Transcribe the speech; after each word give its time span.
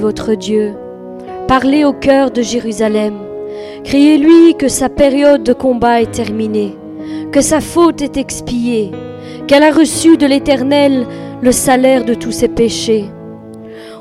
votre 0.00 0.34
Dieu. 0.34 0.72
Parlez 1.46 1.84
au 1.84 1.92
cœur 1.92 2.30
de 2.30 2.42
Jérusalem. 2.42 3.14
Criez-lui 3.84 4.56
que 4.56 4.68
sa 4.68 4.88
période 4.88 5.44
de 5.44 5.52
combat 5.52 6.00
est 6.00 6.10
terminée, 6.10 6.76
que 7.30 7.40
sa 7.40 7.60
faute 7.60 8.02
est 8.02 8.16
expiée, 8.16 8.90
qu'elle 9.46 9.62
a 9.62 9.70
reçu 9.70 10.16
de 10.16 10.26
l'Éternel 10.26 11.06
le 11.42 11.52
salaire 11.52 12.04
de 12.04 12.14
tous 12.14 12.32
ses 12.32 12.48
péchés. 12.48 13.04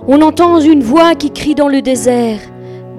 On 0.07 0.21
entend 0.21 0.59
une 0.59 0.81
voix 0.81 1.13
qui 1.15 1.31
crie 1.31 1.55
dans 1.55 1.67
le 1.67 1.81
désert, 1.81 2.39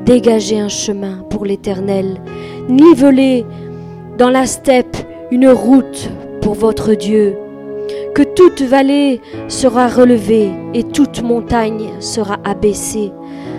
Dégagez 0.04 0.58
un 0.58 0.68
chemin 0.68 1.24
pour 1.28 1.44
l'Éternel, 1.44 2.20
nivelez 2.68 3.44
dans 4.16 4.30
la 4.30 4.46
steppe 4.46 4.96
une 5.30 5.48
route 5.48 6.10
pour 6.40 6.54
votre 6.54 6.94
Dieu, 6.94 7.36
que 8.14 8.22
toute 8.22 8.62
vallée 8.62 9.20
sera 9.48 9.88
relevée 9.88 10.50
et 10.74 10.84
toute 10.84 11.22
montagne 11.22 11.90
sera 12.00 12.38
abaissée, 12.44 13.12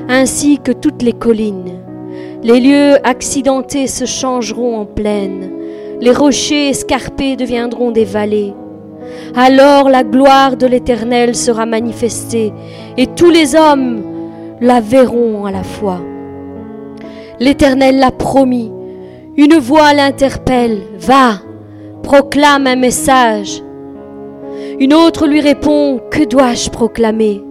ainsi 0.10 0.60
que 0.60 0.72
toutes 0.72 1.02
les 1.04 1.14
collines. 1.14 1.80
Les 2.44 2.60
lieux 2.60 2.96
accidentés 3.04 3.88
se 3.88 4.06
changeront 4.06 4.78
en 4.78 4.86
plaines, 4.86 5.52
les 6.00 6.12
rochers 6.12 6.70
escarpés 6.70 7.36
deviendront 7.36 7.92
des 7.92 8.06
vallées. 8.06 8.54
Alors 9.36 9.90
la 9.90 10.04
gloire 10.04 10.58
de 10.58 10.68
l'Éternel 10.68 11.36
sera 11.36 11.66
manifestée, 11.66 12.52
et 12.98 13.08
tous 13.08 13.30
les 13.30 13.56
hommes 13.56 14.02
la 14.60 14.80
verront 14.80 15.46
à 15.46 15.52
la 15.52 15.64
fois. 15.64 16.02
L'Éternel 17.40 18.00
l'a 18.00 18.12
promis, 18.12 18.72
une 19.38 19.58
voix 19.58 19.94
l'interpelle, 19.94 20.82
va, 21.00 21.42
proclame 22.04 22.68
un 22.68 22.76
message. 22.76 23.64
Une 24.82 24.96
autre 24.96 25.28
lui 25.28 25.42
répond, 25.42 26.02
que 26.10 26.24
dois-je 26.24 26.72
proclamer? 26.72 27.44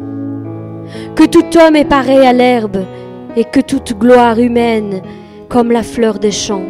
Que 1.14 1.22
tout 1.22 1.44
homme 1.56 1.76
est 1.76 1.84
pareil 1.84 2.26
à 2.26 2.32
l'herbe 2.32 2.84
et 3.36 3.44
que 3.44 3.60
toute 3.60 3.96
gloire 3.96 4.40
humaine 4.40 5.00
comme 5.48 5.70
la 5.70 5.84
fleur 5.84 6.18
des 6.18 6.32
champs. 6.32 6.64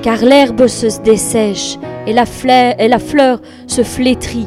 Car 0.00 0.24
l'herbe 0.24 0.68
se 0.68 1.02
dessèche 1.02 1.80
et 2.06 2.12
la, 2.12 2.26
fleur, 2.26 3.40
se 3.66 3.82
flétrit 3.82 4.46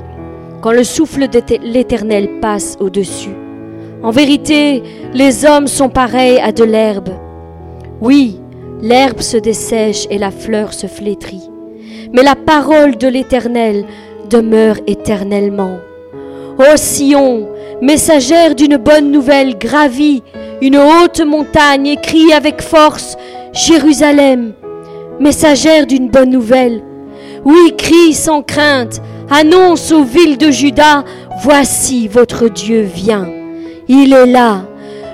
quand 0.61 0.71
le 0.71 0.85
souffle 0.85 1.27
de 1.27 1.41
l'Éternel 1.61 2.39
passe 2.39 2.77
au-dessus. 2.79 3.35
En 4.03 4.11
vérité, 4.11 4.83
les 5.13 5.43
hommes 5.43 5.67
sont 5.67 5.89
pareils 5.89 6.39
à 6.39 6.53
de 6.53 6.63
l'herbe. 6.63 7.09
Oui, 7.99 8.39
l'herbe 8.81 9.19
se 9.19 9.35
dessèche 9.35 10.07
et 10.09 10.17
la 10.17 10.31
fleur 10.31 10.73
se 10.73 10.87
flétrit 10.87 11.49
mais 12.13 12.23
la 12.23 12.35
parole 12.35 12.97
de 12.97 13.07
l'Éternel 13.07 13.85
demeure 14.35 14.77
éternellement. 14.85 15.77
Ô 16.57 16.75
Sion, 16.75 17.47
messagère 17.81 18.53
d'une 18.53 18.77
bonne 18.77 19.11
nouvelle, 19.11 19.57
gravis 19.57 20.23
une 20.61 20.77
haute 20.77 21.21
montagne 21.21 21.87
et 21.87 21.97
crie 21.97 22.33
avec 22.33 22.61
force, 22.61 23.17
Jérusalem, 23.53 24.53
messagère 25.19 25.85
d'une 25.85 26.09
bonne 26.09 26.31
nouvelle. 26.31 26.81
Oui, 27.45 27.73
crie 27.77 28.13
sans 28.13 28.41
crainte, 28.41 29.01
annonce 29.29 29.91
aux 29.91 30.03
villes 30.03 30.37
de 30.37 30.51
Juda, 30.51 31.05
voici 31.41 32.07
votre 32.07 32.49
Dieu 32.49 32.81
vient. 32.81 33.29
Il 33.87 34.13
est 34.13 34.25
là. 34.25 34.63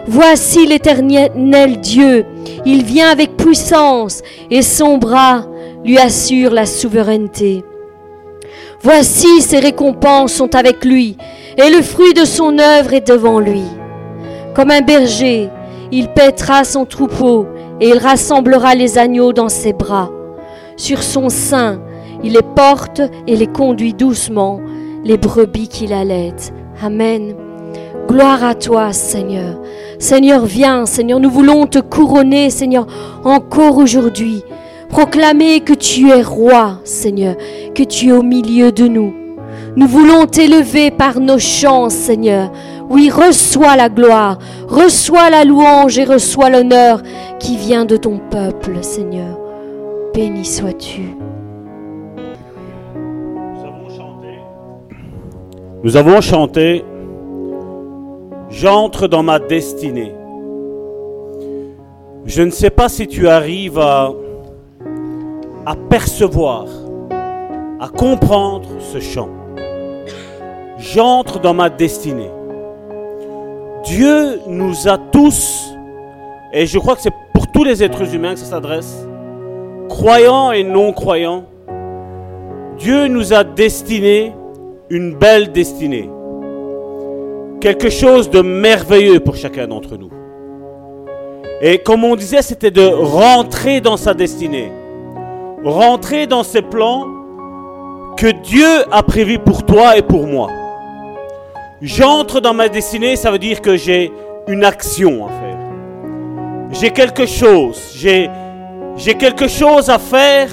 Voici 0.08 0.66
l'éternel 0.66 1.80
Dieu. 1.80 2.25
Il 2.66 2.83
vient 2.83 3.11
avec 3.11 3.38
puissance 3.38 4.23
et 4.49 4.64
son 4.64 4.97
bras 4.97 5.45
lui 5.86 5.99
assure 5.99 6.52
la 6.52 6.66
souveraineté. 6.66 7.64
Voici 8.83 9.41
ses 9.41 9.59
récompenses 9.59 10.33
sont 10.33 10.55
avec 10.55 10.83
lui, 10.83 11.15
et 11.55 11.69
le 11.69 11.83
fruit 11.83 12.13
de 12.13 12.25
son 12.25 12.57
œuvre 12.57 12.93
est 12.93 13.07
devant 13.07 13.39
lui. 13.39 13.63
Comme 14.55 14.71
un 14.71 14.81
berger, 14.81 15.49
il 15.91 16.07
paîtra 16.09 16.63
son 16.63 16.85
troupeau, 16.85 17.45
et 17.79 17.89
il 17.89 17.99
rassemblera 17.99 18.73
les 18.73 18.97
agneaux 18.97 19.33
dans 19.33 19.49
ses 19.49 19.73
bras. 19.73 20.09
Sur 20.77 21.03
son 21.03 21.29
sein, 21.29 21.79
il 22.23 22.33
les 22.33 22.41
porte 22.41 23.02
et 23.27 23.36
les 23.36 23.47
conduit 23.47 23.93
doucement, 23.93 24.59
les 25.03 25.17
brebis 25.17 25.67
qu'il 25.67 25.93
allait. 25.93 26.33
Amen. 26.83 27.36
Gloire 28.08 28.43
à 28.43 28.55
toi, 28.55 28.93
Seigneur. 28.93 29.59
Seigneur, 29.99 30.45
viens, 30.45 30.87
Seigneur, 30.87 31.20
nous 31.20 31.30
voulons 31.30 31.67
te 31.67 31.80
couronner, 31.80 32.49
Seigneur, 32.49 32.87
encore 33.23 33.77
aujourd'hui. 33.77 34.43
Proclamer 34.91 35.61
que 35.61 35.73
tu 35.73 36.09
es 36.09 36.21
roi, 36.21 36.79
Seigneur, 36.83 37.35
que 37.73 37.83
tu 37.83 38.09
es 38.09 38.11
au 38.11 38.23
milieu 38.23 38.73
de 38.73 38.87
nous. 38.87 39.13
Nous 39.77 39.87
voulons 39.87 40.25
t'élever 40.25 40.91
par 40.91 41.21
nos 41.21 41.39
chants, 41.39 41.89
Seigneur. 41.89 42.52
Oui, 42.89 43.09
reçois 43.09 43.77
la 43.77 43.87
gloire, 43.87 44.37
reçois 44.67 45.29
la 45.29 45.45
louange 45.45 45.97
et 45.97 46.03
reçois 46.03 46.49
l'honneur 46.49 47.02
qui 47.39 47.55
vient 47.55 47.85
de 47.85 47.95
ton 47.95 48.19
peuple, 48.29 48.83
Seigneur. 48.83 49.39
Béni 50.13 50.43
sois-tu. 50.43 51.15
Nous 55.83 55.95
avons 55.95 56.19
chanté. 56.19 56.83
J'entre 58.49 59.08
dans 59.08 59.23
ma 59.23 59.39
destinée. 59.39 60.13
Je 62.25 62.43
ne 62.43 62.52
sais 62.52 62.69
pas 62.69 62.89
si 62.89 63.08
tu 63.08 63.29
arrives 63.29 63.79
à 63.79 64.11
à 65.66 65.76
percevoir, 65.76 66.66
à 67.80 67.88
comprendre 67.89 68.70
ce 68.80 68.99
chant. 68.99 69.30
J'entre 70.77 71.39
dans 71.39 71.54
ma 71.54 71.70
destinée. 71.70 72.32
Dieu 73.83 74.39
nous 74.48 74.88
a 74.88 74.98
tous, 74.98 75.73
et 76.54 76.66
je 76.66 76.80
crois 76.80 76.95
que 76.95 77.02
c'est 77.02 77.14
pour 77.33 77.52
tous 77.52 77.64
les 77.64 77.83
êtres 77.83 78.14
humains 78.14 78.33
que 78.33 78.39
ça 78.39 78.45
s'adresse, 78.45 79.08
croyants 79.89 80.52
et 80.52 80.64
non 80.64 80.94
croyants, 80.94 81.45
Dieu 82.77 83.08
nous 83.08 83.33
a 83.33 83.44
destiné 83.44 84.33
une 84.89 85.16
belle 85.16 85.52
destinée. 85.52 86.10
Quelque 87.60 87.89
chose 87.89 88.30
de 88.30 88.42
merveilleux 88.42 89.20
pour 89.20 89.36
chacun 89.36 89.67
d'entre 89.67 89.98
nous. 89.98 90.10
Et 91.61 91.77
comme 91.77 92.04
on 92.04 92.16
disait, 92.16 92.42
c'était 92.42 92.71
de 92.71 92.88
rentrer 92.88 93.82
dans 93.82 93.98
sa 93.98 94.16
destinée 94.16 94.71
rentrer 95.64 96.27
dans 96.27 96.44
ces 96.44 96.61
plans 96.61 97.08
que 98.17 98.27
Dieu 98.27 98.83
a 98.92 99.04
prévus 99.04 99.39
pour 99.39 99.64
toi 99.64 99.98
et 99.98 100.02
pour 100.02 100.27
moi. 100.27 100.49
J'entre 101.82 102.39
dans 102.39 102.54
ma 102.54 102.70
destinée, 102.70 103.16
ça 103.16 103.32
veut 103.32 103.39
dire 103.39 103.61
que 103.61 103.76
j'ai 103.76 104.11
une 104.48 104.64
action 104.64 105.26
à 105.26 105.30
faire. 105.30 105.58
J'ai 106.71 106.92
quelque 106.92 107.26
chose, 107.26 107.94
j'ai, 107.95 108.30
j'ai 108.98 109.16
quelque 109.16 109.48
chose 109.48 109.89
à 109.89 109.98
faire 109.98 110.50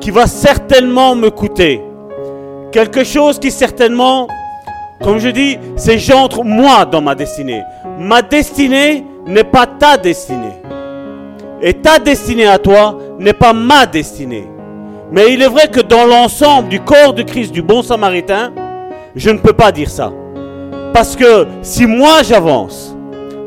qui 0.00 0.10
va 0.10 0.26
certainement 0.26 1.14
me 1.14 1.30
coûter. 1.30 1.80
Quelque 2.70 3.04
chose 3.04 3.38
qui 3.38 3.50
certainement, 3.50 4.28
comme 5.02 5.18
je 5.18 5.28
dis, 5.28 5.58
c'est 5.76 5.98
j'entre 5.98 6.44
moi 6.44 6.84
dans 6.84 7.00
ma 7.00 7.14
destinée. 7.14 7.62
Ma 7.98 8.22
destinée 8.22 9.04
n'est 9.26 9.44
pas 9.44 9.66
ta 9.66 9.96
destinée. 9.96 10.60
Et 11.62 11.74
ta 11.74 11.98
destinée 11.98 12.46
à 12.46 12.58
toi 12.58 12.98
n'est 13.18 13.32
pas 13.32 13.52
ma 13.52 13.86
destinée. 13.86 14.48
Mais 15.12 15.32
il 15.32 15.42
est 15.42 15.48
vrai 15.48 15.68
que 15.68 15.80
dans 15.80 16.06
l'ensemble 16.06 16.68
du 16.68 16.80
corps 16.80 17.14
de 17.14 17.22
Christ, 17.22 17.52
du 17.52 17.62
bon 17.62 17.82
samaritain, 17.82 18.52
je 19.14 19.30
ne 19.30 19.38
peux 19.38 19.52
pas 19.52 19.70
dire 19.70 19.90
ça. 19.90 20.12
Parce 20.92 21.16
que 21.16 21.46
si 21.62 21.86
moi 21.86 22.22
j'avance, 22.22 22.96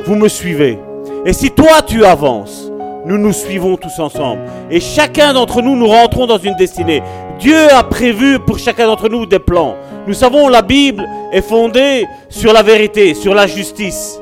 vous 0.05 0.15
me 0.15 0.27
suivez. 0.27 0.79
Et 1.25 1.33
si 1.33 1.51
toi 1.51 1.81
tu 1.85 2.05
avances, 2.05 2.71
nous 3.05 3.17
nous 3.17 3.33
suivons 3.33 3.77
tous 3.77 3.99
ensemble. 3.99 4.41
Et 4.69 4.79
chacun 4.79 5.33
d'entre 5.33 5.61
nous, 5.61 5.75
nous 5.75 5.87
rentrons 5.87 6.27
dans 6.27 6.37
une 6.37 6.55
destinée. 6.55 7.01
Dieu 7.39 7.71
a 7.73 7.83
prévu 7.83 8.39
pour 8.39 8.59
chacun 8.59 8.87
d'entre 8.87 9.09
nous 9.09 9.25
des 9.25 9.39
plans. 9.39 9.75
Nous 10.07 10.13
savons, 10.13 10.49
la 10.49 10.61
Bible 10.61 11.07
est 11.31 11.41
fondée 11.41 12.05
sur 12.29 12.53
la 12.53 12.63
vérité, 12.63 13.13
sur 13.13 13.33
la 13.33 13.47
justice. 13.47 14.19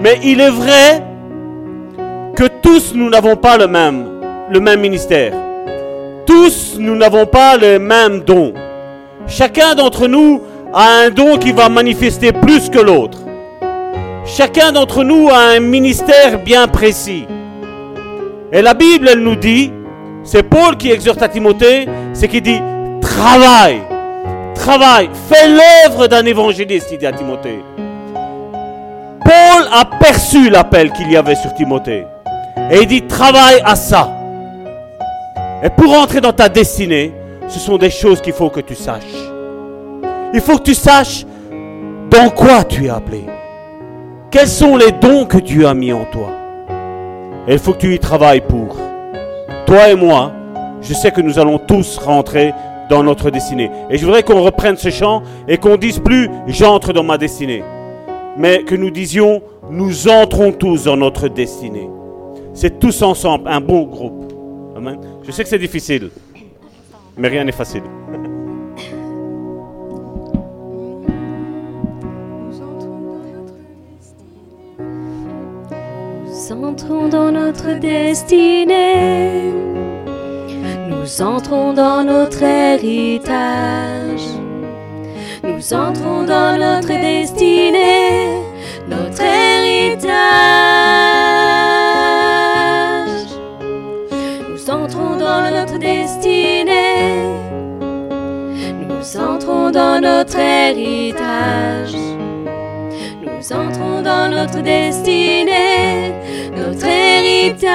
Mais 0.00 0.18
il 0.22 0.40
est 0.40 0.50
vrai 0.50 1.02
que 2.34 2.44
tous 2.62 2.94
nous 2.94 3.08
n'avons 3.08 3.36
pas 3.36 3.56
le 3.56 3.66
même, 3.68 4.21
le 4.50 4.60
même 4.60 4.80
ministère. 4.80 5.32
Tous 6.26 6.76
nous 6.78 6.96
n'avons 6.96 7.26
pas 7.26 7.56
le 7.56 7.78
même 7.78 8.20
don. 8.20 8.52
Chacun 9.26 9.74
d'entre 9.74 10.08
nous 10.08 10.42
a 10.72 11.04
un 11.04 11.10
don 11.10 11.36
qui 11.36 11.52
va 11.52 11.68
manifester 11.68 12.32
plus 12.32 12.68
que 12.68 12.78
l'autre. 12.78 13.18
Chacun 14.24 14.72
d'entre 14.72 15.04
nous 15.04 15.28
a 15.28 15.56
un 15.56 15.60
ministère 15.60 16.38
bien 16.44 16.68
précis. 16.68 17.26
Et 18.52 18.62
la 18.62 18.74
Bible, 18.74 19.08
elle 19.10 19.20
nous 19.20 19.36
dit, 19.36 19.72
c'est 20.24 20.42
Paul 20.42 20.76
qui 20.76 20.90
exhorte 20.90 21.22
à 21.22 21.28
Timothée, 21.28 21.88
c'est 22.12 22.28
qui 22.28 22.40
dit, 22.40 22.60
travaille, 23.00 23.80
travaille, 24.54 25.10
fais 25.28 25.48
l'œuvre 25.48 26.06
d'un 26.06 26.24
évangéliste, 26.24 26.88
il 26.92 26.98
dit 26.98 27.06
à 27.06 27.12
Timothée. 27.12 27.64
Paul 29.24 29.68
a 29.72 29.84
perçu 29.84 30.50
l'appel 30.50 30.92
qu'il 30.92 31.10
y 31.10 31.16
avait 31.16 31.34
sur 31.34 31.52
Timothée. 31.54 32.04
Et 32.70 32.82
il 32.82 32.86
dit, 32.86 33.02
travaille 33.02 33.60
à 33.64 33.74
ça. 33.74 34.08
Et 35.62 35.70
pour 35.70 35.92
entrer 35.94 36.20
dans 36.20 36.32
ta 36.32 36.48
destinée, 36.48 37.12
ce 37.48 37.58
sont 37.58 37.78
des 37.78 37.90
choses 37.90 38.20
qu'il 38.20 38.32
faut 38.32 38.50
que 38.50 38.60
tu 38.60 38.74
saches. 38.74 39.02
Il 40.34 40.40
faut 40.40 40.58
que 40.58 40.62
tu 40.62 40.74
saches 40.74 41.24
dans 42.10 42.30
quoi 42.30 42.64
tu 42.64 42.86
es 42.86 42.88
appelé. 42.88 43.24
Quels 44.30 44.48
sont 44.48 44.76
les 44.76 44.92
dons 44.92 45.26
que 45.26 45.38
Dieu 45.38 45.66
a 45.66 45.74
mis 45.74 45.92
en 45.92 46.04
toi? 46.04 46.30
Et 47.46 47.52
il 47.52 47.58
faut 47.58 47.72
que 47.72 47.78
tu 47.78 47.94
y 47.94 47.98
travailles 47.98 48.40
pour. 48.40 48.76
Toi 49.66 49.90
et 49.90 49.94
moi, 49.94 50.32
je 50.80 50.94
sais 50.94 51.10
que 51.10 51.20
nous 51.20 51.38
allons 51.38 51.58
tous 51.58 51.98
rentrer 51.98 52.52
dans 52.88 53.02
notre 53.02 53.30
destinée. 53.30 53.70
Et 53.88 53.98
je 53.98 54.04
voudrais 54.04 54.22
qu'on 54.22 54.42
reprenne 54.42 54.76
ce 54.76 54.90
chant 54.90 55.22
et 55.46 55.58
qu'on 55.58 55.76
dise 55.76 55.98
plus 55.98 56.28
j'entre 56.46 56.92
dans 56.92 57.04
ma 57.04 57.18
destinée, 57.18 57.62
mais 58.36 58.64
que 58.64 58.74
nous 58.74 58.90
disions 58.90 59.42
nous 59.70 60.08
entrons 60.08 60.52
tous 60.52 60.84
dans 60.84 60.96
notre 60.96 61.28
destinée. 61.28 61.88
C'est 62.52 62.78
tous 62.78 63.02
ensemble, 63.02 63.48
un 63.48 63.60
bon 63.60 63.82
groupe. 63.82 64.32
Amen. 64.76 64.98
Je 65.24 65.30
sais 65.30 65.44
que 65.44 65.48
c'est 65.48 65.58
difficile, 65.58 66.10
mais 67.16 67.28
rien 67.28 67.44
n'est 67.44 67.52
facile. 67.52 67.84
Nous 76.26 76.52
entrons 76.52 77.08
dans 77.08 77.30
notre 77.30 77.78
destinée. 77.78 79.52
Nous 80.88 81.22
entrons 81.22 81.72
dans 81.72 82.02
notre 82.02 82.42
héritage. 82.42 84.26
Nous 85.44 85.74
entrons 85.74 86.24
dans 86.24 86.58
notre 86.58 86.88
destinée, 86.88 88.40
notre 88.88 89.22
héritage. 89.22 90.71
Nous 98.88 99.16
entrons 99.16 99.70
dans 99.70 100.00
notre 100.00 100.38
héritage. 100.38 101.94
Nous 103.22 103.52
entrons 103.52 104.02
dans 104.02 104.30
notre 104.30 104.60
destinée, 104.62 106.12
notre 106.56 106.86
héritage. 106.86 107.72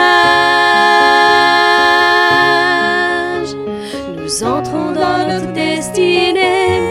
Nous 4.18 4.44
entrons 4.44 4.92
dans 4.92 5.28
notre 5.28 5.54
destinée. 5.54 6.82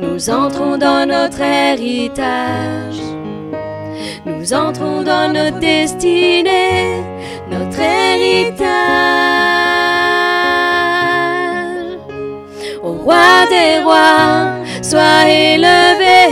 Nous 0.00 0.30
entrons 0.30 0.76
dans 0.78 1.06
notre 1.08 1.40
héritage. 1.40 3.00
Nous 4.24 4.52
entrons 4.52 5.02
dans 5.02 5.32
notre 5.32 5.58
destinée, 5.58 7.02
notre 7.50 7.80
héritage. 7.80 9.31
Roi 13.04 13.46
des 13.50 13.82
rois, 13.82 14.62
sois 14.80 15.28
élevé. 15.28 16.30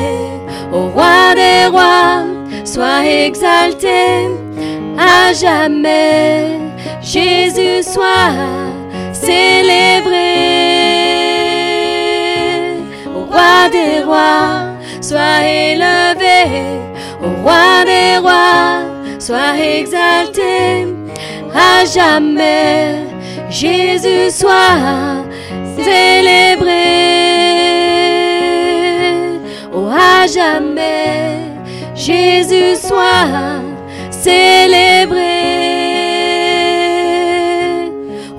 Au 0.73 0.89
roi 0.95 1.35
des 1.35 1.67
rois, 1.67 2.25
sois 2.65 3.05
exalté 3.05 4.29
à 4.97 5.33
jamais. 5.33 6.59
Jésus 7.03 7.83
soit 7.83 8.35
célébré. 9.13 10.31
Au 13.17 13.25
roi 13.25 13.69
des 13.73 14.05
rois, 14.05 14.63
sois 15.01 15.43
élevé. 15.45 16.39
Au 17.23 17.43
roi 17.43 17.85
des 17.85 18.19
rois, 18.19 18.83
sois 19.19 19.57
exalté 19.59 20.87
à 21.53 21.85
jamais. 21.85 23.07
Jésus 23.51 24.31
soit 24.31 25.25
célébré. 25.85 27.01
Oh, 29.73 29.89
à 29.89 30.27
jamais, 30.27 31.55
Jésus 31.95 32.77
soit 32.77 33.63
célébré. 34.11 35.21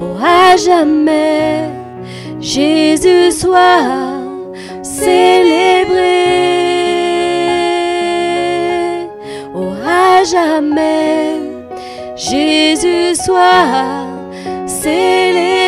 Oh, 0.02 0.18
à 0.24 0.56
jamais, 0.58 1.70
Jésus 2.40 3.32
soit 3.32 4.20
célébré. 4.84 6.12
Oh, 9.56 9.74
à 9.88 10.24
jamais, 10.24 11.40
Jésus 12.16 13.16
soit 13.16 14.06
célébré. 14.66 15.61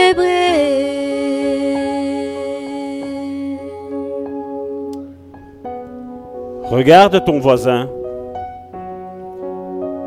Regarde 6.73 7.23
ton 7.23 7.37
voisin 7.37 7.87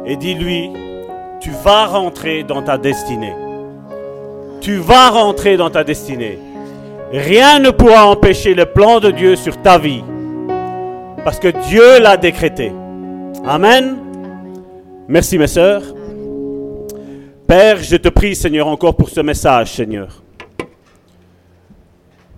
et 0.05 0.17
dis-lui, 0.17 0.69
tu 1.39 1.51
vas 1.63 1.87
rentrer 1.87 2.43
dans 2.43 2.61
ta 2.61 2.77
destinée. 2.77 3.35
Tu 4.61 4.79
vas 4.79 5.11
rentrer 5.11 5.57
dans 5.57 5.71
ta 5.71 5.85
destinée. 5.85 6.41
Rien 7.13 7.61
ne 7.61 7.71
pourra 7.71 8.09
empêcher 8.09 8.55
le 8.55 8.67
plan 8.67 8.99
de 8.99 9.13
Dieu 9.13 9.37
sur 9.37 9.63
ta 9.63 9.79
vie. 9.79 10.03
Parce 11.25 11.39
que 11.39 11.53
Dieu 11.69 12.01
l'a 12.01 12.17
décrété. 12.17 12.73
Amen. 13.47 13.99
Merci 15.07 15.39
mes 15.39 15.47
sœurs. 15.47 15.85
Père, 17.47 17.77
je 17.81 17.95
te 17.95 18.09
prie 18.09 18.35
Seigneur 18.35 18.67
encore 18.67 18.97
pour 18.97 19.09
ce 19.09 19.21
message 19.21 19.71
Seigneur. 19.71 20.21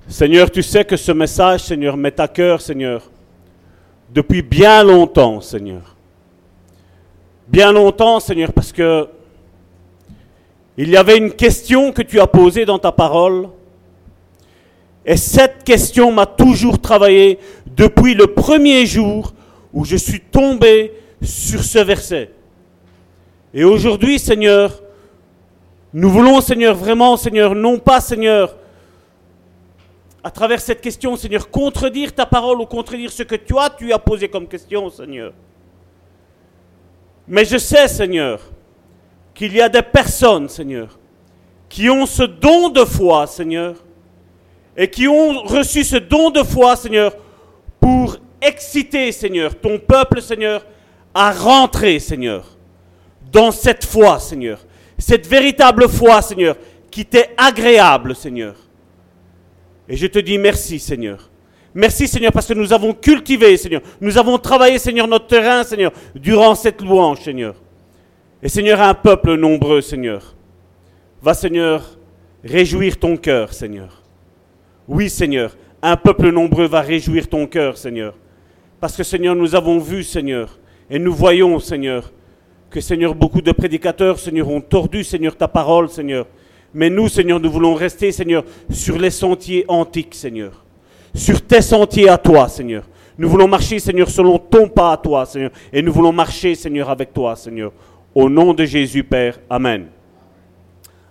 Seigneur, 0.06 0.50
tu 0.50 0.62
sais 0.62 0.84
que 0.84 0.98
ce 0.98 1.12
message 1.12 1.60
Seigneur 1.60 1.96
m'est 1.96 2.20
à 2.20 2.28
cœur 2.28 2.60
Seigneur 2.60 3.10
depuis 4.10 4.42
bien 4.42 4.82
longtemps 4.82 5.40
Seigneur. 5.40 5.96
Bien 7.46 7.72
longtemps 7.72 8.20
Seigneur 8.20 8.52
parce 8.52 8.72
que 8.72 9.08
il 10.76 10.90
y 10.90 10.96
avait 10.96 11.18
une 11.18 11.32
question 11.32 11.90
que 11.90 12.02
tu 12.02 12.20
as 12.20 12.26
posée 12.28 12.64
dans 12.64 12.78
ta 12.78 12.92
parole. 12.92 13.48
Et 15.04 15.16
cette 15.16 15.64
question 15.64 16.12
m'a 16.12 16.26
toujours 16.26 16.80
travaillé 16.80 17.40
depuis 17.66 18.14
le 18.14 18.28
premier 18.28 18.86
jour 18.86 19.32
où 19.72 19.84
je 19.84 19.96
suis 19.96 20.20
tombé 20.20 20.92
sur 21.20 21.64
ce 21.64 21.80
verset. 21.80 22.30
Et 23.52 23.64
aujourd'hui, 23.64 24.20
Seigneur, 24.20 24.82
nous 25.92 26.10
voulons, 26.10 26.40
Seigneur, 26.40 26.76
vraiment, 26.76 27.16
Seigneur, 27.16 27.54
non 27.54 27.78
pas, 27.78 28.00
Seigneur, 28.00 28.54
à 30.22 30.30
travers 30.30 30.60
cette 30.60 30.80
question, 30.80 31.16
Seigneur, 31.16 31.50
contredire 31.50 32.14
ta 32.14 32.26
parole 32.26 32.60
ou 32.60 32.66
contredire 32.66 33.12
ce 33.12 33.22
que 33.22 33.36
toi, 33.36 33.70
tu 33.70 33.92
as 33.92 33.98
posé 33.98 34.28
comme 34.28 34.48
question, 34.48 34.90
Seigneur. 34.90 35.32
Mais 37.26 37.44
je 37.44 37.58
sais, 37.58 37.88
Seigneur, 37.88 38.40
qu'il 39.34 39.54
y 39.54 39.60
a 39.60 39.68
des 39.68 39.82
personnes, 39.82 40.48
Seigneur, 40.48 40.98
qui 41.68 41.88
ont 41.90 42.06
ce 42.06 42.22
don 42.22 42.70
de 42.70 42.84
foi, 42.84 43.26
Seigneur, 43.26 43.76
et 44.76 44.88
qui 44.88 45.06
ont 45.06 45.42
reçu 45.42 45.84
ce 45.84 45.96
don 45.96 46.30
de 46.30 46.42
foi, 46.42 46.74
Seigneur, 46.76 47.16
pour 47.80 48.16
exciter, 48.40 49.12
Seigneur, 49.12 49.58
ton 49.58 49.78
peuple, 49.78 50.22
Seigneur, 50.22 50.64
à 51.14 51.32
rentrer, 51.32 51.98
Seigneur, 51.98 52.56
dans 53.30 53.50
cette 53.50 53.84
foi, 53.84 54.18
Seigneur. 54.18 54.58
Cette 54.98 55.26
véritable 55.26 55.88
foi, 55.88 56.22
Seigneur, 56.22 56.56
qui 56.90 57.04
t'est 57.04 57.30
agréable, 57.36 58.14
Seigneur. 58.14 58.56
Et 59.88 59.96
je 59.96 60.06
te 60.06 60.18
dis 60.18 60.38
merci, 60.38 60.78
Seigneur. 60.78 61.30
Merci, 61.74 62.08
Seigneur, 62.08 62.32
parce 62.32 62.46
que 62.46 62.54
nous 62.54 62.72
avons 62.72 62.92
cultivé, 62.92 63.56
Seigneur. 63.56 63.82
Nous 64.00 64.18
avons 64.18 64.38
travaillé, 64.38 64.78
Seigneur, 64.78 65.06
notre 65.06 65.26
terrain, 65.26 65.62
Seigneur, 65.64 65.92
durant 66.14 66.54
cette 66.54 66.82
louange, 66.82 67.20
Seigneur. 67.20 67.54
Et, 68.42 68.48
Seigneur, 68.48 68.80
un 68.80 68.94
peuple 68.94 69.34
nombreux, 69.34 69.80
Seigneur, 69.80 70.34
va, 71.22 71.34
Seigneur, 71.34 71.98
réjouir 72.44 72.98
ton 72.98 73.16
cœur, 73.16 73.52
Seigneur. 73.52 74.02
Oui, 74.86 75.10
Seigneur, 75.10 75.56
un 75.82 75.96
peuple 75.96 76.30
nombreux 76.30 76.66
va 76.66 76.80
réjouir 76.80 77.28
ton 77.28 77.46
cœur, 77.46 77.76
Seigneur. 77.76 78.14
Parce 78.80 78.96
que, 78.96 79.02
Seigneur, 79.02 79.34
nous 79.34 79.54
avons 79.54 79.78
vu, 79.78 80.02
Seigneur, 80.02 80.58
et 80.90 80.98
nous 80.98 81.12
voyons, 81.12 81.58
Seigneur, 81.58 82.12
que, 82.70 82.80
Seigneur, 82.80 83.14
beaucoup 83.14 83.42
de 83.42 83.52
prédicateurs, 83.52 84.18
Seigneur, 84.18 84.48
ont 84.48 84.60
tordu, 84.60 85.04
Seigneur, 85.04 85.36
ta 85.36 85.48
parole, 85.48 85.88
Seigneur. 85.88 86.26
Mais 86.74 86.90
nous, 86.90 87.08
Seigneur, 87.08 87.40
nous 87.40 87.50
voulons 87.50 87.74
rester, 87.74 88.12
Seigneur, 88.12 88.44
sur 88.70 88.98
les 88.98 89.10
sentiers 89.10 89.64
antiques, 89.68 90.14
Seigneur. 90.14 90.64
Sur 91.14 91.40
tes 91.40 91.62
sentiers 91.62 92.08
à 92.08 92.18
toi, 92.18 92.48
Seigneur. 92.48 92.84
Nous 93.16 93.28
voulons 93.28 93.48
marcher, 93.48 93.78
Seigneur, 93.78 94.08
selon 94.08 94.38
ton 94.38 94.68
pas 94.68 94.92
à 94.92 94.96
toi, 94.96 95.24
Seigneur. 95.26 95.50
Et 95.72 95.82
nous 95.82 95.92
voulons 95.92 96.12
marcher, 96.12 96.54
Seigneur, 96.54 96.90
avec 96.90 97.12
toi, 97.12 97.34
Seigneur. 97.34 97.72
Au 98.14 98.28
nom 98.28 98.54
de 98.54 98.64
Jésus, 98.64 99.02
Père. 99.02 99.40
Amen. 99.48 99.86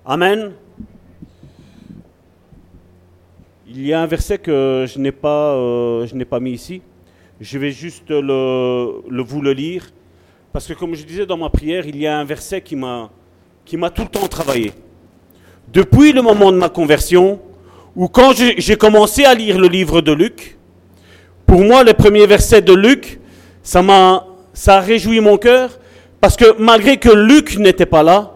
Amen. 0.06 0.54
Il 3.68 3.86
y 3.86 3.92
a 3.92 4.02
un 4.02 4.06
verset 4.06 4.38
que 4.38 4.86
je 4.88 5.00
n'ai 5.00 5.12
pas, 5.12 5.56
euh, 5.56 6.26
pas 6.30 6.40
mis 6.40 6.52
ici. 6.52 6.82
Je 7.42 7.60
vais 7.60 7.72
juste 7.72 8.10
le, 8.10 9.22
vous 9.22 9.42
le 9.42 9.52
lire. 9.52 9.92
Parce 10.54 10.68
que 10.68 10.74
comme 10.74 10.94
je 10.96 11.04
disais 11.04 11.26
dans 11.26 11.38
ma 11.38 11.50
prière, 11.50 11.86
il 11.86 11.98
y 11.98 12.08
a 12.08 12.18
un 12.18 12.24
verset 12.24 12.62
qui 12.62 12.76
m'a 12.76 13.10
tout 13.66 14.04
le 14.04 14.08
temps 14.08 14.28
travaillé. 14.28 14.72
Depuis 15.74 16.14
le 16.14 16.22
moment 16.22 16.52
de 16.52 16.58
ma 16.58 16.70
conversion, 16.70 17.40
ou 17.96 18.08
quand 18.08 18.34
j'ai 18.36 18.76
commencé 18.76 19.26
à 19.26 19.34
lire 19.34 19.58
le 19.58 19.68
livre 19.68 20.02
de 20.02 20.12
Luc, 20.12 20.58
pour 21.46 21.62
moi, 21.62 21.84
le 21.84 21.94
premier 21.94 22.26
verset 22.26 22.62
de 22.62 22.74
Luc, 22.74 23.20
ça 23.64 23.82
m'a, 23.82 24.26
ça 24.54 24.78
a 24.78 24.80
réjoui 24.82 25.20
mon 25.20 25.38
cœur, 25.38 25.80
parce 26.22 26.36
que 26.36 26.56
malgré 26.58 26.98
que 26.98 27.10
Luc 27.10 27.58
n'était 27.58 27.86
pas 27.86 28.04
là, 28.04 28.34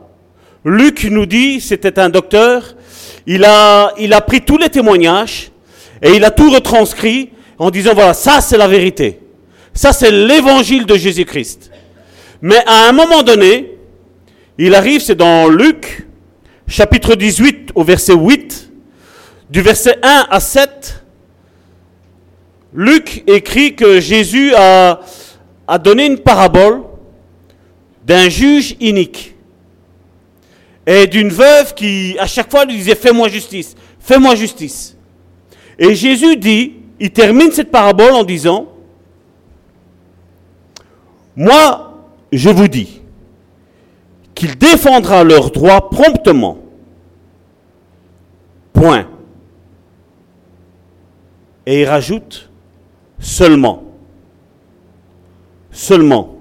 Luc 0.66 1.06
nous 1.06 1.26
dit, 1.26 1.62
c'était 1.62 2.00
un 2.00 2.10
docteur, 2.10 2.76
il 3.26 3.44
a, 3.46 3.94
il 3.98 4.14
a 4.14 4.22
pris 4.22 4.42
tous 4.42 4.58
les 4.58 4.70
témoignages 4.70 5.52
et 6.02 6.12
il 6.12 6.24
a 6.24 6.32
tout 6.32 6.52
retranscrit 6.52 7.30
en 7.58 7.70
disant, 7.70 7.94
voilà, 7.94 8.14
ça 8.14 8.42
c'est 8.42 8.58
la 8.58 8.68
vérité. 8.68 9.20
Ça 9.74 9.94
c'est 9.94 10.12
l'évangile 10.12 10.86
de 10.86 10.96
Jésus-Christ. 10.96 11.72
Mais 12.42 12.64
à 12.66 12.90
un 12.90 12.92
moment 12.92 13.24
donné, 13.24 13.78
il 14.58 14.76
arrive, 14.76 15.02
c'est 15.02 15.16
dans 15.16 15.48
Luc, 15.48 16.08
chapitre 16.72 17.16
18 17.16 17.72
au 17.76 17.84
verset 17.84 18.14
8, 18.14 18.72
du 19.50 19.62
verset 19.62 19.98
1 20.02 20.28
à 20.30 20.40
7, 20.40 21.04
Luc 22.74 23.24
écrit 23.28 23.76
que 23.76 24.00
Jésus 24.00 24.54
a, 24.56 25.02
a 25.68 25.78
donné 25.78 26.06
une 26.06 26.18
parabole 26.18 26.84
d'un 28.06 28.30
juge 28.30 28.78
inique 28.80 29.36
et 30.88 31.08
d'une 31.08 31.28
veuve 31.28 31.74
qui, 31.74 32.16
à 32.18 32.26
chaque 32.26 32.50
fois, 32.50 32.64
lui 32.64 32.78
disait 32.78 32.96
Fais-moi 32.96 33.28
justice, 33.28 33.76
fais-moi 34.00 34.36
justice. 34.36 34.96
Et 35.78 35.94
Jésus 35.94 36.38
dit, 36.38 36.74
il 37.00 37.12
termine 37.12 37.52
cette 37.52 37.70
parabole 37.70 38.14
en 38.14 38.24
disant 38.24 38.70
Moi, 41.36 42.02
je 42.32 42.50
vous 42.50 42.70
dis 42.70 43.01
qu'il 44.42 44.58
défendra 44.58 45.24
leurs 45.24 45.52
droits 45.52 45.88
promptement. 45.92 46.58
Point. 48.74 49.08
Et 51.68 51.82
il 51.82 51.86
rajoute 51.88 52.50
seulement. 53.20 53.84
Seulement. 55.70 56.38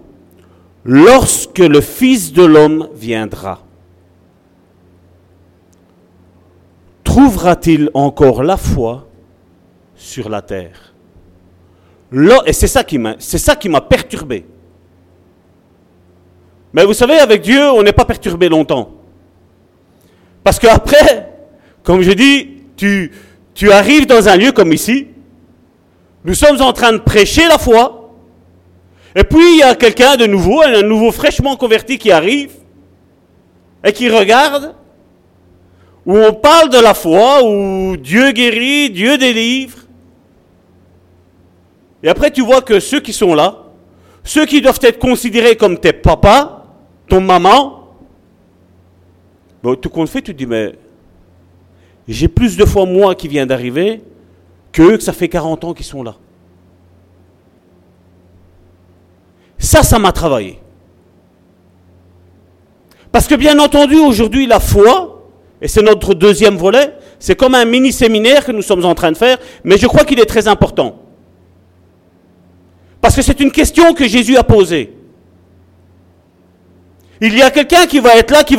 Lorsque 0.83 1.59
le 1.59 1.83
Fils 1.83 2.33
de 2.33 2.43
l'homme 2.43 2.89
viendra. 2.95 3.65
trouvera-t-il 7.05 7.91
encore 7.93 8.43
la 8.43 8.57
foi 8.57 9.09
sur 9.95 10.31
la 10.31 10.41
terre? 10.41 10.95
Et 12.47 12.53
c'est 12.55 12.67
ça 12.67 12.83
qui 12.83 12.99
m'a, 12.99 13.81
perturbé. 13.83 14.47
Mais 16.73 16.85
vous 16.85 16.95
savez, 16.95 17.19
avec 17.19 17.43
Dieu, 17.43 17.71
on 17.71 17.83
n'est 17.83 17.93
pas 17.93 18.05
perturbé 18.05 18.49
longtemps. 18.49 18.91
Parce 20.45 20.59
qu'après, 20.59 21.33
comme 21.83 22.03
je 22.03 22.13
dis, 22.13 22.49
tu, 22.77 23.13
tu 23.55 23.73
arrives 23.73 24.07
dans 24.07 24.29
un 24.29 24.37
lieu 24.37 24.53
comme 24.53 24.73
ici, 24.73 25.09
nous 26.25 26.35
sommes 26.35 26.61
en 26.61 26.73
train 26.73 26.93
de 26.93 26.99
prêcher 26.99 27.47
la 27.49 27.59
foi, 27.59 28.13
et 29.15 29.25
puis 29.25 29.55
il 29.55 29.59
y 29.59 29.63
a 29.63 29.75
quelqu'un 29.75 30.17
de 30.17 30.27
nouveau, 30.27 30.63
un 30.63 30.83
nouveau 30.83 31.11
fraîchement 31.11 31.57
converti 31.57 31.99
qui 31.99 32.13
arrive, 32.13 32.53
et 33.83 33.93
qui 33.93 34.09
regarde, 34.09 34.75
où 36.07 36.17
on 36.17 36.33
parle 36.33 36.71
de 36.71 36.79
la 36.79 36.95
foi, 36.95 37.43
où 37.45 37.97
Dieu 37.97 38.31
guérit, 38.33 38.91
Dieu 38.91 39.19
délivre. 39.19 39.79
Et 42.03 42.09
après, 42.09 42.31
tu 42.31 42.43
vois 42.43 42.63
que 42.63 42.81
ceux 42.81 43.01
qui 43.01 43.13
sont 43.13 43.35
là, 43.35 43.65
ceux 44.25 44.47
qui 44.47 44.61
doivent 44.61 44.79
être 44.83 44.99
considérés 44.99 45.57
comme 45.57 45.79
tes 45.79 45.93
papas, 45.93 46.60
ton 47.11 47.21
maman, 47.21 47.89
bon, 49.63 49.75
tout 49.75 49.91
compte 49.91 50.09
fait, 50.09 50.23
tu 50.23 50.33
te 50.33 50.39
dis, 50.39 50.47
mais 50.47 50.75
j'ai 52.09 52.29
plus 52.29 52.57
de 52.57 52.65
foi 52.65 52.87
moi 52.87 53.15
qui 53.15 53.29
vient 53.29 53.45
d'arriver 53.45 54.03
que 54.73 54.97
que 54.97 55.03
ça 55.03 55.13
fait 55.13 55.29
40 55.29 55.65
ans 55.65 55.75
qu'ils 55.75 55.85
sont 55.85 56.03
là. 56.03 56.15
Ça, 59.59 59.83
ça 59.83 59.99
m'a 59.99 60.13
travaillé. 60.13 60.59
Parce 63.13 63.27
que 63.27 63.35
bien 63.35 63.59
entendu, 63.59 63.97
aujourd'hui, 63.97 64.47
la 64.47 64.61
foi, 64.61 65.29
et 65.61 65.69
c'est 65.69 65.83
notre 65.83 66.15
deuxième 66.15 66.57
volet. 66.57 66.95
C'est 67.19 67.35
comme 67.35 67.55
un 67.55 67.65
mini-séminaire 67.65 68.47
que 68.47 68.53
nous 68.53 68.63
sommes 68.63 68.85
en 68.85 68.95
train 68.95 69.13
de 69.13 69.17
faire, 69.17 69.39
mais 69.65 69.77
je 69.77 69.87
crois 69.87 70.05
qu'il 70.05 70.21
est 70.21 70.27
très 70.27 70.49
important. 70.49 71.03
Parce 73.01 73.17
que 73.17 73.23
c'est 73.23 73.41
une 73.41 73.51
question 73.51 73.93
que 73.93 74.07
Jésus 74.07 74.37
a 74.37 74.45
posée. 74.45 75.00
Il 77.21 77.37
y 77.37 77.43
a 77.43 77.51
quelqu'un 77.51 77.87
qui 77.87 78.01
va 78.01 78.17
être 78.17 78.31
là, 78.31 78.45
qui 78.45 78.57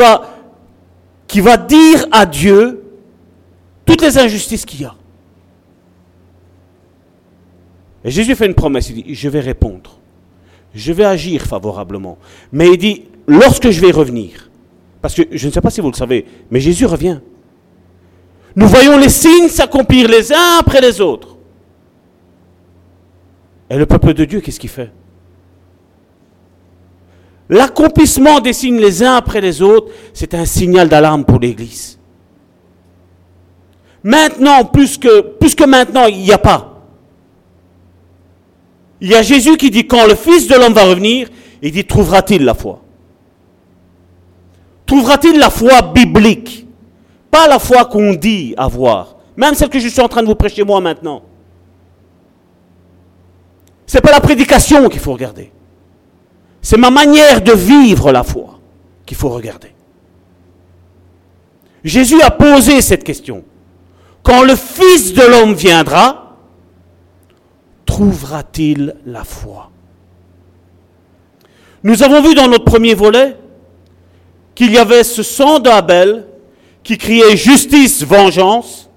va, 1.41 1.57
dire 1.57 2.05
à 2.11 2.25
Dieu 2.25 2.83
toutes 3.85 4.01
les 4.01 4.17
injustices 4.17 4.65
qu'il 4.65 4.81
y 4.81 4.85
a. 4.85 4.95
Et 8.03 8.11
Jésus 8.11 8.35
fait 8.35 8.45
une 8.45 8.55
promesse, 8.55 8.89
il 8.89 9.03
dit, 9.03 9.15
je 9.15 9.29
vais 9.29 9.39
répondre. 9.39 9.99
Je 10.73 10.93
vais 10.93 11.03
agir 11.03 11.43
favorablement. 11.43 12.17
Mais 12.51 12.67
il 12.69 12.77
dit, 12.77 13.03
lorsque 13.27 13.69
je 13.69 13.81
vais 13.81 13.91
revenir, 13.91 14.49
parce 15.01 15.15
que 15.15 15.23
je 15.31 15.47
ne 15.47 15.51
sais 15.51 15.61
pas 15.61 15.69
si 15.69 15.81
vous 15.81 15.89
le 15.89 15.95
savez, 15.95 16.25
mais 16.49 16.59
Jésus 16.59 16.85
revient. 16.85 17.19
Nous 18.55 18.67
voyons 18.67 18.97
les 18.97 19.09
signes 19.09 19.47
s'accomplir 19.47 20.07
les 20.07 20.31
uns 20.31 20.59
après 20.59 20.81
les 20.81 21.01
autres. 21.01 21.37
Et 23.69 23.77
le 23.77 23.85
peuple 23.85 24.13
de 24.13 24.25
Dieu, 24.25 24.41
qu'est-ce 24.41 24.59
qu'il 24.59 24.69
fait? 24.69 24.91
L'accomplissement 27.51 28.39
des 28.39 28.53
signes 28.53 28.79
les 28.79 29.03
uns 29.03 29.15
après 29.15 29.41
les 29.41 29.61
autres, 29.61 29.91
c'est 30.13 30.33
un 30.33 30.45
signal 30.45 30.87
d'alarme 30.87 31.25
pour 31.25 31.37
l'Église. 31.37 31.99
Maintenant, 34.03 34.63
plus 34.63 34.97
que, 34.97 35.65
maintenant, 35.65 36.05
il 36.05 36.19
n'y 36.19 36.31
a 36.31 36.37
pas. 36.37 36.81
Il 39.01 39.09
y 39.09 39.15
a 39.15 39.21
Jésus 39.21 39.57
qui 39.57 39.69
dit, 39.69 39.85
quand 39.85 40.07
le 40.07 40.15
Fils 40.15 40.47
de 40.47 40.55
l'homme 40.55 40.71
va 40.71 40.85
revenir, 40.85 41.27
il 41.61 41.73
dit, 41.73 41.83
trouvera-t-il 41.83 42.45
la 42.45 42.53
foi? 42.53 42.81
Trouvera-t-il 44.85 45.37
la 45.37 45.49
foi 45.49 45.81
biblique? 45.81 46.65
Pas 47.29 47.49
la 47.49 47.59
foi 47.59 47.83
qu'on 47.83 48.13
dit 48.13 48.53
avoir. 48.55 49.17
Même 49.35 49.55
celle 49.55 49.69
que 49.69 49.79
je 49.79 49.89
suis 49.89 50.01
en 50.01 50.07
train 50.07 50.21
de 50.21 50.27
vous 50.27 50.35
prêcher 50.35 50.63
moi 50.63 50.79
maintenant. 50.79 51.21
Ce 53.85 53.97
n'est 53.97 54.01
pas 54.01 54.11
la 54.11 54.21
prédication 54.21 54.87
qu'il 54.87 55.01
faut 55.01 55.11
regarder. 55.11 55.51
C'est 56.61 56.77
ma 56.77 56.91
manière 56.91 57.41
de 57.41 57.53
vivre 57.53 58.11
la 58.11 58.23
foi 58.23 58.59
qu'il 59.05 59.17
faut 59.17 59.29
regarder. 59.29 59.73
Jésus 61.83 62.21
a 62.21 62.29
posé 62.29 62.81
cette 62.81 63.03
question. 63.03 63.43
Quand 64.23 64.43
le 64.43 64.55
Fils 64.55 65.13
de 65.13 65.23
l'homme 65.23 65.55
viendra, 65.55 66.37
trouvera-t-il 67.85 68.95
la 69.05 69.23
foi? 69.23 69.71
Nous 71.83 72.03
avons 72.03 72.21
vu 72.21 72.35
dans 72.35 72.47
notre 72.47 72.65
premier 72.65 72.93
volet 72.93 73.35
qu'il 74.53 74.71
y 74.71 74.77
avait 74.77 75.03
ce 75.03 75.23
sang 75.23 75.59
d'Abel 75.59 76.27
qui 76.83 76.97
criait 76.97 77.35
justice, 77.35 78.03
vengeance. 78.03 78.89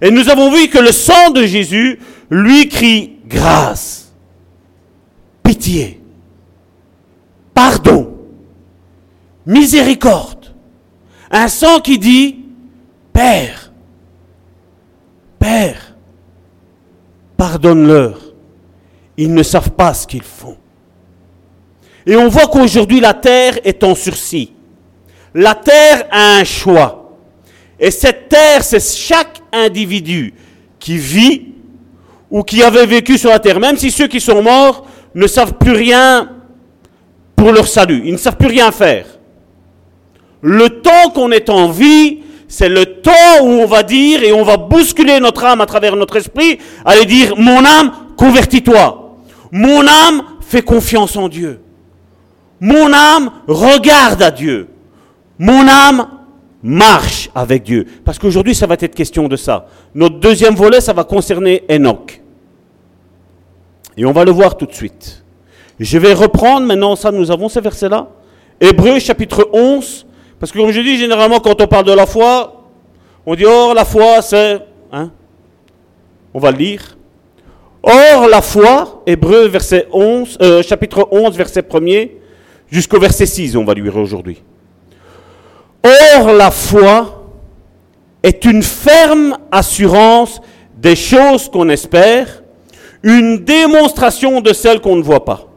Et 0.00 0.10
nous 0.10 0.30
avons 0.30 0.50
vu 0.50 0.68
que 0.68 0.78
le 0.78 0.92
sang 0.92 1.30
de 1.30 1.44
Jésus, 1.44 2.00
lui, 2.30 2.68
crie 2.68 3.18
grâce, 3.26 4.12
pitié, 5.42 5.99
pardon, 7.60 8.16
miséricorde. 9.44 10.46
Un 11.30 11.46
sang 11.46 11.80
qui 11.80 11.98
dit, 11.98 12.38
Père, 13.12 13.70
Père, 15.38 15.94
pardonne-leur. 17.36 18.18
Ils 19.18 19.34
ne 19.34 19.42
savent 19.42 19.72
pas 19.72 19.92
ce 19.92 20.06
qu'ils 20.06 20.22
font. 20.22 20.56
Et 22.06 22.16
on 22.16 22.28
voit 22.28 22.46
qu'aujourd'hui 22.46 22.98
la 22.98 23.12
terre 23.12 23.58
est 23.62 23.84
en 23.84 23.94
sursis. 23.94 24.54
La 25.34 25.54
terre 25.54 26.06
a 26.10 26.38
un 26.38 26.44
choix. 26.44 27.12
Et 27.78 27.90
cette 27.90 28.30
terre, 28.30 28.64
c'est 28.64 28.80
chaque 28.80 29.42
individu 29.52 30.32
qui 30.78 30.96
vit 30.96 31.52
ou 32.30 32.42
qui 32.42 32.62
avait 32.62 32.86
vécu 32.86 33.18
sur 33.18 33.28
la 33.28 33.38
terre. 33.38 33.60
Même 33.60 33.76
si 33.76 33.90
ceux 33.90 34.06
qui 34.06 34.20
sont 34.20 34.42
morts 34.42 34.86
ne 35.14 35.26
savent 35.26 35.58
plus 35.58 35.72
rien 35.72 36.39
pour 37.40 37.52
leur 37.52 37.66
salut. 37.66 38.02
Ils 38.04 38.12
ne 38.12 38.18
savent 38.18 38.36
plus 38.36 38.48
rien 38.48 38.70
faire. 38.70 39.06
Le 40.42 40.68
temps 40.68 41.08
qu'on 41.14 41.30
est 41.30 41.48
en 41.48 41.70
vie, 41.70 42.18
c'est 42.48 42.68
le 42.68 42.84
temps 43.00 43.40
où 43.40 43.46
on 43.46 43.66
va 43.66 43.82
dire 43.82 44.22
et 44.22 44.32
on 44.32 44.42
va 44.42 44.58
bousculer 44.58 45.18
notre 45.20 45.44
âme 45.46 45.62
à 45.62 45.66
travers 45.66 45.96
notre 45.96 46.16
esprit, 46.16 46.58
aller 46.84 47.06
dire, 47.06 47.38
mon 47.38 47.64
âme, 47.64 47.92
convertis-toi. 48.18 49.16
Mon 49.52 49.86
âme, 49.86 50.22
fais 50.42 50.60
confiance 50.60 51.16
en 51.16 51.30
Dieu. 51.30 51.60
Mon 52.60 52.92
âme, 52.92 53.30
regarde 53.48 54.22
à 54.22 54.30
Dieu. 54.30 54.68
Mon 55.38 55.66
âme 55.66 56.08
marche 56.62 57.30
avec 57.34 57.62
Dieu. 57.62 57.86
Parce 58.04 58.18
qu'aujourd'hui, 58.18 58.54
ça 58.54 58.66
va 58.66 58.74
être 58.78 58.94
question 58.94 59.28
de 59.28 59.36
ça. 59.36 59.66
Notre 59.94 60.20
deuxième 60.20 60.54
volet, 60.54 60.82
ça 60.82 60.92
va 60.92 61.04
concerner 61.04 61.64
Enoch. 61.70 62.20
Et 63.96 64.04
on 64.04 64.12
va 64.12 64.26
le 64.26 64.30
voir 64.30 64.58
tout 64.58 64.66
de 64.66 64.74
suite. 64.74 65.24
Je 65.80 65.96
vais 65.96 66.12
reprendre 66.12 66.66
maintenant, 66.66 66.94
ça, 66.94 67.10
nous 67.10 67.30
avons 67.30 67.48
ces 67.48 67.62
versets-là. 67.62 68.06
Hébreu 68.60 68.98
chapitre 68.98 69.48
11. 69.50 70.06
Parce 70.38 70.52
que 70.52 70.58
comme 70.58 70.70
je 70.70 70.80
dis, 70.82 70.98
généralement, 70.98 71.40
quand 71.40 71.58
on 71.58 71.66
parle 71.66 71.86
de 71.86 71.92
la 71.92 72.04
foi, 72.04 72.66
on 73.24 73.34
dit, 73.34 73.46
oh, 73.46 73.72
la 73.74 73.86
foi, 73.86 74.20
c'est... 74.20 74.60
Hein? 74.92 75.10
On 76.34 76.38
va 76.38 76.50
le 76.50 76.58
lire. 76.58 76.98
Or, 77.82 78.28
la 78.28 78.42
foi, 78.42 79.02
Hébreu 79.06 79.46
verset 79.46 79.86
11, 79.90 80.36
euh, 80.42 80.62
chapitre 80.62 81.08
11, 81.10 81.34
verset 81.34 81.62
1er, 81.62 82.10
jusqu'au 82.70 83.00
verset 83.00 83.24
6, 83.24 83.56
on 83.56 83.64
va 83.64 83.72
lire 83.72 83.96
aujourd'hui. 83.96 84.42
Or, 85.82 86.32
la 86.34 86.50
foi 86.50 87.24
est 88.22 88.44
une 88.44 88.62
ferme 88.62 89.38
assurance 89.50 90.42
des 90.76 90.94
choses 90.94 91.48
qu'on 91.48 91.70
espère, 91.70 92.42
une 93.02 93.38
démonstration 93.38 94.42
de 94.42 94.52
celles 94.52 94.80
qu'on 94.80 94.96
ne 94.96 95.02
voit 95.02 95.24
pas. 95.24 95.49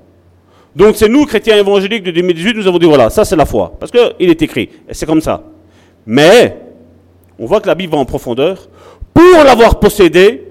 Donc 0.75 0.95
c'est 0.95 1.07
nous, 1.07 1.25
chrétiens 1.25 1.57
évangéliques 1.57 2.03
de 2.03 2.11
2018, 2.11 2.55
nous 2.55 2.67
avons 2.67 2.79
dit, 2.79 2.87
voilà, 2.87 3.09
ça 3.09 3.25
c'est 3.25 3.35
la 3.35 3.45
foi. 3.45 3.73
Parce 3.79 3.91
qu'il 3.91 4.29
est 4.29 4.41
écrit, 4.41 4.69
et 4.89 4.93
c'est 4.93 5.05
comme 5.05 5.21
ça. 5.21 5.43
Mais, 6.05 6.57
on 7.37 7.45
voit 7.45 7.61
que 7.61 7.67
la 7.67 7.75
Bible 7.75 7.93
va 7.93 7.99
en 7.99 8.05
profondeur. 8.05 8.69
Pour 9.13 9.43
l'avoir 9.43 9.79
possédé, 9.79 10.47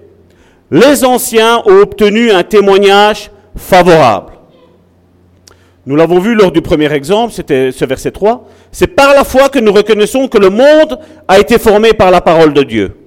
les 0.71 1.05
anciens 1.05 1.63
ont 1.67 1.81
obtenu 1.81 2.31
un 2.31 2.43
témoignage 2.45 3.31
favorable. 3.57 4.33
Nous 5.85 5.97
l'avons 5.97 6.21
vu 6.21 6.35
lors 6.35 6.53
du 6.53 6.63
premier 6.63 6.93
exemple, 6.93 7.33
c'était 7.33 7.73
ce 7.73 7.85
verset 7.85 8.13
3. 8.13 8.49
C'est 8.71 8.87
par 8.87 9.15
la 9.15 9.25
foi 9.25 9.49
que 9.49 9.59
nous 9.59 9.73
reconnaissons 9.73 10.29
que 10.29 10.39
le 10.39 10.49
monde 10.49 11.01
a 11.27 11.41
été 11.41 11.59
formé 11.59 11.93
par 11.93 12.13
la 12.13 12.21
parole 12.21 12.53
de 12.53 12.63
Dieu. 12.63 13.02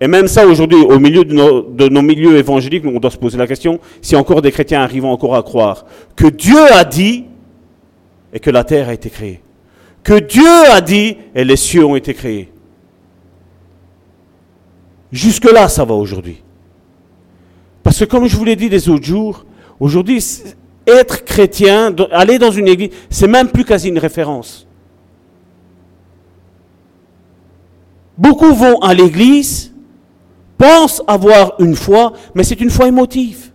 Et 0.00 0.08
même 0.08 0.28
ça, 0.28 0.46
aujourd'hui, 0.46 0.78
au 0.78 0.98
milieu 0.98 1.24
de 1.24 1.34
nos, 1.34 2.02
milieux 2.02 2.38
évangéliques, 2.38 2.84
on 2.86 2.98
doit 2.98 3.10
se 3.10 3.18
poser 3.18 3.36
la 3.36 3.46
question 3.46 3.80
si 4.00 4.16
encore 4.16 4.40
des 4.40 4.50
chrétiens 4.50 4.80
arrivent 4.80 5.04
encore 5.04 5.36
à 5.36 5.42
croire 5.42 5.84
que 6.16 6.26
Dieu 6.26 6.72
a 6.72 6.84
dit 6.84 7.26
et 8.32 8.40
que 8.40 8.50
la 8.50 8.64
terre 8.64 8.88
a 8.88 8.94
été 8.94 9.10
créée. 9.10 9.42
Que 10.02 10.18
Dieu 10.18 10.48
a 10.72 10.80
dit 10.80 11.18
et 11.34 11.44
les 11.44 11.56
cieux 11.56 11.84
ont 11.84 11.96
été 11.96 12.14
créés. 12.14 12.50
Jusque-là, 15.12 15.68
ça 15.68 15.84
va 15.84 15.94
aujourd'hui. 15.94 16.42
Parce 17.82 17.98
que 17.98 18.04
comme 18.04 18.26
je 18.26 18.36
vous 18.36 18.44
l'ai 18.44 18.56
dit 18.56 18.70
les 18.70 18.88
autres 18.88 19.04
jours, 19.04 19.44
aujourd'hui, 19.78 20.24
être 20.86 21.24
chrétien, 21.24 21.94
aller 22.12 22.38
dans 22.38 22.50
une 22.50 22.68
église, 22.68 22.90
c'est 23.10 23.26
même 23.26 23.48
plus 23.48 23.64
quasi 23.64 23.88
une 23.88 23.98
référence. 23.98 24.66
Beaucoup 28.16 28.54
vont 28.54 28.80
à 28.80 28.94
l'église, 28.94 29.69
pensent 30.60 31.02
avoir 31.06 31.54
une 31.58 31.74
foi, 31.74 32.12
mais 32.34 32.44
c'est 32.44 32.60
une 32.60 32.68
foi 32.68 32.86
émotive. 32.86 33.50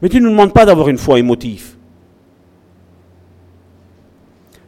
Mais 0.00 0.08
tu 0.08 0.16
ne 0.16 0.22
nous 0.22 0.30
demandes 0.30 0.54
pas 0.54 0.64
d'avoir 0.64 0.88
une 0.88 0.96
foi 0.96 1.18
émotive. 1.18 1.74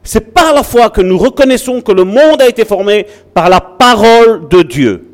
C'est 0.02 0.33
par 0.35 0.52
la 0.52 0.62
foi 0.62 0.90
que 0.90 1.00
nous 1.00 1.16
reconnaissons 1.16 1.80
que 1.80 1.92
le 1.92 2.04
monde 2.04 2.40
a 2.40 2.47
été 2.49 2.64
formé 2.66 3.06
par 3.33 3.49
la 3.49 3.61
parole 3.61 4.49
de 4.49 4.62
Dieu 4.62 5.09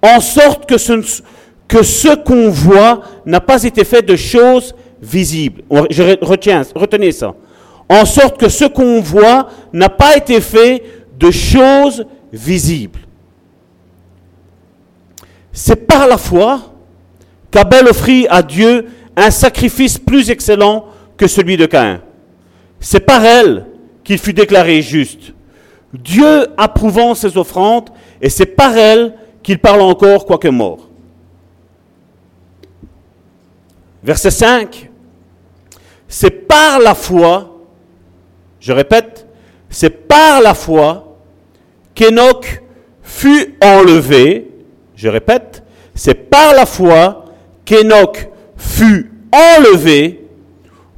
en 0.00 0.20
sorte 0.20 0.66
que 0.66 0.78
ce, 0.78 0.92
que 1.66 1.82
ce 1.82 2.14
qu'on 2.14 2.48
voit 2.50 3.00
n'a 3.26 3.40
pas 3.40 3.62
été 3.64 3.84
fait 3.84 4.02
de 4.02 4.14
choses 4.16 4.74
visibles. 5.02 5.62
Je 5.90 6.24
retiens, 6.24 6.62
retenez 6.74 7.10
ça. 7.10 7.34
En 7.88 8.04
sorte 8.04 8.38
que 8.38 8.48
ce 8.48 8.64
qu'on 8.66 9.00
voit 9.00 9.48
n'a 9.72 9.88
pas 9.88 10.16
été 10.16 10.40
fait 10.40 10.82
de 11.18 11.30
choses 11.30 12.06
visibles. 12.32 13.03
C'est 15.54 15.86
par 15.86 16.08
la 16.08 16.18
foi 16.18 16.60
qu'Abel 17.52 17.86
offrit 17.86 18.26
à 18.28 18.42
Dieu 18.42 18.86
un 19.16 19.30
sacrifice 19.30 19.96
plus 19.96 20.28
excellent 20.28 20.86
que 21.16 21.28
celui 21.28 21.56
de 21.56 21.66
Caïn. 21.66 22.02
C'est 22.80 23.00
par 23.00 23.24
elle 23.24 23.66
qu'il 24.02 24.18
fut 24.18 24.32
déclaré 24.32 24.82
juste. 24.82 25.32
Dieu 25.92 26.48
approuvant 26.56 27.14
ses 27.14 27.38
offrandes, 27.38 27.90
et 28.20 28.28
c'est 28.28 28.46
par 28.46 28.76
elle 28.76 29.14
qu'il 29.44 29.60
parle 29.60 29.82
encore 29.82 30.26
quoique 30.26 30.48
mort. 30.48 30.88
Verset 34.02 34.32
5. 34.32 34.90
C'est 36.08 36.30
par 36.48 36.80
la 36.80 36.96
foi, 36.96 37.60
je 38.58 38.72
répète, 38.72 39.26
c'est 39.70 40.08
par 40.08 40.40
la 40.40 40.54
foi 40.54 41.16
qu'Enoch 41.94 42.62
fut 43.02 43.56
enlevé, 43.62 44.50
je 44.96 45.08
répète, 45.08 45.62
c'est 45.94 46.14
par 46.14 46.54
la 46.54 46.66
foi 46.66 47.26
qu'Enoch 47.64 48.28
fut 48.56 49.12
enlevé 49.32 50.24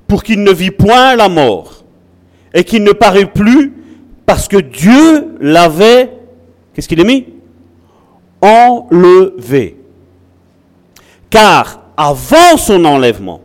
pour 0.07 0.23
qu'il 0.23 0.43
ne 0.43 0.53
vit 0.53 0.71
point 0.71 1.17
la 1.17 1.29
mort 1.29 1.85
et 2.55 2.65
qu'il 2.65 2.83
ne 2.83 2.93
parut 2.93 3.27
plus 3.27 3.73
parce 4.25 4.49
que 4.49 4.57
Dieu 4.57 5.37
l'avait, 5.41 6.13
qu'est-ce 6.75 6.89
qu'il 6.89 7.01
a 7.01 7.05
mis? 7.05 7.27
Enlevé. 8.41 9.77
Car 11.31 11.81
avant 11.97 12.57
son 12.57 12.85
enlèvement, 12.85 13.41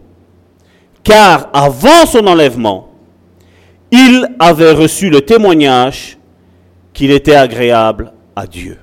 car 1.03 1.49
avant 1.53 2.05
son 2.05 2.27
enlèvement, 2.27 2.89
il 3.91 4.27
avait 4.39 4.71
reçu 4.71 5.09
le 5.09 5.21
témoignage 5.21 6.17
qu'il 6.93 7.11
était 7.11 7.35
agréable 7.35 8.13
à 8.35 8.47
Dieu. 8.47 8.80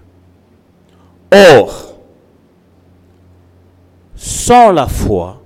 Or, 1.31 1.99
sans 4.15 4.73
la 4.73 4.87
foi, 4.87 5.43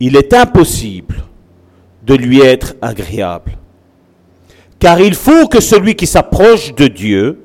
il 0.00 0.16
est 0.16 0.32
impossible 0.32 1.24
de 2.04 2.14
lui 2.14 2.40
être 2.40 2.74
agréable. 2.80 3.58
Car 4.78 5.00
il 5.00 5.14
faut 5.14 5.48
que 5.48 5.60
celui 5.60 5.94
qui 5.94 6.06
s'approche 6.06 6.74
de 6.74 6.86
Dieu 6.86 7.44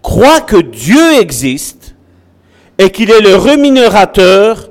croit 0.00 0.40
que 0.40 0.56
Dieu 0.56 1.20
existe 1.20 1.96
et 2.78 2.90
qu'il 2.90 3.10
est 3.10 3.20
le 3.20 3.36
rémunérateur 3.36 4.70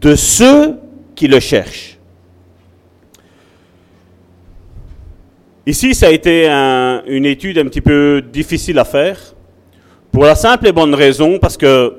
de 0.00 0.16
ceux 0.16 0.76
qui 1.14 1.28
le 1.28 1.40
cherchent. 1.40 1.98
Ici, 5.66 5.94
ça 5.94 6.08
a 6.08 6.10
été 6.10 6.48
une 6.48 7.24
étude 7.24 7.58
un 7.58 7.64
petit 7.64 7.80
peu 7.80 8.20
difficile 8.20 8.78
à 8.78 8.84
faire, 8.84 9.34
pour 10.14 10.24
la 10.24 10.36
simple 10.36 10.68
et 10.68 10.72
bonne 10.72 10.94
raison, 10.94 11.40
parce 11.40 11.56
que 11.56 11.92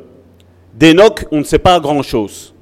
d'Enoch, 0.74 1.26
on 1.32 1.40
ne 1.40 1.44
sait 1.44 1.60
pas 1.60 1.82
grand-chose. 1.82 2.56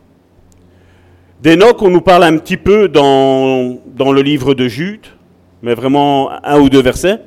D'Enoch, 1.43 1.79
on 1.83 1.91
nous 1.91 2.01
parle 2.01 2.23
un 2.23 2.39
petit 2.39 2.57
peu 2.57 2.87
dans, 2.87 3.79
le 3.99 4.21
livre 4.23 4.55
de 4.55 4.67
Jude, 4.67 5.05
mais 5.61 5.75
vraiment 5.75 6.31
un 6.43 6.59
ou 6.59 6.69
deux 6.69 6.81
versets. 6.81 7.19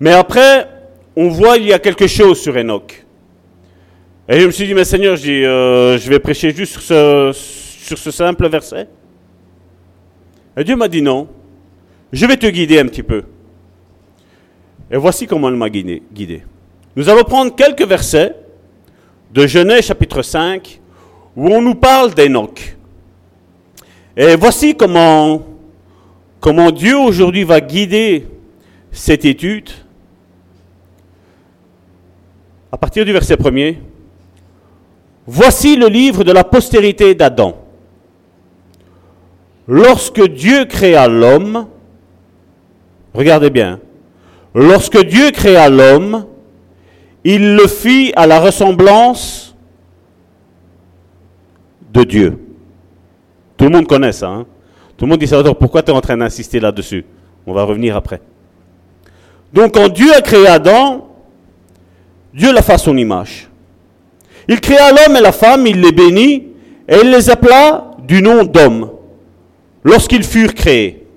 Mais 0.00 0.10
après, 0.14 0.66
on 1.14 1.28
voit 1.28 1.58
il 1.58 1.66
y 1.66 1.72
a 1.72 1.78
quelque 1.78 2.08
chose 2.08 2.40
sur 2.40 2.56
Enoch. 2.56 3.06
Et 4.28 4.40
je 4.40 4.46
me 4.46 4.50
suis 4.50 4.66
dit, 4.66 4.74
mais 4.74 4.84
Seigneur, 4.84 5.14
je, 5.14 5.30
euh, 5.30 5.98
je 5.98 6.10
vais 6.10 6.18
prêcher 6.18 6.50
juste 6.50 6.72
sur 6.72 6.82
ce, 6.82 7.30
sur 7.32 7.98
ce 7.98 8.10
simple 8.10 8.48
verset. 8.48 8.88
Et 10.56 10.64
Dieu 10.64 10.74
m'a 10.74 10.88
dit 10.88 11.02
non, 11.02 11.28
je 12.12 12.26
vais 12.26 12.36
te 12.36 12.46
guider 12.46 12.80
un 12.80 12.86
petit 12.86 13.04
peu. 13.04 13.22
Et 14.90 14.96
voici 14.96 15.28
comment 15.28 15.48
il 15.50 15.54
m'a 15.54 15.70
guidé. 15.70 16.42
Nous 16.96 17.10
allons 17.10 17.24
prendre 17.24 17.54
quelques 17.54 17.86
versets 17.86 18.34
de 19.30 19.46
Genèse 19.46 19.84
chapitre 19.84 20.22
5 20.22 20.80
où 21.36 21.48
on 21.48 21.60
nous 21.60 21.74
parle 21.74 22.14
d'Enoch. 22.14 22.74
Et 24.16 24.34
voici 24.34 24.74
comment, 24.74 25.42
Dieu 26.74 26.96
aujourd'hui 26.96 27.44
va 27.44 27.60
guider 27.60 28.26
cette 28.90 29.26
étude 29.26 29.68
à 32.72 32.78
partir 32.78 33.04
du 33.04 33.12
verset 33.12 33.36
1 33.44 33.72
Voici 35.26 35.76
le 35.76 35.88
livre 35.88 36.24
de 36.24 36.32
la 36.32 36.44
postérité 36.44 37.14
d'Adam. 37.14 37.58
Lorsque 39.68 40.26
Dieu 40.28 40.64
créa 40.64 41.08
l'homme, 41.08 41.66
regardez 43.12 43.50
bien, 43.50 43.80
lorsque 44.54 45.04
Dieu 45.04 45.30
créa 45.32 45.68
l'homme, 45.68 46.26
il 47.28 47.56
le 47.56 47.66
fit 47.66 48.12
à 48.14 48.24
la 48.24 48.38
ressemblance 48.38 49.56
de 51.92 52.04
Dieu. 52.04 52.38
Tout 53.56 53.64
le 53.64 53.70
monde 53.70 53.88
connaît 53.88 54.12
ça. 54.12 54.28
Hein? 54.28 54.46
Tout 54.96 55.06
le 55.06 55.10
monde 55.10 55.18
dit 55.18 55.26
ça. 55.26 55.42
Pourquoi 55.54 55.82
tu 55.82 55.90
es 55.90 55.94
en 55.94 56.00
train 56.00 56.16
d'insister 56.16 56.60
là-dessus? 56.60 57.04
On 57.44 57.52
va 57.52 57.64
revenir 57.64 57.96
après. 57.96 58.20
Donc 59.52 59.74
quand 59.74 59.88
Dieu 59.88 60.14
a 60.14 60.20
créé 60.20 60.46
Adam, 60.46 61.08
Dieu 62.32 62.52
l'a 62.52 62.62
fait 62.62 62.74
à 62.74 62.78
son 62.78 62.96
image. 62.96 63.48
Il 64.46 64.60
créa 64.60 64.92
l'homme 64.92 65.16
et 65.16 65.20
la 65.20 65.32
femme, 65.32 65.66
il 65.66 65.80
les 65.80 65.90
bénit, 65.90 66.46
et 66.88 66.98
il 67.02 67.10
les 67.10 67.28
appela 67.28 67.90
du 68.04 68.22
nom 68.22 68.44
d'homme, 68.44 68.92
lorsqu'ils 69.82 70.22
furent 70.22 70.54
créés. 70.54 71.08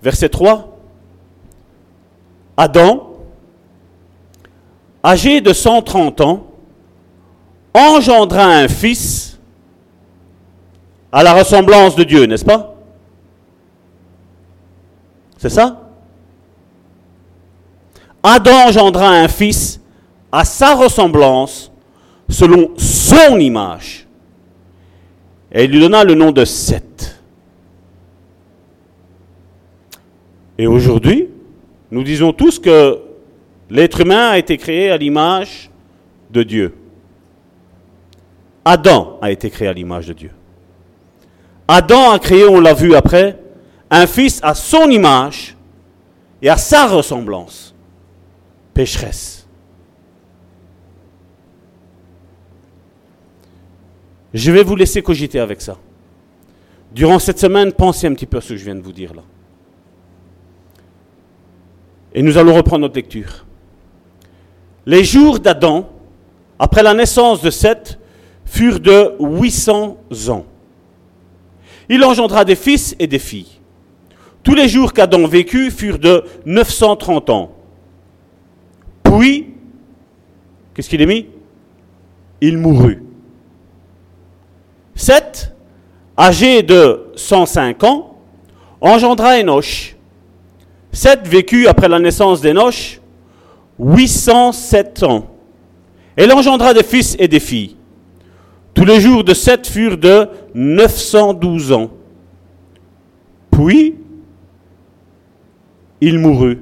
Verset 0.00 0.28
3. 0.28 0.71
Adam, 2.62 3.16
âgé 5.02 5.40
de 5.40 5.52
130 5.52 6.20
ans, 6.20 6.46
engendra 7.74 8.44
un 8.44 8.68
fils 8.68 9.36
à 11.10 11.24
la 11.24 11.34
ressemblance 11.34 11.96
de 11.96 12.04
Dieu, 12.04 12.24
n'est-ce 12.26 12.44
pas? 12.44 12.76
C'est 15.38 15.48
ça? 15.48 15.80
Adam 18.22 18.68
engendra 18.68 19.08
un 19.08 19.26
fils 19.26 19.80
à 20.30 20.44
sa 20.44 20.76
ressemblance, 20.76 21.72
selon 22.28 22.70
son 22.78 23.40
image. 23.40 24.06
Et 25.50 25.64
il 25.64 25.72
lui 25.72 25.80
donna 25.80 26.04
le 26.04 26.14
nom 26.14 26.30
de 26.30 26.44
Seth. 26.44 27.20
Et 30.56 30.68
aujourd'hui, 30.68 31.31
nous 31.92 32.02
disons 32.02 32.32
tous 32.32 32.58
que 32.58 33.02
l'être 33.68 34.00
humain 34.00 34.30
a 34.30 34.38
été 34.38 34.56
créé 34.56 34.90
à 34.90 34.96
l'image 34.96 35.70
de 36.30 36.42
Dieu. 36.42 36.74
Adam 38.64 39.18
a 39.20 39.30
été 39.30 39.50
créé 39.50 39.68
à 39.68 39.74
l'image 39.74 40.06
de 40.06 40.14
Dieu. 40.14 40.30
Adam 41.68 42.10
a 42.10 42.18
créé, 42.18 42.46
on 42.46 42.60
l'a 42.60 42.72
vu 42.72 42.94
après, 42.94 43.38
un 43.90 44.06
fils 44.06 44.40
à 44.42 44.54
son 44.54 44.88
image 44.90 45.54
et 46.40 46.48
à 46.48 46.56
sa 46.56 46.86
ressemblance, 46.86 47.74
pécheresse. 48.72 49.46
Je 54.32 54.50
vais 54.50 54.62
vous 54.62 54.76
laisser 54.76 55.02
cogiter 55.02 55.40
avec 55.40 55.60
ça. 55.60 55.76
Durant 56.94 57.18
cette 57.18 57.38
semaine, 57.38 57.70
pensez 57.70 58.06
un 58.06 58.14
petit 58.14 58.24
peu 58.24 58.38
à 58.38 58.40
ce 58.40 58.54
que 58.54 58.56
je 58.56 58.64
viens 58.64 58.74
de 58.74 58.80
vous 58.80 58.92
dire 58.92 59.12
là. 59.12 59.22
Et 62.14 62.22
nous 62.22 62.36
allons 62.36 62.54
reprendre 62.54 62.82
notre 62.82 62.96
lecture. 62.96 63.46
Les 64.84 65.04
jours 65.04 65.38
d'Adam, 65.38 65.88
après 66.58 66.82
la 66.82 66.94
naissance 66.94 67.40
de 67.40 67.50
Seth, 67.50 67.98
furent 68.44 68.80
de 68.80 69.14
800 69.20 69.96
ans. 70.28 70.44
Il 71.88 72.04
engendra 72.04 72.44
des 72.44 72.56
fils 72.56 72.94
et 72.98 73.06
des 73.06 73.18
filles. 73.18 73.60
Tous 74.42 74.54
les 74.54 74.68
jours 74.68 74.92
qu'Adam 74.92 75.26
vécut 75.26 75.70
furent 75.70 75.98
de 75.98 76.24
930 76.44 77.30
ans. 77.30 77.52
Puis, 79.02 79.54
qu'est-ce 80.74 80.88
qu'il 80.88 81.00
est 81.00 81.06
mis? 81.06 81.26
Il 82.40 82.58
mourut. 82.58 83.02
Seth, 84.94 85.54
âgé 86.18 86.62
de 86.62 87.06
105 87.14 87.84
ans, 87.84 88.16
engendra 88.80 89.38
Enoch. 89.38 89.96
Seth 90.92 91.26
vécut 91.26 91.66
après 91.66 91.88
la 91.88 91.98
naissance 91.98 92.40
d'Enoch 92.40 93.00
807 93.78 95.02
ans. 95.04 95.26
Elle 96.14 96.32
engendra 96.32 96.74
des 96.74 96.82
fils 96.82 97.16
et 97.18 97.26
des 97.26 97.40
filles. 97.40 97.76
Tous 98.74 98.84
les 98.84 99.00
jours 99.00 99.24
de 99.24 99.34
Seth 99.34 99.66
furent 99.66 99.96
de 99.96 100.28
912 100.54 101.72
ans. 101.72 101.90
Puis, 103.50 103.96
il 106.00 106.18
mourut. 106.18 106.58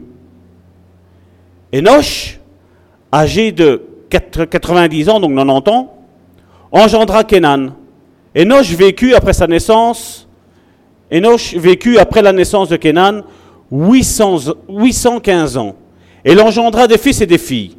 Enoch, 1.75 2.41
âgé 3.13 3.53
de 3.53 3.83
90 4.11 5.09
ans, 5.09 5.21
donc 5.21 5.35
90 5.37 5.71
ans, 5.71 5.95
engendra 6.73 7.25
Kenan. 7.25 7.71
Enoch 8.37 8.67
vécut 8.67 9.15
après 9.15 9.33
sa 9.33 9.47
naissance, 9.47 10.29
Enoch 11.13 11.55
vécut 11.57 11.99
après 11.99 12.23
la 12.23 12.33
naissance 12.33 12.69
de 12.69 12.77
Kenan 12.77 13.23
815 13.71 15.57
ans. 15.57 15.77
Elle 16.25 16.41
engendra 16.41 16.87
des 16.87 16.99
fils 16.99 17.21
et 17.21 17.27
des 17.27 17.39
filles. 17.39 17.77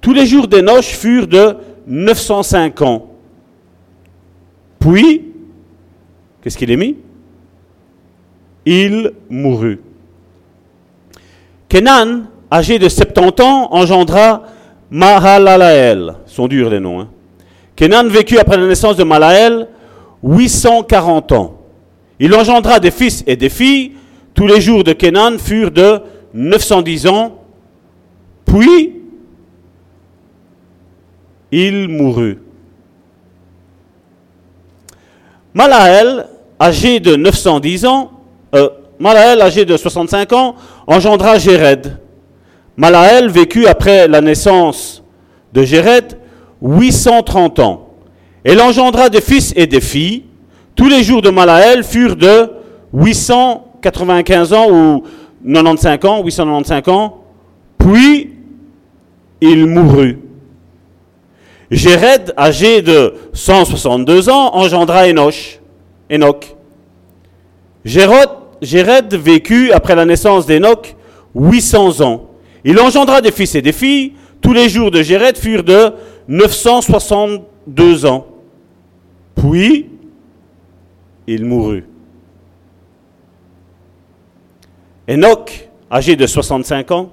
Tous 0.00 0.12
les 0.12 0.26
jours 0.26 0.46
d'Enoch 0.46 0.84
furent 0.84 1.26
de 1.26 1.56
905 1.86 2.82
ans. 2.82 3.06
Puis, 4.78 5.24
qu'est-ce 6.42 6.56
qu'il 6.56 6.70
est 6.70 6.76
mis? 6.76 6.96
Il 8.64 9.12
mourut. 9.28 9.80
Kenan, 11.68 12.24
âgé 12.50 12.78
de 12.78 12.88
70 12.88 13.42
ans, 13.42 13.68
engendra 13.72 14.44
Mahalalael. 14.90 16.14
Sont 16.26 16.48
durs 16.48 16.70
les 16.70 16.80
noms. 16.80 17.00
Hein. 17.00 17.08
Kenan 17.74 18.08
vécut 18.08 18.38
après 18.38 18.56
la 18.56 18.66
naissance 18.66 18.96
de 18.96 19.04
Malaël 19.04 19.68
840 20.22 21.32
ans. 21.32 21.58
Il 22.18 22.34
engendra 22.34 22.80
des 22.80 22.90
fils 22.90 23.22
et 23.26 23.36
des 23.36 23.48
filles. 23.48 23.92
Tous 24.38 24.46
les 24.46 24.60
jours 24.60 24.84
de 24.84 24.92
Kenan 24.92 25.36
furent 25.36 25.72
de 25.72 25.98
910 26.32 27.08
ans. 27.08 27.42
Puis, 28.44 28.94
il 31.50 31.88
mourut. 31.88 32.38
Malaël, 35.52 36.28
âgé 36.60 37.00
de 37.00 37.16
910 37.16 37.84
ans, 37.84 38.12
euh, 38.54 38.68
âgé 39.04 39.64
de 39.64 39.76
65 39.76 40.32
ans, 40.32 40.54
engendra 40.86 41.36
Jéred. 41.36 41.98
Malaël 42.76 43.28
vécut 43.30 43.66
après 43.66 44.06
la 44.06 44.20
naissance 44.20 45.02
de 45.52 45.64
Jéred 45.64 46.16
830 46.62 47.58
ans. 47.58 47.88
Elle 48.44 48.60
engendra 48.60 49.08
des 49.08 49.20
fils 49.20 49.52
et 49.56 49.66
des 49.66 49.80
filles. 49.80 50.26
Tous 50.76 50.86
les 50.86 51.02
jours 51.02 51.22
de 51.22 51.30
Malaël 51.30 51.82
furent 51.82 52.14
de 52.14 52.52
895 53.82 54.52
ans 54.52 54.70
ou 54.70 55.04
95 55.44 56.04
ans, 56.04 56.22
895 56.24 56.88
ans. 56.88 57.24
Puis 57.78 58.32
il 59.40 59.66
mourut. 59.66 60.18
Jéred, 61.70 62.32
âgé 62.36 62.82
de 62.82 63.14
162 63.32 64.30
ans, 64.30 64.54
engendra 64.54 65.06
Enoch. 65.08 65.60
Enoch. 66.10 66.56
Jéred 67.84 69.14
vécut 69.14 69.70
après 69.72 69.94
la 69.94 70.04
naissance 70.04 70.46
d'Enoch 70.46 70.96
800 71.34 72.00
ans. 72.00 72.30
Il 72.64 72.78
engendra 72.80 73.20
des 73.20 73.30
fils 73.30 73.54
et 73.54 73.62
des 73.62 73.72
filles. 73.72 74.14
Tous 74.40 74.52
les 74.52 74.68
jours 74.68 74.90
de 74.90 75.02
Jéred 75.02 75.36
furent 75.36 75.64
de 75.64 75.92
962 76.26 78.06
ans. 78.06 78.26
Puis, 79.34 79.86
il 81.26 81.44
mourut. 81.44 81.84
Enoch, 85.08 85.68
âgé 85.90 86.16
de 86.16 86.26
65 86.26 86.90
ans, 86.90 87.10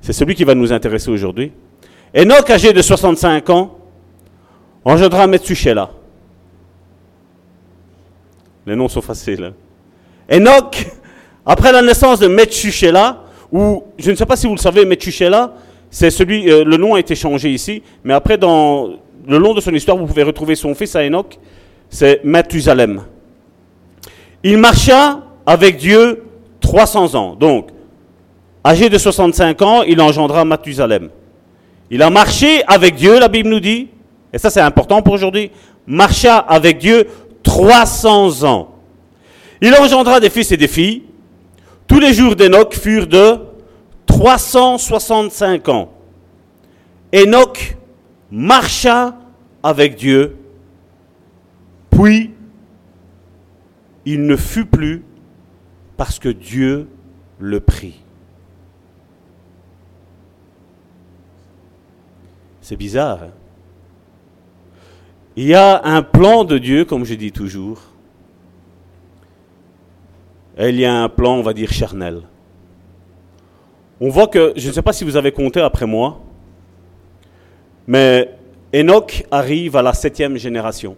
c'est 0.00 0.12
celui 0.12 0.34
qui 0.34 0.44
va 0.44 0.54
nous 0.54 0.72
intéresser 0.72 1.10
aujourd'hui. 1.10 1.52
Enoch, 2.16 2.48
âgé 2.48 2.72
de 2.72 2.80
65 2.80 3.50
ans, 3.50 3.78
engendra 4.84 5.26
Metsushela. 5.26 5.90
Les 8.66 8.74
noms 8.74 8.88
sont 8.88 9.02
faciles. 9.02 9.44
Hein. 10.30 10.36
Enoch, 10.36 10.86
après 11.44 11.70
la 11.70 11.82
naissance 11.82 12.18
de 12.18 12.28
Metsushela, 12.28 13.24
ou 13.52 13.84
je 13.98 14.10
ne 14.10 14.16
sais 14.16 14.26
pas 14.26 14.36
si 14.36 14.46
vous 14.46 14.54
le 14.54 14.60
savez, 14.60 14.84
Metsushela, 14.84 15.54
c'est 15.90 16.10
celui, 16.10 16.50
euh, 16.50 16.64
le 16.64 16.76
nom 16.76 16.94
a 16.94 17.00
été 17.00 17.14
changé 17.14 17.50
ici, 17.50 17.82
mais 18.04 18.14
après, 18.14 18.38
dans 18.38 18.88
le 19.26 19.38
long 19.38 19.54
de 19.54 19.60
son 19.60 19.72
histoire, 19.74 19.96
vous 19.96 20.06
pouvez 20.06 20.22
retrouver 20.22 20.54
son 20.54 20.74
fils 20.74 20.96
à 20.96 21.00
Enoch, 21.04 21.38
c'est 21.90 22.24
Mathusalem. 22.24 23.02
Il 24.42 24.58
marcha 24.58 25.22
avec 25.44 25.76
Dieu 25.76 26.22
300 26.66 27.14
ans. 27.14 27.36
Donc, 27.36 27.68
âgé 28.64 28.88
de 28.90 28.98
65 28.98 29.62
ans, 29.62 29.82
il 29.82 30.00
engendra 30.00 30.44
Mathusalem. 30.44 31.10
Il 31.90 32.02
a 32.02 32.10
marché 32.10 32.64
avec 32.66 32.96
Dieu, 32.96 33.20
la 33.20 33.28
Bible 33.28 33.48
nous 33.48 33.60
dit, 33.60 33.88
et 34.32 34.38
ça 34.38 34.50
c'est 34.50 34.60
important 34.60 35.00
pour 35.00 35.14
aujourd'hui, 35.14 35.52
marcha 35.86 36.38
avec 36.38 36.78
Dieu 36.78 37.06
300 37.44 38.42
ans. 38.42 38.74
Il 39.62 39.72
engendra 39.74 40.18
des 40.18 40.28
fils 40.28 40.50
et 40.50 40.56
des 40.56 40.66
filles. 40.66 41.04
Tous 41.86 42.00
les 42.00 42.12
jours 42.12 42.34
d'Enoch 42.34 42.74
furent 42.74 43.06
de 43.06 43.38
365 44.06 45.68
ans. 45.68 45.92
Enoch 47.14 47.76
marcha 48.28 49.14
avec 49.62 49.94
Dieu, 49.94 50.36
puis 51.90 52.32
il 54.04 54.26
ne 54.26 54.34
fut 54.34 54.66
plus 54.66 55.04
parce 55.96 56.18
que 56.18 56.28
Dieu 56.28 56.88
le 57.38 57.60
prit. 57.60 58.00
C'est 62.60 62.76
bizarre. 62.76 63.22
Hein? 63.22 63.30
Il 65.36 65.44
y 65.44 65.54
a 65.54 65.84
un 65.84 66.02
plan 66.02 66.44
de 66.44 66.58
Dieu, 66.58 66.84
comme 66.84 67.04
je 67.04 67.14
dis 67.14 67.30
toujours. 67.30 67.80
Et 70.58 70.70
il 70.70 70.80
y 70.80 70.84
a 70.86 70.94
un 70.94 71.08
plan, 71.08 71.34
on 71.34 71.42
va 71.42 71.52
dire, 71.52 71.70
charnel. 71.70 72.22
On 74.00 74.08
voit 74.08 74.26
que, 74.26 74.54
je 74.56 74.68
ne 74.68 74.72
sais 74.72 74.82
pas 74.82 74.92
si 74.92 75.04
vous 75.04 75.16
avez 75.16 75.32
compté 75.32 75.60
après 75.60 75.86
moi, 75.86 76.20
mais 77.86 78.30
Enoch 78.74 79.24
arrive 79.30 79.76
à 79.76 79.82
la 79.82 79.92
septième 79.92 80.36
génération. 80.36 80.96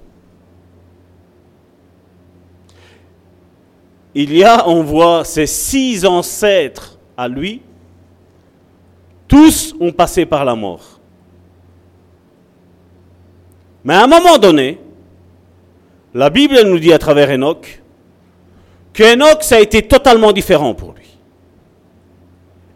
Il 4.20 4.37
y 4.37 4.42
a, 4.42 4.68
on 4.68 4.83
voit, 4.83 5.24
ses 5.24 5.46
six 5.46 6.04
ancêtres 6.04 6.98
à 7.16 7.28
lui, 7.28 7.62
tous 9.28 9.76
ont 9.78 9.92
passé 9.92 10.26
par 10.26 10.44
la 10.44 10.57
mort. 10.57 10.98
Mais 13.85 13.94
à 13.94 14.02
un 14.02 14.09
moment 14.09 14.37
donné, 14.37 14.81
la 16.14 16.31
Bible 16.31 16.61
nous 16.64 16.81
dit 16.81 16.92
à 16.92 16.98
travers 16.98 17.31
Enoch 17.31 17.81
que 18.92 19.14
Enoch, 19.14 19.44
ça 19.44 19.54
a 19.54 19.61
été 19.61 19.83
totalement 19.83 20.33
différent 20.33 20.74
pour 20.74 20.94
lui. 20.94 21.16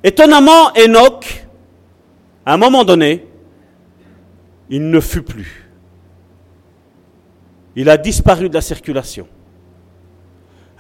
Étonnamment, 0.04 0.70
Enoch 0.76 1.44
À 2.46 2.54
un 2.54 2.56
moment 2.56 2.84
donné, 2.84 3.26
il 4.70 4.88
ne 4.88 5.00
fut 5.00 5.22
plus. 5.22 5.68
Il 7.74 7.90
a 7.90 7.96
disparu 7.96 8.48
de 8.48 8.54
la 8.54 8.60
circulation. 8.60 9.26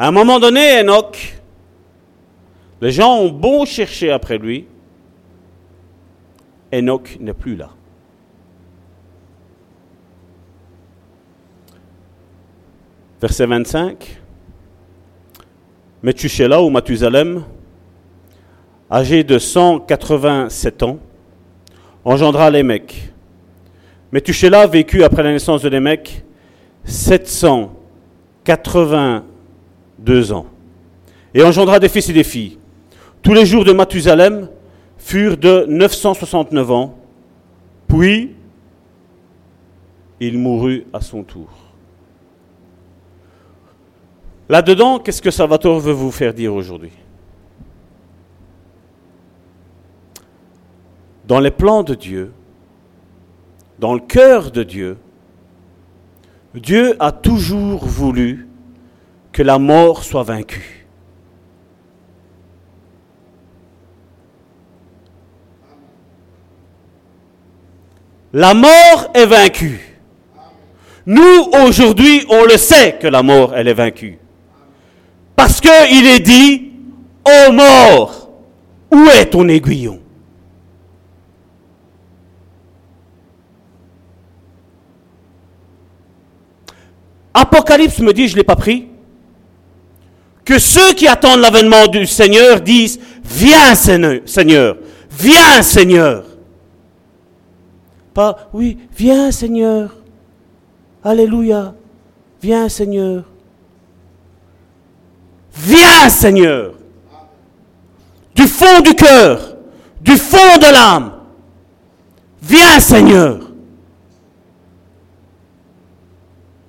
À 0.02 0.08
un 0.08 0.10
moment 0.10 0.40
donné, 0.40 0.80
Enoch, 0.80 1.40
les 2.80 2.90
gens 2.90 3.18
ont 3.18 3.30
beau 3.30 3.64
chercher 3.64 4.10
après 4.10 4.36
lui, 4.36 4.66
Enoch 6.74 7.16
n'est 7.20 7.32
plus 7.32 7.54
là. 7.54 7.70
Verset 13.20 13.46
25. 13.46 14.20
Methuselah 16.02 16.60
ou 16.60 16.68
Mathusalem, 16.68 17.44
âgé 18.90 19.22
de 19.22 19.38
187 19.38 20.82
ans, 20.82 20.98
engendra 22.04 22.50
Lémec. 22.50 23.12
Methuselah 24.10 24.66
vécut 24.66 25.04
après 25.04 25.22
la 25.22 25.30
naissance 25.30 25.62
de 25.62 25.68
Lémec 25.68 26.24
782 29.98 30.32
ans 30.32 30.46
et 31.34 31.42
engendra 31.42 31.78
des 31.78 31.88
fils 31.88 32.08
et 32.08 32.12
des 32.12 32.24
filles. 32.24 32.58
Tous 33.22 33.34
les 33.34 33.46
jours 33.46 33.64
de 33.64 33.72
Mathusalem 33.72 34.48
furent 34.98 35.36
de 35.36 35.64
969 35.68 36.70
ans, 36.70 36.98
puis 37.88 38.34
il 40.20 40.38
mourut 40.38 40.86
à 40.92 41.00
son 41.00 41.22
tour. 41.22 41.48
Là-dedans, 44.48 44.98
qu'est-ce 44.98 45.22
que 45.22 45.30
Salvatore 45.30 45.80
veut 45.80 45.92
vous 45.92 46.10
faire 46.10 46.34
dire 46.34 46.54
aujourd'hui? 46.54 46.92
Dans 51.26 51.40
les 51.40 51.50
plans 51.50 51.82
de 51.82 51.94
Dieu, 51.94 52.32
dans 53.78 53.94
le 53.94 54.00
cœur 54.00 54.50
de 54.50 54.62
Dieu, 54.62 54.98
Dieu 56.54 56.94
a 57.00 57.12
toujours 57.12 57.86
voulu 57.86 58.48
que 59.32 59.42
la 59.42 59.58
mort 59.58 60.04
soit 60.04 60.22
vaincue. 60.22 60.86
La 68.32 68.54
mort 68.54 69.10
est 69.14 69.26
vaincue. 69.26 69.80
Nous, 71.04 71.50
aujourd'hui, 71.64 72.24
on 72.30 72.44
le 72.44 72.56
sait 72.56 72.98
que 73.00 73.06
la 73.06 73.22
mort, 73.22 73.54
elle 73.54 73.68
est 73.68 73.74
vaincue. 73.74 74.18
Parce 75.36 75.60
qu'il 75.60 76.06
est 76.06 76.20
dit, 76.20 76.72
ô 77.26 77.52
mort, 77.52 78.30
où 78.90 79.06
est 79.08 79.26
ton 79.26 79.48
aiguillon? 79.48 80.00
Apocalypse 87.34 87.98
me 88.00 88.12
dit, 88.12 88.28
je 88.28 88.34
ne 88.34 88.38
l'ai 88.38 88.44
pas 88.44 88.56
pris, 88.56 88.91
que 90.44 90.58
ceux 90.58 90.92
qui 90.94 91.06
attendent 91.06 91.40
l'avènement 91.40 91.86
du 91.86 92.06
Seigneur 92.06 92.60
disent, 92.60 92.98
viens 93.24 93.74
Seigneur, 93.74 94.76
viens 95.10 95.62
Seigneur. 95.62 96.24
Pas, 98.12 98.50
oui, 98.52 98.78
viens 98.96 99.30
Seigneur. 99.30 99.96
Alléluia. 101.02 101.74
Viens 102.42 102.68
Seigneur. 102.68 103.24
Viens 105.54 106.08
Seigneur. 106.08 106.74
Du 108.34 108.46
fond 108.46 108.80
du 108.80 108.94
cœur, 108.94 109.56
du 110.00 110.16
fond 110.16 110.58
de 110.58 110.72
l'âme. 110.72 111.12
Viens 112.42 112.80
Seigneur. 112.80 113.38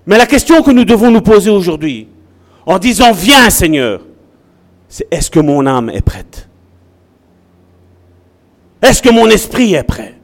Mais 0.05 0.17
la 0.17 0.25
question 0.25 0.61
que 0.61 0.71
nous 0.71 0.85
devons 0.85 1.09
nous 1.09 1.21
poser 1.21 1.49
aujourd'hui, 1.49 2.07
en 2.65 2.79
disant 2.79 3.11
Viens 3.11 3.49
Seigneur, 3.49 4.01
c'est 4.87 5.07
est-ce 5.11 5.29
que 5.29 5.39
mon 5.39 5.65
âme 5.65 5.89
est 5.89 6.01
prête? 6.01 6.47
Est-ce 8.81 9.01
que 9.01 9.09
mon 9.09 9.27
esprit 9.27 9.73
est 9.73 9.83
prêt? 9.83 10.15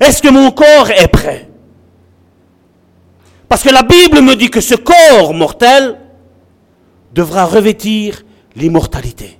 Est-ce 0.00 0.20
que 0.20 0.28
mon 0.28 0.50
corps 0.50 0.90
est 0.90 1.08
prêt? 1.08 1.48
Parce 3.48 3.62
que 3.62 3.70
la 3.70 3.82
Bible 3.82 4.20
me 4.20 4.34
dit 4.34 4.50
que 4.50 4.60
ce 4.60 4.74
corps 4.74 5.32
mortel 5.32 5.98
devra 7.14 7.44
revêtir 7.44 8.24
l'immortalité. 8.56 9.38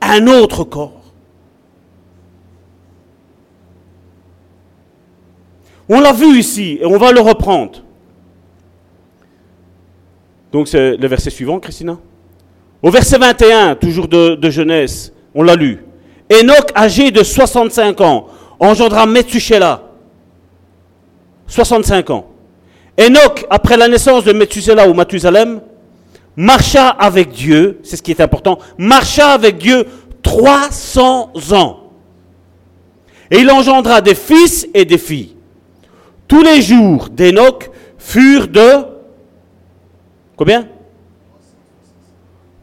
Un 0.00 0.26
autre 0.26 0.64
corps. 0.64 0.92
On 5.88 6.00
l'a 6.00 6.12
vu 6.12 6.38
ici 6.38 6.78
et 6.80 6.84
on 6.84 6.98
va 6.98 7.12
le 7.12 7.20
reprendre. 7.20 7.82
Donc 10.52 10.68
c'est 10.68 10.96
le 10.96 11.08
verset 11.08 11.30
suivant, 11.30 11.58
Christina. 11.60 11.98
Au 12.82 12.90
verset 12.90 13.18
21, 13.18 13.74
toujours 13.74 14.08
de, 14.08 14.34
de 14.36 14.50
Genèse, 14.50 15.12
on 15.34 15.42
l'a 15.42 15.56
lu. 15.56 15.84
Enoch, 16.32 16.70
âgé 16.76 17.10
de 17.10 17.22
65 17.22 18.00
ans, 18.00 18.26
engendra 18.60 19.06
Methuselah, 19.06 19.82
65 21.46 22.10
ans. 22.10 22.26
Enoch, 22.98 23.46
après 23.50 23.76
la 23.76 23.88
naissance 23.88 24.24
de 24.24 24.32
Methuselah 24.32 24.88
ou 24.88 24.94
Mathusalem, 24.94 25.60
marcha 26.36 26.88
avec 26.88 27.30
Dieu, 27.30 27.80
c'est 27.82 27.96
ce 27.96 28.02
qui 28.02 28.10
est 28.10 28.20
important, 28.20 28.58
marcha 28.76 29.30
avec 29.30 29.58
Dieu 29.58 29.86
300 30.22 31.32
ans. 31.52 31.80
Et 33.30 33.38
il 33.38 33.50
engendra 33.50 34.00
des 34.00 34.14
fils 34.14 34.66
et 34.74 34.84
des 34.84 34.98
filles. 34.98 35.36
Tous 36.26 36.42
les 36.42 36.62
jours 36.62 37.08
d'Enoch 37.08 37.70
furent 37.98 38.48
de 38.48 38.97
combien? 40.38 40.66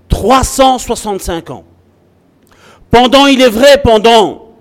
365 0.09 1.49
ans. 1.51 1.63
Pendant, 2.89 3.27
il 3.27 3.41
est 3.41 3.49
vrai, 3.49 3.81
pendant 3.83 4.53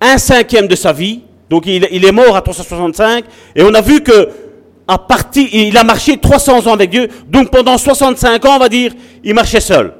un 0.00 0.18
cinquième 0.18 0.66
de 0.66 0.74
sa 0.74 0.92
vie. 0.92 1.22
Donc 1.48 1.66
il, 1.66 2.04
est 2.04 2.12
mort 2.12 2.34
à 2.34 2.42
365. 2.42 3.24
Et 3.54 3.62
on 3.62 3.72
a 3.74 3.80
vu 3.80 4.02
que 4.02 4.30
à 4.88 4.98
partir, 4.98 5.48
il 5.52 5.76
a 5.76 5.84
marché 5.84 6.16
300 6.16 6.66
ans 6.66 6.72
avec 6.72 6.90
Dieu. 6.90 7.08
Donc 7.28 7.50
pendant 7.50 7.76
65 7.76 8.44
ans, 8.44 8.56
on 8.56 8.58
va 8.58 8.68
dire, 8.68 8.92
il 9.22 9.34
marchait 9.34 9.60
seul. 9.60 9.92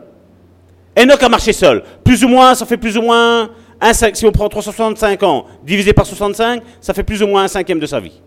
Enoch 0.98 1.22
a 1.22 1.28
marché 1.28 1.52
seul. 1.52 1.82
Plus 2.02 2.24
ou 2.24 2.28
moins, 2.28 2.54
ça 2.54 2.64
fait 2.66 2.76
plus 2.76 2.96
ou 2.96 3.02
moins 3.02 3.50
un 3.80 3.92
si 3.92 4.24
on 4.24 4.32
prend 4.32 4.48
365 4.48 5.22
ans 5.22 5.46
divisé 5.62 5.92
par 5.92 6.06
65, 6.06 6.62
ça 6.80 6.94
fait 6.94 7.02
plus 7.02 7.22
ou 7.22 7.26
moins 7.26 7.44
un 7.44 7.48
cinquième 7.48 7.78
de 7.78 7.86
sa 7.86 8.00
vie. 8.00 8.22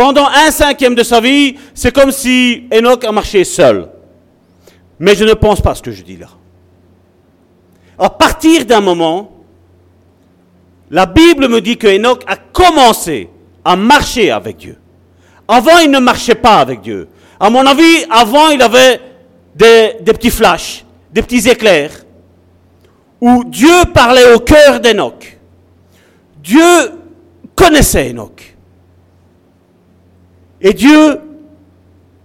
Pendant 0.00 0.28
un 0.28 0.50
cinquième 0.50 0.94
de 0.94 1.02
sa 1.02 1.20
vie, 1.20 1.56
c'est 1.74 1.94
comme 1.94 2.10
si 2.10 2.64
Enoch 2.72 3.04
a 3.04 3.12
marché 3.12 3.44
seul. 3.44 3.86
Mais 4.98 5.14
je 5.14 5.26
ne 5.26 5.34
pense 5.34 5.60
pas 5.60 5.74
ce 5.74 5.82
que 5.82 5.90
je 5.90 6.02
dis 6.02 6.16
là. 6.16 6.28
À 7.98 8.08
partir 8.08 8.64
d'un 8.64 8.80
moment, 8.80 9.30
la 10.90 11.04
Bible 11.04 11.48
me 11.48 11.60
dit 11.60 11.76
que 11.76 11.86
Enoch 11.86 12.22
a 12.26 12.36
commencé 12.36 13.28
à 13.62 13.76
marcher 13.76 14.30
avec 14.30 14.56
Dieu. 14.56 14.78
Avant, 15.46 15.76
il 15.80 15.90
ne 15.90 15.98
marchait 15.98 16.34
pas 16.34 16.60
avec 16.60 16.80
Dieu. 16.80 17.06
À 17.38 17.50
mon 17.50 17.66
avis, 17.66 18.06
avant, 18.08 18.48
il 18.48 18.62
avait 18.62 19.02
des, 19.54 19.96
petits 20.02 20.30
flashs, 20.30 20.82
des 21.12 21.20
petits 21.20 21.46
éclairs, 21.46 21.92
où 23.20 23.44
Dieu 23.44 23.84
parlait 23.92 24.32
au 24.32 24.38
cœur 24.38 24.80
d'Enoch. 24.80 25.38
Dieu 26.42 26.90
connaissait 27.54 28.08
Enoch. 28.08 28.49
Et 30.60 30.72
Dieu, 30.72 31.20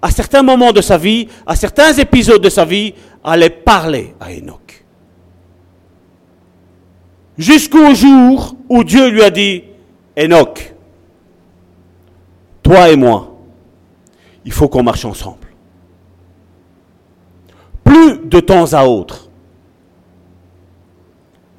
à 0.02 0.12
certains 0.12 0.44
moments 0.44 0.72
de 0.72 0.82
sa 0.82 0.98
vie, 0.98 1.28
à 1.46 1.56
certains 1.56 1.94
épisodes 1.94 2.42
de 2.42 2.50
sa 2.50 2.66
vie, 2.66 2.94
allait 3.24 3.50
parler 3.50 4.14
à 4.20 4.32
Enoch. 4.32 4.86
Jusqu'au 7.38 7.94
jour 7.94 8.56
où 8.70 8.84
Dieu 8.84 9.10
lui 9.10 9.24
a 9.24 9.30
dit, 9.30 9.64
Enoch, 10.18 10.74
toi 12.62 12.90
et 12.90 12.96
moi, 12.96 13.36
il 14.46 14.52
faut 14.52 14.68
qu'on 14.68 14.84
marche 14.84 15.06
ensemble. 15.06 15.48
Plus 17.84 18.20
de 18.26 18.40
temps 18.40 18.74
à 18.74 18.86
autre. 18.86 19.30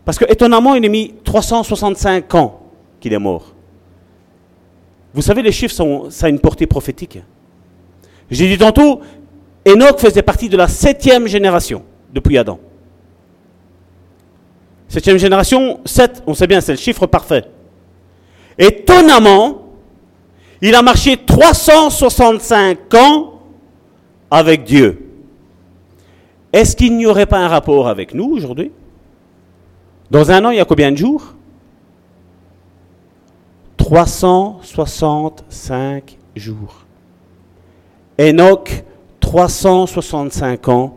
Parce 0.05 0.19
que 0.19 0.25
étonnamment, 0.31 0.75
il 0.75 0.85
a 0.85 0.89
mis 0.89 1.15
365 1.25 2.35
ans 2.37 2.61
qu'il 3.01 3.13
est 3.13 3.19
mort. 3.19 3.56
Vous 5.17 5.23
savez, 5.23 5.41
les 5.41 5.51
chiffres, 5.51 5.75
ça 6.11 6.27
a 6.27 6.29
une 6.29 6.39
portée 6.39 6.67
prophétique. 6.67 7.19
J'ai 8.31 8.49
dit 8.49 8.59
tantôt, 8.59 9.01
Enoch 9.67 9.99
faisait 9.99 10.21
partie 10.21 10.51
de 10.51 10.59
la 10.59 10.69
septième 10.69 11.27
génération 11.27 11.85
depuis 12.13 12.37
Adam. 12.37 12.61
Septième 14.89 15.17
génération, 15.17 15.81
7, 15.87 16.23
on 16.27 16.35
sait 16.35 16.47
bien, 16.47 16.61
c'est 16.61 16.73
le 16.73 16.79
chiffre 16.79 17.07
parfait. 17.07 17.47
Étonnamment, 18.59 19.63
il 20.61 20.75
a 20.75 20.83
marché 20.83 21.17
365 21.17 22.93
ans 22.95 23.41
avec 24.31 24.65
Dieu. 24.65 25.01
Est-ce 26.53 26.77
qu'il 26.77 26.95
n'y 26.95 27.07
aurait 27.07 27.25
pas 27.25 27.39
un 27.39 27.49
rapport 27.49 27.89
avec 27.89 28.13
nous 28.13 28.33
aujourd'hui? 28.33 28.71
Dans 30.11 30.31
un 30.31 30.45
an, 30.45 30.51
il 30.51 30.59
y 30.59 30.61
a 30.61 30.67
combien 30.67 30.93
de 30.93 30.99
jours? 30.99 31.36
365 33.87 36.19
jours. 36.35 36.85
Enoch, 38.19 38.83
365 39.21 40.69
ans, 40.69 40.97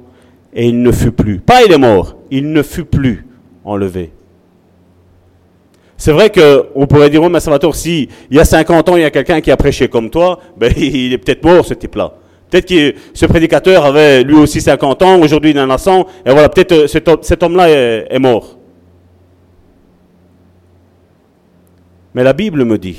et 0.52 0.70
il 0.70 0.82
ne 0.82 0.92
fut 0.92 1.12
plus. 1.12 1.38
Pas 1.38 1.64
il 1.64 1.72
est 1.72 1.78
mort, 1.78 2.18
il 2.32 2.52
ne 2.52 2.64
fut 2.64 2.86
plus 2.86 3.28
enlevé. 3.64 4.12
C'est 5.98 6.12
vrai 6.12 6.32
qu'on 6.32 6.88
pourrait 6.88 7.12
dire, 7.12 7.22
oh, 7.22 7.30
mais 7.30 7.40
Salvatore, 7.40 7.76
si 7.76 8.10
il 8.32 8.38
y 8.38 8.40
a 8.40 8.46
50 8.46 8.90
ans, 8.90 8.96
il 8.96 9.04
y 9.04 9.06
a 9.06 9.12
quelqu'un 9.12 9.40
qui 9.40 9.52
a 9.52 9.58
prêché 9.58 9.88
comme 9.88 10.10
toi, 10.10 10.40
ben, 10.58 10.74
il 10.76 11.14
est 11.14 11.20
peut-être 11.20 11.44
mort, 11.44 11.64
ce 11.64 11.76
type-là. 11.76 12.16
Peut-être 12.50 12.68
que 12.68 12.96
ce 13.14 13.28
prédicateur 13.28 13.86
avait 13.86 14.24
lui 14.24 14.34
aussi 14.34 14.62
50 14.62 15.04
ans, 15.04 15.22
aujourd'hui 15.22 15.52
il 15.52 15.60
en 15.60 15.70
a 15.70 15.78
100, 15.78 16.08
et 16.26 16.32
voilà, 16.32 16.50
peut-être 16.50 16.72
euh, 16.72 16.88
cet, 16.88 17.44
homme-là 17.44 17.70
est 17.70 18.18
mort. 18.18 18.59
Mais 22.14 22.24
la 22.24 22.34
Bible 22.34 22.66
me 22.66 22.78
dit 22.78 22.98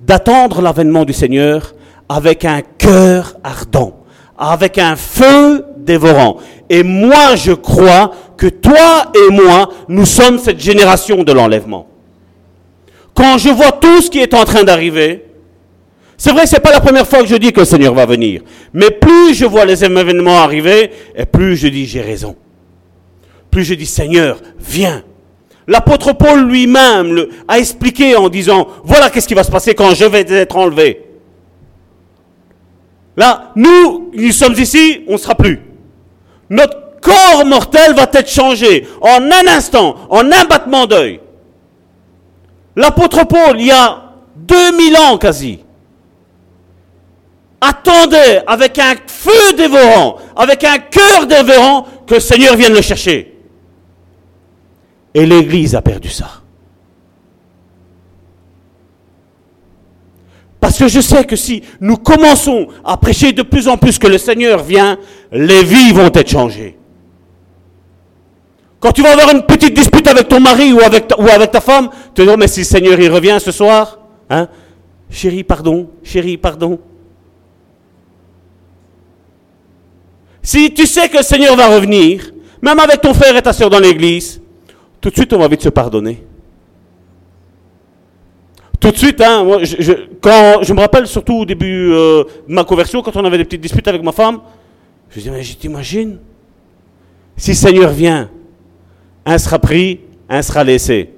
d'attendre 0.00 0.62
l'avènement 0.62 1.04
du 1.04 1.12
Seigneur 1.12 1.74
avec 2.08 2.44
un 2.44 2.62
cœur 2.62 3.36
ardent, 3.42 4.04
avec 4.36 4.78
un 4.78 4.96
feu 4.96 5.64
dévorant. 5.76 6.38
Et 6.70 6.82
moi, 6.82 7.34
je 7.36 7.52
crois 7.52 8.12
que 8.36 8.46
toi 8.46 9.10
et 9.14 9.32
moi, 9.32 9.70
nous 9.88 10.06
sommes 10.06 10.38
cette 10.38 10.60
génération 10.60 11.24
de 11.24 11.32
l'enlèvement. 11.32 11.88
Quand 13.14 13.36
je 13.38 13.48
vois 13.48 13.72
tout 13.72 14.00
ce 14.00 14.10
qui 14.10 14.20
est 14.20 14.32
en 14.34 14.44
train 14.44 14.62
d'arriver, 14.62 15.24
c'est 16.16 16.32
vrai, 16.32 16.46
c'est 16.46 16.60
pas 16.60 16.72
la 16.72 16.80
première 16.80 17.06
fois 17.06 17.20
que 17.20 17.26
je 17.26 17.36
dis 17.36 17.52
que 17.52 17.60
le 17.60 17.66
Seigneur 17.66 17.94
va 17.94 18.06
venir. 18.06 18.42
Mais 18.72 18.90
plus 18.90 19.34
je 19.34 19.44
vois 19.44 19.64
les 19.64 19.84
événements 19.84 20.38
arriver, 20.38 20.90
et 21.16 21.26
plus 21.26 21.56
je 21.56 21.68
dis 21.68 21.86
j'ai 21.86 22.00
raison. 22.00 22.36
Plus 23.50 23.64
je 23.64 23.74
dis 23.74 23.86
Seigneur, 23.86 24.40
viens. 24.58 25.02
L'apôtre 25.68 26.14
Paul 26.14 26.48
lui-même 26.48 27.26
a 27.46 27.58
expliqué 27.58 28.16
en 28.16 28.30
disant, 28.30 28.68
voilà 28.84 29.10
qu'est-ce 29.10 29.28
qui 29.28 29.34
va 29.34 29.44
se 29.44 29.50
passer 29.50 29.74
quand 29.74 29.94
je 29.94 30.06
vais 30.06 30.20
être 30.20 30.56
enlevé. 30.56 31.04
Là, 33.18 33.52
nous, 33.54 34.10
nous 34.14 34.32
sommes 34.32 34.54
ici, 34.54 35.04
on 35.06 35.12
ne 35.12 35.18
sera 35.18 35.34
plus. 35.34 35.60
Notre 36.48 37.00
corps 37.02 37.44
mortel 37.44 37.94
va 37.94 38.08
être 38.10 38.30
changé 38.30 38.88
en 39.02 39.30
un 39.30 39.46
instant, 39.46 39.96
en 40.08 40.32
un 40.32 40.44
battement 40.46 40.86
d'œil. 40.86 41.20
L'apôtre 42.74 43.26
Paul, 43.26 43.60
il 43.60 43.66
y 43.66 43.70
a 43.70 44.04
2000 44.36 44.96
ans 44.96 45.18
quasi, 45.18 45.60
attendait 47.60 48.42
avec 48.46 48.78
un 48.78 48.94
feu 49.06 49.52
dévorant, 49.54 50.16
avec 50.34 50.64
un 50.64 50.78
cœur 50.78 51.26
dévorant, 51.26 51.86
que 52.06 52.14
le 52.14 52.20
Seigneur 52.20 52.56
vienne 52.56 52.72
le 52.72 52.80
chercher. 52.80 53.37
Et 55.14 55.26
l'Église 55.26 55.74
a 55.74 55.82
perdu 55.82 56.08
ça. 56.08 56.42
Parce 60.60 60.78
que 60.78 60.88
je 60.88 61.00
sais 61.00 61.24
que 61.24 61.36
si 61.36 61.62
nous 61.80 61.96
commençons 61.96 62.68
à 62.84 62.96
prêcher 62.96 63.32
de 63.32 63.42
plus 63.42 63.68
en 63.68 63.76
plus 63.76 63.98
que 63.98 64.06
le 64.06 64.18
Seigneur 64.18 64.62
vient, 64.62 64.98
les 65.32 65.62
vies 65.62 65.92
vont 65.92 66.10
être 66.12 66.28
changées. 66.28 66.76
Quand 68.80 68.92
tu 68.92 69.02
vas 69.02 69.12
avoir 69.12 69.34
une 69.34 69.42
petite 69.42 69.74
dispute 69.74 70.06
avec 70.06 70.28
ton 70.28 70.40
mari 70.40 70.72
ou 70.72 70.80
avec 70.80 71.08
ta, 71.08 71.18
ou 71.20 71.28
avec 71.28 71.50
ta 71.50 71.60
femme, 71.60 71.90
te 72.14 72.22
dis, 72.22 72.36
mais 72.38 72.48
si 72.48 72.60
le 72.60 72.64
Seigneur 72.64 72.98
il 73.00 73.10
revient 73.10 73.38
ce 73.40 73.50
soir, 73.50 73.98
hein, 74.30 74.48
chérie, 75.10 75.42
pardon, 75.42 75.90
chérie, 76.02 76.36
pardon. 76.36 76.78
Si 80.42 80.72
tu 80.72 80.86
sais 80.86 81.08
que 81.08 81.18
le 81.18 81.22
Seigneur 81.22 81.56
va 81.56 81.68
revenir, 81.68 82.32
même 82.62 82.78
avec 82.78 83.00
ton 83.00 83.14
frère 83.14 83.36
et 83.36 83.42
ta 83.42 83.52
soeur 83.52 83.70
dans 83.70 83.80
l'église, 83.80 84.40
tout 85.00 85.10
de 85.10 85.14
suite, 85.14 85.32
on 85.32 85.38
va 85.38 85.48
vite 85.48 85.62
se 85.62 85.68
pardonner. 85.68 86.24
Tout 88.80 88.90
de 88.90 88.96
suite, 88.96 89.20
hein, 89.20 89.44
moi, 89.44 89.64
je, 89.64 89.92
quand, 90.20 90.62
je 90.62 90.72
me 90.72 90.80
rappelle 90.80 91.06
surtout 91.06 91.34
au 91.34 91.44
début 91.44 91.90
euh, 91.92 92.24
de 92.48 92.54
ma 92.54 92.64
conversion, 92.64 93.02
quand 93.02 93.16
on 93.16 93.24
avait 93.24 93.38
des 93.38 93.44
petites 93.44 93.60
disputes 93.60 93.88
avec 93.88 94.02
ma 94.02 94.12
femme, 94.12 94.40
je 95.10 95.20
dis, 95.20 95.30
mais 95.30 95.42
je 95.42 95.56
t'imagine, 95.56 96.18
si 97.36 97.50
le 97.50 97.56
Seigneur 97.56 97.90
vient, 97.90 98.30
un 99.26 99.38
sera 99.38 99.58
pris, 99.58 100.00
un 100.28 100.42
sera 100.42 100.62
laissé. 100.62 101.10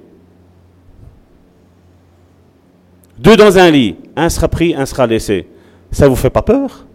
Deux 3.17 3.35
dans 3.35 3.57
un 3.59 3.69
lit, 3.69 3.95
un 4.15 4.29
sera 4.29 4.47
pris, 4.47 4.73
un 4.73 4.85
sera 4.85 5.05
laissé. 5.05 5.47
Ça 5.91 6.07
vous 6.07 6.15
fait 6.15 6.31
pas 6.31 6.41
peur? 6.41 6.87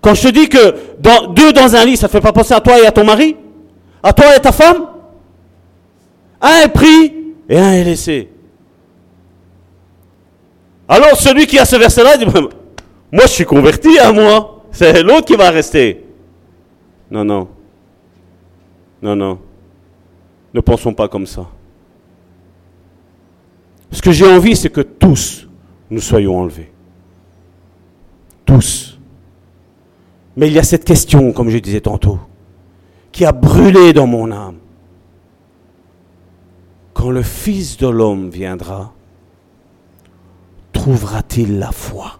Quand 0.00 0.14
je 0.14 0.22
te 0.22 0.28
dis 0.28 0.48
que 0.48 0.74
dans, 0.98 1.32
deux 1.32 1.52
dans 1.52 1.76
un 1.76 1.84
lit, 1.84 1.96
ça 1.96 2.06
ne 2.06 2.10
fait 2.12 2.20
pas 2.20 2.32
penser 2.32 2.54
à 2.54 2.60
toi 2.60 2.80
et 2.80 2.86
à 2.86 2.92
ton 2.92 3.04
mari? 3.04 3.36
À 4.02 4.12
toi 4.12 4.26
et 4.32 4.36
à 4.36 4.40
ta 4.40 4.52
femme? 4.52 4.86
Un 6.40 6.62
est 6.64 6.68
pris 6.68 7.14
et 7.48 7.58
un 7.58 7.72
est 7.72 7.84
laissé. 7.84 8.28
Alors 10.88 11.16
celui 11.16 11.46
qui 11.46 11.58
a 11.58 11.64
ce 11.64 11.76
verset-là 11.76 12.16
dit, 12.16 12.26
moi 12.26 13.22
je 13.22 13.30
suis 13.30 13.44
converti 13.44 13.98
à 13.98 14.12
moi, 14.12 14.64
c'est 14.70 15.02
l'autre 15.02 15.26
qui 15.26 15.36
va 15.36 15.50
rester. 15.50 16.04
Non, 17.10 17.24
non. 17.24 17.48
Non, 19.02 19.16
non. 19.16 19.38
Ne 20.54 20.60
pensons 20.60 20.94
pas 20.94 21.08
comme 21.08 21.26
ça. 21.26 21.46
Ce 23.90 24.02
que 24.02 24.10
j'ai 24.10 24.26
envie, 24.26 24.56
c'est 24.56 24.70
que 24.70 24.80
tous 24.80 25.48
nous 25.90 26.00
soyons 26.00 26.38
enlevés. 26.38 26.72
Tous. 28.44 28.98
Mais 30.36 30.48
il 30.48 30.52
y 30.52 30.58
a 30.58 30.62
cette 30.62 30.84
question, 30.84 31.32
comme 31.32 31.48
je 31.48 31.58
disais 31.58 31.80
tantôt, 31.80 32.18
qui 33.12 33.24
a 33.24 33.32
brûlé 33.32 33.92
dans 33.92 34.06
mon 34.06 34.30
âme 34.30 34.56
quand 37.06 37.12
le 37.12 37.22
Fils 37.22 37.76
de 37.76 37.86
l'homme 37.86 38.30
viendra, 38.30 38.92
trouvera-t-il 40.72 41.60
la 41.60 41.70
foi? 41.70 42.18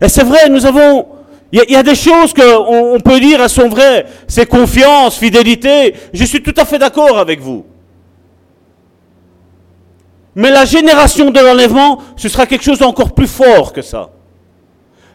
Et 0.00 0.08
c'est 0.08 0.24
vrai, 0.24 0.48
nous 0.48 0.64
avons... 0.64 1.06
Il 1.52 1.62
y, 1.68 1.76
a 1.76 1.82
des 1.82 1.94
choses 1.94 2.32
qu'on 2.32 2.94
on 2.94 3.00
peut 3.00 3.20
dire, 3.20 3.42
elles 3.42 3.50
sont 3.50 3.68
vraies. 3.68 4.06
C'est 4.26 4.46
confiance, 4.46 5.18
fidélité. 5.18 5.94
Je 6.14 6.24
suis 6.24 6.42
tout 6.42 6.54
à 6.56 6.64
fait 6.64 6.78
d'accord 6.78 7.18
avec 7.18 7.40
vous. 7.40 7.66
Mais 10.34 10.50
la 10.50 10.64
génération 10.64 11.30
de 11.30 11.38
l'enlèvement, 11.38 11.98
ce 12.16 12.30
sera 12.30 12.46
quelque 12.46 12.64
chose 12.64 12.78
d'encore 12.78 13.12
plus 13.12 13.28
fort 13.28 13.74
que 13.74 13.82
ça. 13.82 14.08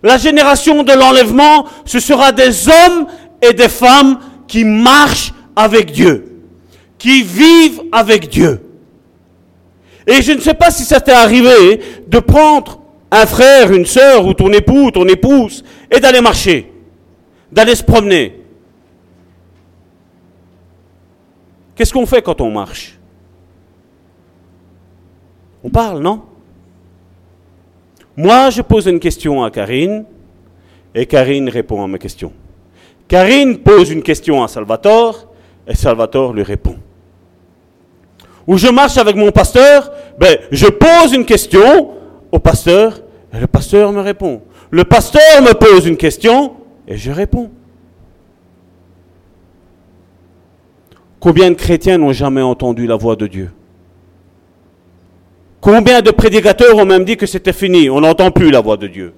La 0.03 0.19
génération 0.19 0.83
de 0.83 0.93
l'enlèvement, 0.93 1.65
ce 1.83 1.99
sera 1.99 2.31
des 2.31 2.69
hommes 2.69 3.07
et 3.41 3.53
des 3.53 3.69
femmes 3.69 4.19
qui 4.47 4.63
marchent 4.63 5.33
avec 5.55 5.91
Dieu 5.91 6.29
qui 6.99 7.23
vivent 7.23 7.81
avec 7.91 8.29
Dieu. 8.29 8.61
Et 10.05 10.21
je 10.21 10.33
ne 10.33 10.39
sais 10.39 10.53
pas 10.53 10.69
si 10.69 10.83
ça 10.83 10.99
t'est 10.99 11.11
arrivé 11.11 11.79
de 12.07 12.19
prendre 12.19 12.81
un 13.09 13.25
frère, 13.25 13.71
une 13.71 13.85
sœur, 13.85 14.25
ou 14.25 14.33
ton 14.33 14.51
époux, 14.51 14.87
ou 14.87 14.91
ton 14.91 15.07
épouse, 15.07 15.63
et 15.89 15.99
d'aller 15.99 16.21
marcher, 16.21 16.71
d'aller 17.51 17.73
se 17.73 17.83
promener. 17.83 18.41
Qu'est-ce 21.75 21.93
qu'on 21.93 22.05
fait 22.05 22.21
quand 22.21 22.41
on 22.41 22.51
marche? 22.51 22.99
On 25.63 25.69
parle, 25.69 26.01
non? 26.01 26.23
Moi, 28.15 28.49
je 28.49 28.61
pose 28.61 28.87
une 28.87 28.99
question 28.99 29.43
à 29.43 29.49
Karine, 29.49 30.05
et 30.93 31.05
Karine 31.05 31.49
répond 31.49 31.83
à 31.83 31.87
ma 31.87 31.97
question. 31.97 32.33
Karine 33.07 33.57
pose 33.59 33.89
une 33.89 34.03
question 34.03 34.43
à 34.43 34.47
Salvatore, 34.47 35.27
et 35.67 35.75
Salvatore 35.75 36.33
lui 36.33 36.43
répond 36.43 36.77
où 38.49 38.57
je 38.57 38.67
marche 38.67 38.97
avec 38.97 39.15
mon 39.15 39.31
pasteur, 39.31 39.91
ben, 40.17 40.39
je 40.51 40.65
pose 40.65 41.13
une 41.13 41.23
question 41.23 41.91
au 42.31 42.39
pasteur 42.39 42.99
et 43.31 43.39
le 43.39 43.45
pasteur 43.45 43.91
me 43.91 44.01
répond. 44.01 44.41
Le 44.71 44.83
pasteur 44.83 45.43
me 45.43 45.53
pose 45.53 45.85
une 45.85 45.97
question 45.97 46.55
et 46.87 46.97
je 46.97 47.11
réponds. 47.11 47.51
Combien 51.19 51.51
de 51.51 51.55
chrétiens 51.55 51.99
n'ont 51.99 52.11
jamais 52.11 52.41
entendu 52.41 52.87
la 52.87 52.95
voix 52.95 53.15
de 53.15 53.27
Dieu? 53.27 53.51
Combien 55.61 56.01
de 56.01 56.09
prédicateurs 56.09 56.75
ont 56.75 56.85
même 56.85 57.05
dit 57.05 57.17
que 57.17 57.27
c'était 57.27 57.53
fini, 57.53 57.87
on 57.87 58.01
n'entend 58.01 58.31
plus 58.31 58.49
la 58.49 58.61
voix 58.61 58.77
de 58.77 58.87
Dieu? 58.87 59.13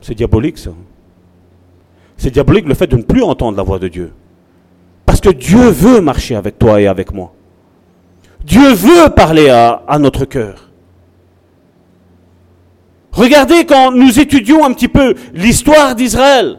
C'est 0.00 0.14
diabolique 0.14 0.58
ça. 0.58 0.70
C'est 2.16 2.30
diabolique 2.30 2.68
le 2.68 2.74
fait 2.74 2.86
de 2.86 2.96
ne 2.96 3.02
plus 3.02 3.24
entendre 3.24 3.56
la 3.56 3.64
voix 3.64 3.80
de 3.80 3.88
Dieu. 3.88 4.12
Parce 5.08 5.22
que 5.22 5.30
Dieu 5.30 5.70
veut 5.70 6.02
marcher 6.02 6.36
avec 6.36 6.58
toi 6.58 6.82
et 6.82 6.86
avec 6.86 7.14
moi. 7.14 7.32
Dieu 8.44 8.74
veut 8.74 9.08
parler 9.08 9.48
à, 9.48 9.98
notre 9.98 10.26
cœur. 10.26 10.68
Regardez 13.12 13.64
quand 13.64 13.90
nous 13.90 14.20
étudions 14.20 14.66
un 14.66 14.72
petit 14.74 14.86
peu 14.86 15.14
l'histoire 15.32 15.94
d'Israël. 15.94 16.58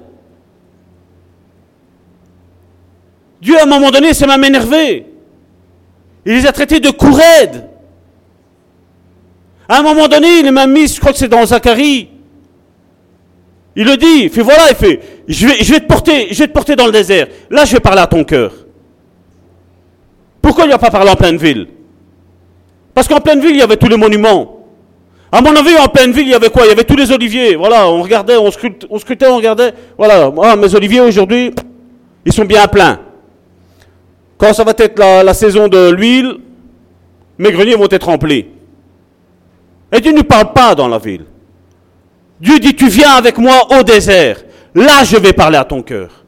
Dieu, 3.39 3.55
à 3.59 3.65
un 3.65 3.67
moment 3.67 3.91
donné, 3.91 4.15
s'est 4.15 4.25
même 4.25 4.43
énervé. 4.43 5.05
Il 6.25 6.33
les 6.33 6.47
a 6.47 6.51
traités 6.51 6.79
de 6.79 6.89
couraides. 6.89 7.69
À 9.67 9.77
un 9.77 9.83
moment 9.83 10.07
donné, 10.07 10.39
il 10.39 10.51
même 10.51 10.73
mis, 10.73 10.87
je 10.87 10.99
crois 10.99 11.11
que 11.11 11.19
c'est 11.19 11.27
dans 11.27 11.45
Zacharie. 11.45 12.09
Il 13.79 13.85
le 13.85 13.95
dit, 13.95 14.23
il 14.23 14.29
fait 14.29 14.41
voilà, 14.41 14.63
il 14.69 14.75
fait, 14.75 14.99
je 15.25 15.47
vais, 15.47 15.79
te 15.79 15.85
porter, 15.85 16.27
je 16.31 16.39
vais 16.39 16.47
te 16.47 16.51
porter 16.51 16.75
dans 16.75 16.85
le 16.85 16.91
désert. 16.91 17.27
Là, 17.49 17.63
je 17.63 17.71
vais 17.71 17.79
parler 17.79 18.01
à 18.01 18.07
ton 18.07 18.25
cœur. 18.25 18.51
Pourquoi 20.41 20.65
il 20.65 20.69
n'a 20.69 20.77
pas 20.77 20.91
parlé 20.91 21.09
en 21.09 21.15
pleine 21.15 21.37
ville? 21.37 21.65
Parce 22.93 23.07
qu'en 23.07 23.21
pleine 23.21 23.39
ville, 23.39 23.51
il 23.51 23.59
y 23.59 23.61
avait 23.61 23.77
tous 23.77 23.87
les 23.87 23.95
monuments. 23.95 24.65
À 25.31 25.39
mon 25.39 25.55
avis, 25.55 25.77
en 25.77 25.87
pleine 25.87 26.11
ville, 26.11 26.27
il 26.27 26.31
y 26.31 26.33
avait 26.33 26.49
quoi? 26.49 26.65
Il 26.65 26.67
y 26.67 26.71
avait 26.73 26.83
tous 26.83 26.97
les 26.97 27.09
oliviers. 27.09 27.55
Voilà, 27.55 27.87
on 27.87 28.01
regardait, 28.01 28.35
on 28.35 28.51
scrutait, 28.51 29.27
on, 29.27 29.37
regardait. 29.37 29.73
Voilà, 29.97 30.29
ah, 30.43 30.57
mes 30.57 30.75
oliviers 30.75 30.99
aujourd'hui, 30.99 31.53
ils 32.25 32.33
sont 32.33 32.43
bien 32.43 32.67
pleins. 32.67 32.99
Quand 34.37 34.51
ça 34.51 34.65
va 34.65 34.73
être 34.77 34.99
la, 34.99 35.23
la 35.23 35.33
saison 35.33 35.69
de 35.69 35.91
l'huile, 35.91 36.35
mes 37.37 37.53
greniers 37.53 37.75
vont 37.75 37.87
être 37.89 38.07
remplis. 38.07 38.45
Et 39.93 40.01
Dieu 40.01 40.11
ne 40.11 40.21
parle 40.21 40.51
pas 40.51 40.75
dans 40.75 40.89
la 40.89 40.97
ville. 40.97 41.23
Dieu 42.39 42.59
dit, 42.59 42.75
tu 42.75 42.87
viens 42.87 43.11
avec 43.11 43.37
moi 43.37 43.67
au 43.77 43.83
désert. 43.83 44.43
Là, 44.73 45.03
je 45.03 45.17
vais 45.17 45.33
parler 45.33 45.57
à 45.57 45.65
ton 45.65 45.81
cœur. 45.81 46.25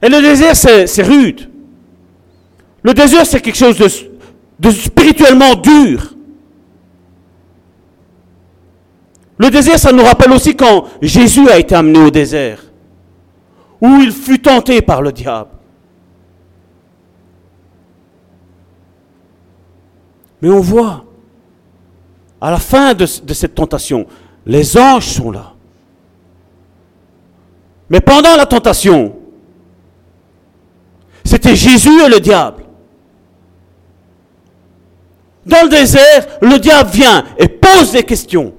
Et 0.00 0.08
le 0.08 0.20
désert, 0.20 0.56
c'est 0.56 1.02
rude. 1.02 1.50
Le 2.82 2.92
désert, 2.92 3.24
c'est 3.24 3.40
quelque 3.40 3.56
chose 3.56 3.78
de, 4.58 4.70
spirituellement 4.70 5.54
dur. 5.54 6.14
Le 9.38 9.50
désert, 9.50 9.78
ça 9.78 9.92
nous 9.92 10.04
rappelle 10.04 10.30
aussi 10.32 10.54
quand 10.54 10.84
Jésus 11.00 11.48
a 11.48 11.58
été 11.58 11.74
amené 11.74 11.98
au 11.98 12.10
désert, 12.10 12.62
où 13.80 13.88
il 14.00 14.12
fut 14.12 14.38
tenté 14.38 14.80
par 14.80 15.02
le 15.02 15.10
diable. 15.10 15.50
Mais 20.40 20.50
on 20.50 20.60
voit, 20.60 21.04
à 22.38 22.50
la 22.50 22.58
fin 22.58 22.92
de, 22.92 23.06
cette 23.06 23.54
tentation, 23.54 24.06
les 24.46 24.76
anges 24.76 25.06
sont 25.06 25.30
là. 25.30 25.52
Mais 27.88 28.00
pendant 28.00 28.36
la 28.36 28.46
tentation, 28.46 29.16
c'était 31.24 31.56
Jésus 31.56 32.02
et 32.02 32.08
le 32.08 32.20
diable. 32.20 32.64
Dans 35.46 35.62
le 35.64 35.68
désert, 35.68 36.26
le 36.40 36.58
diable 36.58 36.90
vient 36.90 37.24
et 37.38 37.48
pose 37.48 37.92
des 37.92 38.02
questions. 38.02 38.54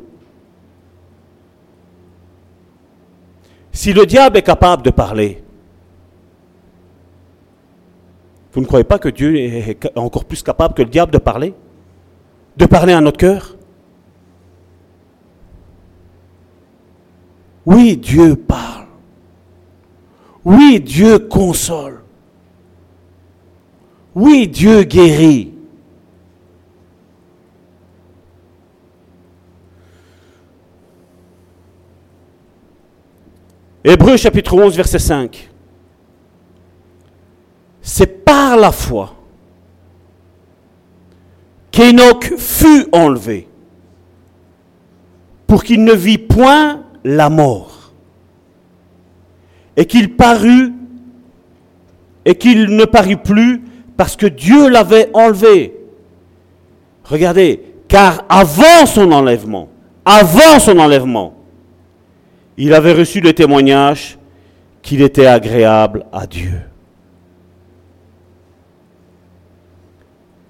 Si 3.71 3.91
le 3.91 4.05
diable 4.05 4.37
est 4.37 4.43
capable 4.43 4.83
de 4.83 4.91
parler, 4.91 5.43
vous 8.53 8.61
ne 8.61 8.65
croyez 8.65 8.85
pas 8.85 8.99
que 8.99 9.09
Dieu 9.09 9.35
est 9.35 9.77
encore 9.97 10.25
plus 10.25 10.41
capable 10.41 10.73
que 10.75 10.81
le 10.81 10.89
diable 10.89 11.11
de 11.11 11.17
parler 11.17 11.53
De 12.55 12.65
parler 12.65 12.93
à 12.93 13.01
notre 13.01 13.17
cœur? 13.17 13.54
Oui, 17.65 17.97
Dieu 17.97 18.35
parle. 18.35 18.85
Oui, 20.43 20.79
Dieu 20.79 21.19
console. 21.19 22.03
Oui, 24.13 24.47
Dieu 24.47 24.83
guérit. 24.83 25.51
Hébreu 33.83 34.17
chapitre 34.17 34.55
11, 34.55 34.75
verset 34.75 34.99
5. 34.99 35.51
C'est 37.81 38.25
par 38.25 38.57
la 38.57 38.71
foi 38.71 39.13
qu'Enoch 41.71 42.33
fut 42.37 42.87
enlevé 42.91 43.47
pour 45.45 45.63
qu'il 45.63 45.83
ne 45.83 45.93
vit 45.93 46.17
point 46.17 46.84
la 47.05 47.29
mort 47.29 47.93
et 49.77 49.85
qu'il 49.85 50.15
parut 50.15 50.73
et 52.25 52.35
qu'il 52.35 52.75
ne 52.75 52.85
parut 52.85 53.17
plus 53.17 53.61
parce 53.95 54.15
que 54.15 54.25
Dieu 54.25 54.67
l'avait 54.69 55.11
enlevé. 55.13 55.75
Regardez, 57.03 57.61
car 57.87 58.25
avant 58.27 58.87
son 58.87 59.11
enlèvement, 59.11 59.69
avant 60.03 60.59
son 60.59 60.79
enlèvement, 60.79 61.35
il 62.57 62.73
avait 62.73 62.93
reçu 62.93 63.21
le 63.21 63.33
témoignage 63.33 64.17
qu'il 64.81 65.03
était 65.03 65.27
agréable 65.27 66.05
à 66.11 66.25
Dieu. 66.25 66.59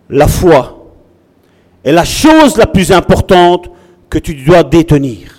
La 0.09 0.27
foi 0.27 0.85
est 1.83 1.91
la 1.91 2.05
chose 2.05 2.55
la 2.55 2.67
plus 2.67 2.93
importante 2.93 3.69
que 4.09 4.19
tu 4.19 4.35
dois 4.35 4.63
détenir. 4.63 5.34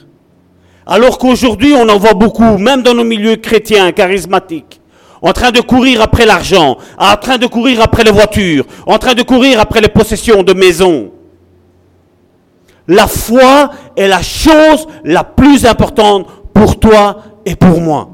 Alors 0.87 1.19
qu'aujourd'hui, 1.19 1.75
on 1.75 1.89
en 1.89 1.99
voit 1.99 2.15
beaucoup, 2.15 2.59
même 2.59 2.83
dans 2.83 2.95
nos 2.95 3.03
milieux 3.03 3.37
chrétiens, 3.37 3.91
charismatiques, 3.91 4.81
en 5.21 5.33
train 5.33 5.51
de 5.51 5.61
courir 5.61 6.01
après 6.01 6.25
l'argent, 6.25 6.79
en 6.97 7.17
train 7.17 7.39
de 7.39 7.47
courir 7.47 7.83
après 7.83 8.05
les 8.05 8.13
voitures, 8.13 8.65
en 8.87 8.97
train 8.99 9.15
de 9.15 9.23
courir 9.23 9.59
après 9.59 9.81
les 9.81 9.89
possessions 9.89 10.45
de 10.45 10.53
maisons. 10.53 11.11
La 12.87 13.09
foi 13.09 13.71
est 13.97 14.07
la 14.07 14.23
chose 14.23 14.87
la 15.03 15.25
plus 15.25 15.67
importante 15.67 16.29
pour 16.55 16.79
toi 16.79 17.23
et 17.45 17.57
pour 17.57 17.81
moi. 17.81 18.11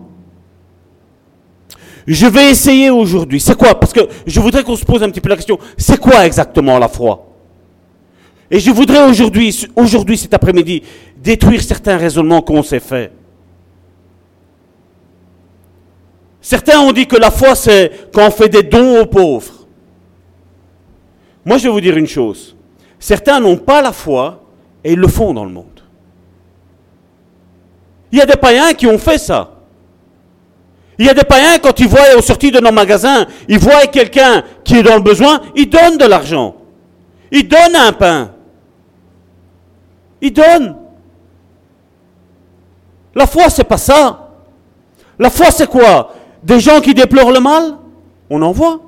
Je 2.07 2.27
vais 2.27 2.51
essayer 2.51 2.89
aujourd'hui. 2.89 3.39
C'est 3.39 3.55
quoi? 3.55 3.79
Parce 3.79 3.93
que 3.93 4.01
je 4.27 4.41
voudrais 4.41 4.65
qu'on 4.65 4.77
se 4.77 4.85
pose 4.85 5.03
un 5.03 5.11
petit 5.11 5.21
peu 5.21 5.29
la 5.29 5.37
question. 5.37 5.59
C'est 5.77 6.01
quoi 6.01 6.25
exactement 6.27 6.79
la 6.79 6.89
foi? 6.89 7.32
Et 8.55 8.61
je 8.61 8.71
voudrais 8.71 9.09
aujourd'hui, 9.09 9.67
aujourd'hui 9.75 10.19
cet 10.19 10.35
après-midi, 10.35 10.83
détruire 11.17 11.63
certains 11.63 11.97
raisonnements 11.97 12.43
qu'on 12.43 12.63
s'est 12.63 12.81
faits. 12.81 13.11
Certains 16.39 16.79
ont 16.81 16.93
dit 16.93 17.07
que 17.07 17.17
la 17.17 17.31
foi, 17.31 17.55
c'est 17.55 18.11
quand 18.13 18.27
on 18.27 18.31
fait 18.31 18.51
des 18.51 18.63
dons 18.63 19.01
aux 19.01 19.07
pauvres. 19.07 19.67
Moi, 21.47 21.57
je 21.57 21.63
vais 21.63 21.71
vous 21.71 21.81
dire 21.81 21.97
une 21.97 22.07
chose. 22.07 22.55
Certains 22.99 23.41
n'ont 23.41 23.57
pas 23.57 23.81
la 23.81 23.93
foi 23.93 24.45
et 24.85 24.93
ils 24.93 24.99
le 24.99 25.09
font 25.09 25.33
dans 25.33 25.47
le 25.47 25.51
monde. 25.51 25.81
Il 28.13 28.19
y 28.19 28.21
a 28.23 28.27
des 28.27 28.37
païens 28.37 28.75
qui 28.75 28.87
ont 28.87 28.99
fait 28.99 29.17
ça. 29.17 29.63
Il 30.99 31.07
y 31.07 31.09
a 31.09 31.15
des 31.15 31.25
païens, 31.25 31.59
quand 31.59 31.81
ils 31.81 31.89
voient 31.89 32.19
au 32.19 32.21
sortie 32.21 32.51
de 32.51 32.61
nos 32.61 32.71
magasins, 32.71 33.25
ils 33.49 33.59
voient 33.59 33.87
quelqu'un 33.87 34.45
qui 34.63 34.77
est 34.77 34.83
dans 34.83 34.97
le 34.97 35.03
besoin, 35.03 35.41
ils 35.57 35.71
donnent 35.71 35.97
de 35.97 36.05
l'argent. 36.05 36.55
Ils 37.31 37.49
donnent 37.49 37.77
un 37.77 37.93
pain. 37.95 38.33
Ils 40.23 40.33
donnent. 40.33 40.77
La 43.15 43.27
foi, 43.27 43.51
c'est 43.51 43.65
pas 43.65 43.77
ça. 43.77 44.31
La 45.19 45.29
foi, 45.29 45.51
c'est 45.51 45.69
quoi? 45.69 46.15
Des 46.43 46.59
gens 46.59 46.81
qui 46.81 46.95
déplorent 46.95 47.33
le 47.33 47.41
mal? 47.41 47.77
On 48.31 48.41
en 48.41 48.53
voit. 48.53 48.81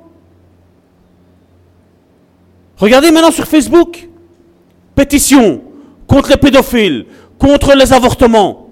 Regardez 2.77 3.11
maintenant 3.11 3.29
sur 3.29 3.45
Facebook. 3.45 4.09
Pétition 4.95 5.61
contre 6.07 6.29
les 6.29 6.37
pédophiles, 6.37 7.05
contre 7.37 7.75
les 7.75 7.93
avortements 7.93 8.65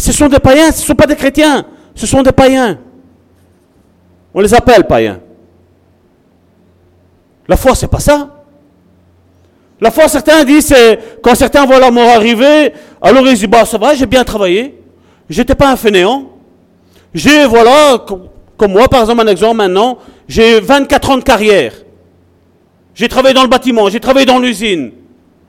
ce 0.00 0.12
sont 0.12 0.28
des 0.28 0.38
païens, 0.38 0.72
ce 0.72 0.80
ne 0.80 0.86
sont 0.86 0.94
pas 0.94 1.06
des 1.06 1.14
chrétiens, 1.14 1.66
ce 1.94 2.06
sont 2.06 2.22
des 2.22 2.32
païens. 2.32 2.78
On 4.32 4.40
les 4.40 4.54
appelle 4.54 4.86
païens. 4.86 5.20
La 7.46 7.56
foi, 7.56 7.74
c'est 7.74 7.88
pas 7.88 8.00
ça. 8.00 8.39
La 9.80 9.90
foi, 9.90 10.08
certains 10.08 10.44
disent, 10.44 10.74
quand 11.22 11.34
certains 11.34 11.64
voient 11.64 11.78
la 11.78 11.90
mort 11.90 12.08
arriver, 12.08 12.72
alors 13.00 13.26
ils 13.26 13.34
disent, 13.34 13.46
bah 13.46 13.64
ça 13.64 13.78
va, 13.78 13.94
j'ai 13.94 14.06
bien 14.06 14.24
travaillé. 14.24 14.74
J'étais 15.28 15.54
pas 15.54 15.70
un 15.70 15.76
fainéant. 15.76 16.30
J'ai, 17.14 17.46
voilà, 17.46 18.04
comme 18.56 18.72
moi, 18.72 18.88
par 18.88 19.00
exemple, 19.00 19.22
un 19.22 19.26
exemple 19.26 19.56
maintenant, 19.56 19.98
j'ai 20.28 20.60
24 20.60 21.10
ans 21.10 21.16
de 21.16 21.22
carrière. 21.22 21.72
J'ai 22.94 23.08
travaillé 23.08 23.34
dans 23.34 23.42
le 23.42 23.48
bâtiment, 23.48 23.88
j'ai 23.88 24.00
travaillé 24.00 24.26
dans 24.26 24.38
l'usine. 24.38 24.92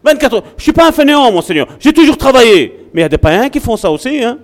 24 0.04 0.38
ans. 0.38 0.44
Je 0.58 0.64
suis 0.64 0.72
pas 0.72 0.88
un 0.88 0.92
fainéant, 0.92 1.32
mon 1.32 1.42
Seigneur. 1.42 1.68
J'ai 1.80 1.94
toujours 1.94 2.18
travaillé. 2.18 2.88
Mais 2.94 3.02
il 3.02 3.04
y 3.04 3.06
a 3.06 3.10
des 3.10 3.18
païens 3.18 3.50
qui 3.50 3.60
font 3.60 3.78
ça 3.78 3.92
aussi. 3.92 4.24
Hein. 4.24 4.38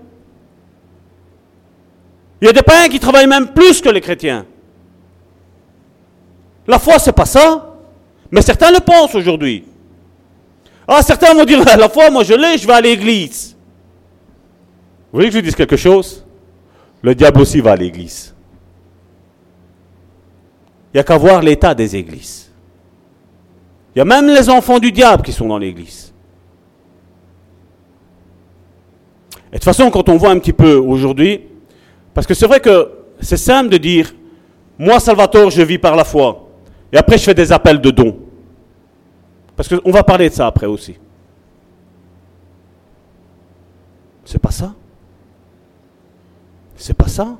Il 2.41 2.45
y 2.45 2.49
a 2.49 2.53
des 2.53 2.61
païens 2.61 2.89
qui 2.89 2.99
travaillent 2.99 3.27
même 3.27 3.47
plus 3.47 3.81
que 3.81 3.89
les 3.89 4.01
chrétiens. 4.01 4.45
La 6.67 6.77
foi, 6.77 6.99
c'est 6.99 7.13
pas 7.13 7.25
ça. 7.25 7.73
Mais 8.29 8.41
certains 8.41 8.71
le 8.71 8.79
pensent 8.79 9.15
aujourd'hui. 9.15 9.63
Ah, 10.87 11.01
certains 11.01 11.33
vont 11.33 11.43
dire, 11.43 11.63
la 11.77 11.89
foi, 11.89 12.09
moi 12.09 12.23
je 12.23 12.33
l'ai, 12.33 12.57
je 12.57 12.65
vais 12.65 12.73
à 12.73 12.81
l'église. 12.81 13.55
Vous 15.11 15.17
voulez 15.17 15.27
que 15.27 15.33
je 15.33 15.37
vous 15.39 15.43
dise 15.43 15.55
quelque 15.55 15.75
chose? 15.77 16.25
Le 17.01 17.13
diable 17.13 17.41
aussi 17.41 17.59
va 17.59 17.71
à 17.73 17.75
l'église. 17.75 18.33
Il 20.93 20.97
n'y 20.97 21.01
a 21.01 21.03
qu'à 21.03 21.17
voir 21.17 21.41
l'état 21.41 21.73
des 21.75 21.95
églises. 21.95 22.51
Il 23.95 23.99
y 23.99 24.01
a 24.01 24.05
même 24.05 24.27
les 24.27 24.49
enfants 24.49 24.79
du 24.79 24.91
diable 24.91 25.23
qui 25.23 25.33
sont 25.33 25.47
dans 25.47 25.57
l'église. 25.57 26.13
Et 29.47 29.53
de 29.53 29.55
toute 29.55 29.63
façon, 29.63 29.89
quand 29.89 30.07
on 30.09 30.17
voit 30.17 30.31
un 30.31 30.39
petit 30.39 30.53
peu 30.53 30.75
aujourd'hui, 30.75 31.41
parce 32.13 32.27
que 32.27 32.33
c'est 32.33 32.47
vrai 32.47 32.59
que 32.59 32.91
c'est 33.19 33.37
simple 33.37 33.69
de 33.69 33.77
dire, 33.77 34.13
moi 34.77 34.99
Salvatore, 34.99 35.49
je 35.49 35.61
vis 35.61 35.77
par 35.77 35.95
la 35.95 36.03
foi. 36.03 36.47
Et 36.91 36.97
après, 36.97 37.17
je 37.17 37.23
fais 37.23 37.33
des 37.33 37.51
appels 37.51 37.81
de 37.81 37.91
dons. 37.91 38.26
Parce 39.57 39.67
qu'on 39.67 39.91
va 39.91 40.03
parler 40.03 40.29
de 40.29 40.33
ça 40.35 40.45
après 40.45 40.67
aussi. 40.67 40.95
C'est 44.23 44.39
pas 44.39 44.51
ça. 44.51 44.73
C'est 46.75 46.93
pas 46.93 47.07
ça. 47.07 47.35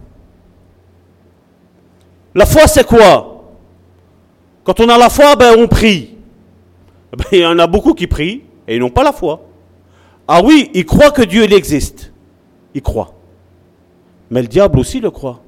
La 2.33 2.47
foi, 2.47 2.67
c'est 2.67 2.85
quoi? 2.85 3.43
Quand 4.63 4.79
on 4.79 4.89
a 4.89 4.97
la 4.97 5.09
foi, 5.09 5.35
ben 5.35 5.55
on 5.59 5.67
prie. 5.67 6.15
Ben, 7.15 7.25
il 7.31 7.39
y 7.39 7.45
en 7.45 7.59
a 7.59 7.67
beaucoup 7.67 7.93
qui 7.93 8.07
prient 8.07 8.43
et 8.67 8.75
ils 8.75 8.79
n'ont 8.79 8.89
pas 8.89 9.03
la 9.03 9.13
foi. 9.13 9.45
Ah 10.27 10.41
oui, 10.43 10.71
ils 10.73 10.85
croient 10.85 11.11
que 11.11 11.21
Dieu 11.21 11.43
existe. 11.43 12.11
Ils 12.73 12.81
croient. 12.81 13.13
Mais 14.29 14.41
le 14.41 14.47
diable 14.47 14.79
aussi 14.79 14.99
le 14.99 15.11
croit. 15.11 15.39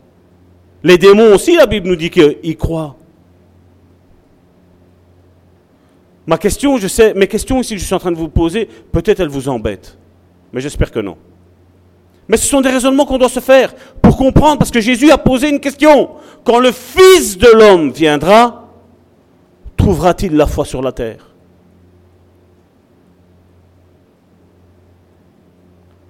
Les 0.83 0.97
démons 0.97 1.33
aussi, 1.33 1.55
la 1.55 1.65
Bible 1.65 1.89
nous 1.89 1.95
dit 1.95 2.09
qu'ils 2.09 2.57
croient. 2.57 2.95
Ma 6.29 6.37
question, 6.37 6.77
je 6.77 6.87
sais, 6.87 7.15
mes 7.15 7.25
questions 7.25 7.59
ici 7.59 7.73
que 7.73 7.79
je 7.81 7.85
suis 7.87 7.95
en 7.95 7.97
train 7.97 8.11
de 8.11 8.15
vous 8.15 8.29
poser, 8.29 8.69
peut-être 8.91 9.19
elles 9.19 9.29
vous 9.29 9.49
embêtent. 9.49 9.97
Mais 10.53 10.61
j'espère 10.61 10.91
que 10.91 10.99
non. 10.99 11.17
Mais 12.27 12.37
ce 12.37 12.45
sont 12.45 12.61
des 12.61 12.69
raisonnements 12.69 13.07
qu'on 13.07 13.17
doit 13.17 13.29
se 13.29 13.39
faire 13.39 13.73
pour 13.99 14.15
comprendre, 14.15 14.59
parce 14.59 14.69
que 14.69 14.79
Jésus 14.79 15.09
a 15.09 15.17
posé 15.17 15.49
une 15.49 15.59
question. 15.59 16.11
Quand 16.43 16.59
le 16.59 16.71
Fils 16.71 17.35
de 17.39 17.47
l'homme 17.47 17.89
viendra, 17.89 18.69
trouvera-t-il 19.75 20.35
la 20.35 20.45
foi 20.45 20.65
sur 20.65 20.83
la 20.83 20.91
terre? 20.91 21.33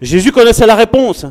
Jésus 0.02 0.34
connaissait 0.34 0.68
la 0.68 0.76
réponse. 0.76 1.28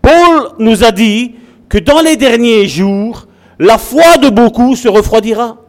Paul 0.00 0.52
nous 0.58 0.84
a 0.84 0.90
dit 0.90 1.34
que 1.68 1.76
dans 1.76 2.00
les 2.00 2.16
derniers 2.16 2.66
jours, 2.66 3.26
la 3.58 3.76
foi 3.76 4.16
de 4.16 4.30
beaucoup 4.30 4.74
se 4.74 4.88
refroidira. 4.88 5.59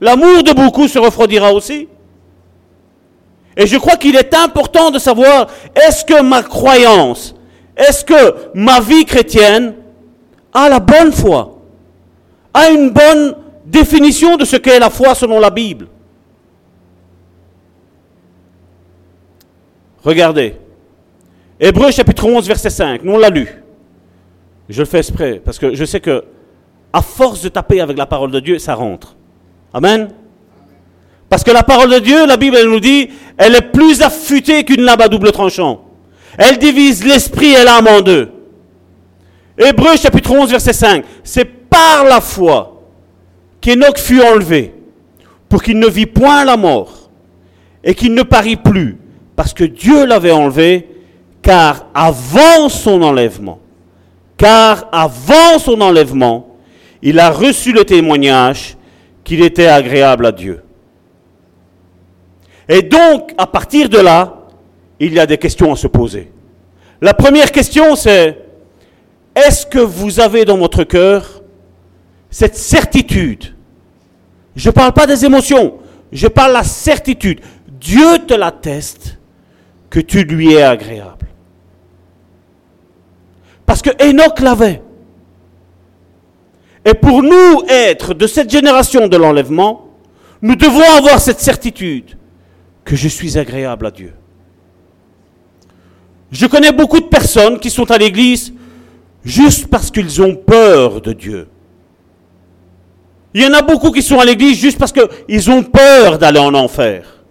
L'amour 0.00 0.42
de 0.42 0.52
beaucoup 0.52 0.88
se 0.88 0.98
refroidira 0.98 1.52
aussi. 1.52 1.88
Et 3.56 3.66
je 3.66 3.76
crois 3.76 3.96
qu'il 3.96 4.14
est 4.14 4.34
important 4.34 4.90
de 4.90 4.98
savoir, 4.98 5.48
est-ce 5.74 6.04
que 6.04 6.22
ma 6.22 6.44
croyance, 6.44 7.34
est-ce 7.76 8.04
que 8.04 8.34
ma 8.54 8.78
vie 8.80 9.04
chrétienne 9.04 9.74
a 10.52 10.68
la 10.68 10.78
bonne 10.78 11.12
foi, 11.12 11.58
a 12.54 12.70
une 12.70 12.90
bonne 12.90 13.34
définition 13.66 14.36
de 14.36 14.44
ce 14.44 14.56
qu'est 14.56 14.78
la 14.78 14.90
foi 14.90 15.16
selon 15.16 15.40
la 15.40 15.50
Bible? 15.50 15.88
Regardez. 20.04 20.54
Hébreu 21.58 21.90
chapitre 21.90 22.24
11, 22.24 22.46
verset 22.46 22.70
5. 22.70 23.02
Nous, 23.02 23.12
on 23.12 23.18
l'a 23.18 23.30
lu. 23.30 23.48
Je 24.68 24.80
le 24.80 24.86
fais 24.86 24.98
exprès, 24.98 25.42
parce 25.44 25.58
que 25.58 25.74
je 25.74 25.84
sais 25.84 25.98
que, 25.98 26.24
à 26.92 27.02
force 27.02 27.42
de 27.42 27.48
taper 27.48 27.80
avec 27.80 27.98
la 27.98 28.06
parole 28.06 28.30
de 28.30 28.38
Dieu, 28.38 28.58
ça 28.60 28.74
rentre. 28.74 29.17
Amen. 29.72 30.08
Parce 31.28 31.44
que 31.44 31.50
la 31.50 31.62
parole 31.62 31.90
de 31.90 31.98
Dieu, 31.98 32.26
la 32.26 32.36
Bible, 32.36 32.58
nous 32.64 32.80
dit, 32.80 33.10
elle 33.36 33.54
est 33.54 33.72
plus 33.72 34.00
affûtée 34.02 34.64
qu'une 34.64 34.82
lame 34.82 35.00
à 35.00 35.08
double 35.08 35.30
tranchant. 35.30 35.84
Elle 36.38 36.58
divise 36.58 37.04
l'esprit 37.04 37.52
et 37.52 37.64
l'âme 37.64 37.86
en 37.88 38.00
deux. 38.00 38.30
Hébreu 39.58 39.96
chapitre 39.96 40.30
11, 40.30 40.50
verset 40.50 40.72
5. 40.72 41.04
C'est 41.22 41.44
par 41.44 42.04
la 42.04 42.20
foi 42.20 42.82
qu'Enoch 43.60 43.98
fut 43.98 44.22
enlevé, 44.22 44.72
pour 45.48 45.62
qu'il 45.62 45.78
ne 45.78 45.88
vit 45.88 46.06
point 46.06 46.44
la 46.44 46.56
mort, 46.56 47.10
et 47.82 47.94
qu'il 47.94 48.14
ne 48.14 48.22
parie 48.22 48.56
plus, 48.56 48.96
parce 49.36 49.52
que 49.52 49.64
Dieu 49.64 50.06
l'avait 50.06 50.30
enlevé, 50.30 50.88
car 51.42 51.86
avant 51.92 52.68
son 52.68 53.02
enlèvement, 53.02 53.58
car 54.36 54.88
avant 54.92 55.58
son 55.58 55.80
enlèvement, 55.80 56.56
il 57.02 57.18
a 57.18 57.30
reçu 57.30 57.72
le 57.72 57.84
témoignage 57.84 58.77
qu'il 59.28 59.42
était 59.42 59.66
agréable 59.66 60.24
à 60.24 60.32
Dieu. 60.32 60.62
Et 62.66 62.80
donc, 62.80 63.34
à 63.36 63.46
partir 63.46 63.90
de 63.90 63.98
là, 63.98 64.38
il 64.98 65.12
y 65.12 65.20
a 65.20 65.26
des 65.26 65.36
questions 65.36 65.70
à 65.70 65.76
se 65.76 65.86
poser. 65.86 66.32
La 67.02 67.12
première 67.12 67.52
question, 67.52 67.94
c'est, 67.94 68.38
est-ce 69.36 69.66
que 69.66 69.80
vous 69.80 70.18
avez 70.18 70.46
dans 70.46 70.56
votre 70.56 70.82
cœur 70.82 71.42
cette 72.30 72.56
certitude? 72.56 73.54
Je 74.56 74.70
ne 74.70 74.72
parle 74.72 74.94
pas 74.94 75.06
des 75.06 75.26
émotions, 75.26 75.74
je 76.10 76.26
parle 76.26 76.54
la 76.54 76.64
certitude. 76.64 77.42
Dieu 77.68 78.20
te 78.26 78.32
l'atteste 78.32 79.18
que 79.90 80.00
tu 80.00 80.22
lui 80.22 80.54
es 80.54 80.62
agréable. 80.62 81.26
Parce 83.66 83.82
que 83.82 83.90
Enoch 84.02 84.40
l'avait. 84.40 84.80
Et 86.88 86.94
pour 86.94 87.22
nous 87.22 87.64
être 87.68 88.14
de 88.14 88.26
cette 88.26 88.48
génération 88.48 89.08
de 89.08 89.16
l'enlèvement, 89.18 89.88
nous 90.40 90.56
devons 90.56 90.90
avoir 90.96 91.20
cette 91.20 91.38
certitude 91.38 92.16
que 92.82 92.96
je 92.96 93.08
suis 93.08 93.36
agréable 93.36 93.84
à 93.86 93.90
Dieu. 93.90 94.14
Je 96.30 96.46
connais 96.46 96.72
beaucoup 96.72 96.98
de 96.98 97.04
personnes 97.04 97.58
qui 97.60 97.68
sont 97.68 97.90
à 97.90 97.98
l'église 97.98 98.54
juste 99.22 99.66
parce 99.66 99.90
qu'ils 99.90 100.22
ont 100.22 100.34
peur 100.34 101.02
de 101.02 101.12
Dieu. 101.12 101.48
Il 103.34 103.42
y 103.42 103.46
en 103.46 103.52
a 103.52 103.60
beaucoup 103.60 103.90
qui 103.90 104.00
sont 104.00 104.18
à 104.18 104.24
l'église 104.24 104.58
juste 104.58 104.78
parce 104.78 104.92
qu'ils 104.92 105.50
ont 105.50 105.62
peur 105.62 106.18
d'aller 106.18 106.40
en 106.40 106.54
enfer. 106.54 107.22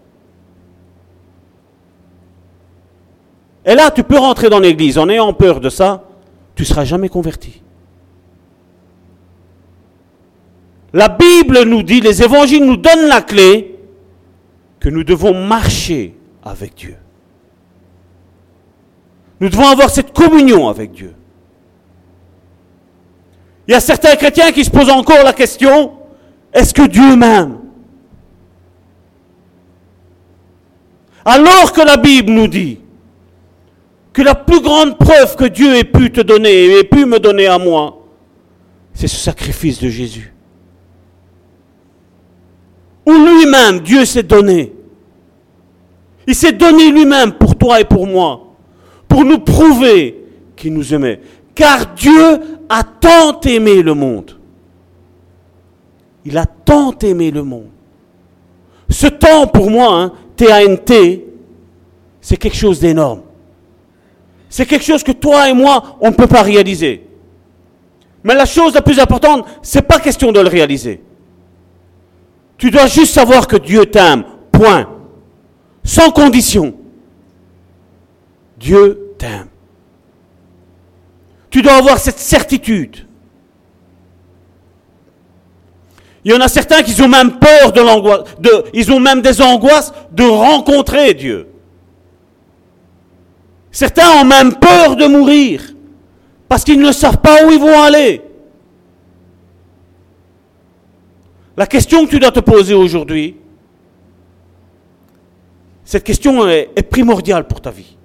Et 3.66 3.74
là, 3.74 3.90
tu 3.90 4.04
peux 4.04 4.20
rentrer 4.20 4.50
dans 4.50 4.60
l'église 4.60 5.00
en 5.00 5.10
ayant 5.10 5.34
peur 5.34 5.60
de 5.60 5.70
ça, 5.70 6.04
tu 6.54 6.62
ne 6.62 6.68
seras 6.68 6.86
jamais 6.86 7.10
converti. 7.10 7.64
La 10.94 11.10
Bible 11.10 11.64
nous 11.64 11.84
dit, 11.84 12.02
les 12.02 12.24
évangiles 12.24 12.66
nous 12.66 12.78
donnent 12.78 13.08
la 13.08 13.22
clé 13.22 13.76
que 14.80 14.90
nous 14.90 15.04
devons 15.04 15.34
marcher 15.46 16.16
avec 16.44 16.76
Dieu. 16.76 16.96
Nous 19.40 19.50
devons 19.50 19.68
avoir 19.68 19.90
cette 19.90 20.14
communion 20.14 20.68
avec 20.68 20.92
Dieu. 20.92 21.14
Il 23.68 23.72
y 23.72 23.76
a 23.76 23.80
certains 23.80 24.16
chrétiens 24.16 24.52
qui 24.52 24.64
se 24.64 24.70
posent 24.70 24.90
encore 24.90 25.24
la 25.24 25.34
question, 25.34 25.92
est-ce 26.54 26.74
que 26.74 26.88
Dieu 26.88 27.16
m'aime? 27.16 27.58
Alors 31.26 31.74
que 31.74 31.82
la 31.82 31.98
Bible 31.98 32.32
nous 32.32 32.48
dit 32.48 32.80
que 34.14 34.22
la 34.22 34.34
plus 34.34 34.62
grande 34.62 34.98
preuve 34.98 35.36
que 35.36 35.46
Dieu 35.46 35.76
ait 35.76 35.84
pu 35.84 36.12
te 36.12 36.22
donner 36.22 36.50
et 36.50 36.80
ait 36.80 36.84
pu 36.86 37.06
me 37.06 37.20
donner 37.20 37.48
à 37.48 37.60
moi, 37.60 38.06
c'est 38.94 39.10
ce 39.10 39.18
sacrifice 39.18 39.80
de 39.82 39.90
Jésus. 39.90 40.34
Où 43.08 43.14
lui-même, 43.14 43.80
Dieu 43.80 44.04
s'est 44.04 44.24
donné. 44.24 44.74
Il 46.28 46.36
s'est 46.36 46.52
donné 46.52 46.92
lui-même 46.92 47.32
pour 47.32 47.56
toi 47.56 47.80
et 47.80 47.86
pour 47.86 48.06
moi, 48.06 48.48
pour 49.08 49.24
nous 49.24 49.40
prouver 49.40 50.26
qu'il 50.58 50.74
nous 50.74 50.94
aimait. 50.94 51.22
Car 51.56 51.94
Dieu 51.96 52.42
a 52.68 52.84
tant 52.84 53.40
aimé 53.46 53.82
le 53.82 53.94
monde. 53.94 54.38
Il 56.26 56.38
a 56.38 56.46
tant 56.46 56.94
aimé 57.02 57.32
le 57.32 57.44
monde. 57.44 57.70
Ce 58.90 59.08
temps 59.08 59.48
pour 59.48 59.72
moi, 59.72 59.94
hein, 59.94 60.12
T-A-N-T, 60.36 61.26
c'est 62.20 62.36
quelque 62.36 62.58
chose 62.58 62.82
d'énorme. 62.82 63.22
C'est 64.50 64.66
quelque 64.66 64.84
chose 64.84 65.04
que 65.04 65.14
toi 65.14 65.50
et 65.50 65.54
moi, 65.54 65.98
on 66.02 66.10
ne 66.10 66.16
peut 66.16 66.28
pas 66.28 66.42
réaliser. 66.42 67.08
Mais 68.26 68.36
la 68.36 68.46
chose 68.46 68.74
la 68.74 68.82
plus 68.82 69.00
importante, 69.00 69.46
c'est 69.62 69.84
pas 69.84 70.00
question 70.00 70.34
de 70.34 70.42
le 70.42 70.50
réaliser. 70.50 71.02
Tu 72.58 72.72
dois 72.72 72.88
juste 72.88 73.14
savoir 73.14 73.48
que 73.48 73.58
Dieu 73.58 73.86
t'aime. 73.86 74.24
Point. 74.52 74.90
Sans 75.84 76.12
condition. 76.12 76.74
Dieu 78.58 79.14
t'aime. 79.18 79.48
Tu 81.50 81.62
dois 81.62 81.76
avoir 81.76 81.98
cette 82.00 82.20
certitude. 82.20 83.08
Il 86.26 86.32
y 86.32 86.36
en 86.36 86.42
a 86.42 86.50
certains 86.50 86.84
qui 86.84 87.00
ont 87.02 87.08
même 87.08 87.40
peur 87.40 87.72
de 87.72 87.80
l'angoisse, 87.80 88.24
de, 88.40 88.66
ils 88.74 88.92
ont 88.92 89.00
même 89.00 89.22
des 89.22 89.42
angoisses 89.42 89.94
de 90.12 90.24
rencontrer 90.24 91.14
Dieu. 91.14 91.48
Certains 93.72 94.10
ont 94.20 94.26
même 94.26 94.56
peur 94.56 94.98
de 94.98 95.06
mourir 95.06 95.62
parce 96.50 96.64
qu'ils 96.64 96.82
ne 96.82 96.92
savent 96.92 97.20
pas 97.20 97.46
où 97.46 97.52
ils 97.52 97.60
vont 97.60 97.82
aller. 97.82 98.27
La 101.58 101.66
question 101.66 102.06
que 102.06 102.12
tu 102.12 102.20
dois 102.20 102.32
te 102.32 102.40
poser 102.40 102.76
aujourd'hui, 102.76 103.36
cette 105.84 106.04
question 106.04 106.48
est, 106.48 106.88
primordiale 106.90 107.48
pour 107.48 107.62
ta 107.62 107.72
vie. 107.72 107.98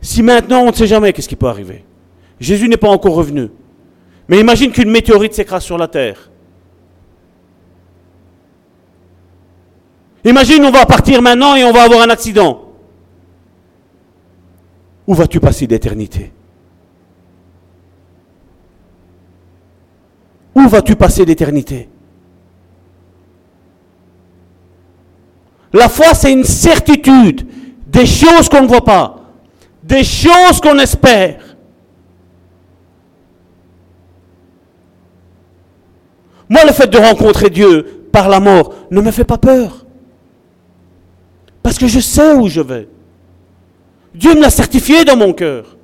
Si 0.00 0.22
maintenant 0.22 0.62
on 0.62 0.68
ne 0.68 0.72
sait 0.72 0.86
jamais 0.86 1.12
qu'est-ce 1.12 1.28
qui 1.28 1.36
peut 1.36 1.48
arriver, 1.48 1.84
Jésus 2.38 2.68
n'est 2.68 2.76
pas 2.76 2.88
encore 2.88 3.14
revenu, 3.14 3.48
mais 4.28 4.38
imagine 4.38 4.70
qu'une 4.70 4.90
météorite 4.90 5.34
s'écrase 5.34 5.64
sur 5.64 5.76
la 5.76 5.88
terre. 5.88 6.30
Imagine 10.24 10.64
on 10.64 10.70
va 10.70 10.86
partir 10.86 11.20
maintenant 11.22 11.56
et 11.56 11.64
on 11.64 11.72
va 11.72 11.82
avoir 11.82 12.02
un 12.02 12.10
accident. 12.10 12.68
Où 15.06 15.14
vas-tu 15.14 15.40
passer 15.40 15.66
l'éternité 15.66 16.30
Où 20.54 20.68
vas-tu 20.68 20.96
passer 20.96 21.24
l'éternité? 21.24 21.88
La 25.72 25.88
foi, 25.88 26.14
c'est 26.14 26.32
une 26.32 26.44
certitude 26.44 27.46
des 27.86 28.06
choses 28.06 28.48
qu'on 28.48 28.62
ne 28.62 28.66
voit 28.66 28.84
pas, 28.84 29.20
des 29.82 30.02
choses 30.02 30.60
qu'on 30.60 30.78
espère. 30.78 31.56
Moi, 36.48 36.64
le 36.64 36.72
fait 36.72 36.88
de 36.88 36.98
rencontrer 36.98 37.50
Dieu 37.50 38.08
par 38.10 38.28
la 38.28 38.40
mort 38.40 38.74
ne 38.90 39.00
me 39.00 39.12
fait 39.12 39.24
pas 39.24 39.38
peur. 39.38 39.86
Parce 41.62 41.78
que 41.78 41.86
je 41.86 42.00
sais 42.00 42.34
où 42.34 42.48
je 42.48 42.60
vais. 42.60 42.88
Dieu 44.14 44.34
me 44.34 44.40
l'a 44.40 44.50
certifié 44.50 45.04
dans 45.04 45.16
mon 45.16 45.32
cœur. 45.32 45.76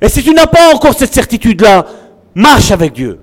Et 0.00 0.08
si 0.08 0.22
tu 0.22 0.32
n'as 0.32 0.46
pas 0.46 0.74
encore 0.74 0.94
cette 0.94 1.14
certitude-là, 1.14 1.86
marche 2.34 2.70
avec 2.70 2.92
Dieu. 2.92 3.20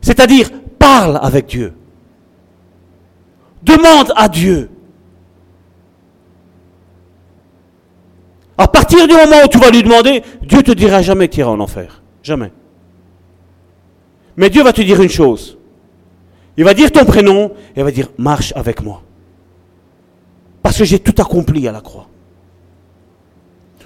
C'est-à-dire, 0.00 0.50
parle 0.78 1.18
avec 1.22 1.46
Dieu. 1.46 1.74
Demande 3.62 4.12
à 4.16 4.28
Dieu. 4.28 4.70
À 8.56 8.66
partir 8.66 9.06
du 9.06 9.14
moment 9.14 9.44
où 9.44 9.48
tu 9.48 9.58
vas 9.58 9.70
lui 9.70 9.82
demander, 9.82 10.22
Dieu 10.42 10.62
te 10.62 10.72
dira 10.72 11.00
jamais 11.00 11.28
que 11.28 11.34
tu 11.34 11.40
iras 11.40 11.50
en 11.50 11.60
enfer. 11.60 12.02
Jamais. 12.22 12.52
Mais 14.36 14.50
Dieu 14.50 14.62
va 14.64 14.72
te 14.72 14.82
dire 14.82 15.00
une 15.00 15.08
chose. 15.08 15.58
Il 16.56 16.64
va 16.64 16.74
dire 16.74 16.90
ton 16.90 17.04
prénom 17.04 17.52
et 17.76 17.80
il 17.80 17.84
va 17.84 17.92
dire 17.92 18.08
marche 18.18 18.52
avec 18.56 18.82
moi. 18.82 19.02
Parce 20.60 20.76
que 20.76 20.84
j'ai 20.84 20.98
tout 20.98 21.14
accompli 21.22 21.68
à 21.68 21.72
la 21.72 21.80
croix. 21.80 22.08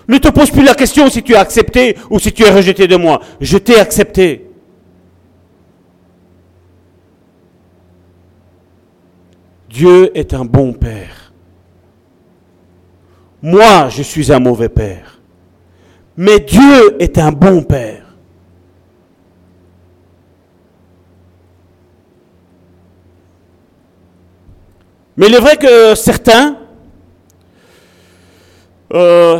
Ne 0.09 0.19
te 0.19 0.29
pose 0.29 0.51
plus 0.51 0.65
la 0.65 0.75
question 0.75 1.09
si 1.09 1.23
tu 1.23 1.33
es 1.33 1.37
accepté 1.37 1.97
ou 2.11 2.19
si 2.19 2.33
tu 2.33 2.43
es 2.43 2.51
rejeté 2.51 2.87
de 2.87 2.97
moi. 2.97 3.21
Je 3.41 3.59
t'ai 3.59 3.79
accepté. 3.79 4.49
Dieu 9.69 10.17
est 10.17 10.35
un 10.35 10.45
bon 10.45 10.73
Père. 10.73 11.33
Moi, 13.41 13.89
je 13.89 14.03
suis 14.03 14.33
un 14.33 14.39
mauvais 14.39 14.69
Père. 14.69 15.21
Mais 16.17 16.41
Dieu 16.41 16.97
est 17.01 17.19
un 17.19 17.33
bon 17.33 17.63
Père. 17.63 18.03
Mais 25.17 25.27
il 25.27 25.35
est 25.35 25.41
vrai 25.41 25.57
que 25.57 25.95
certains, 25.95 26.57
euh, 28.95 29.39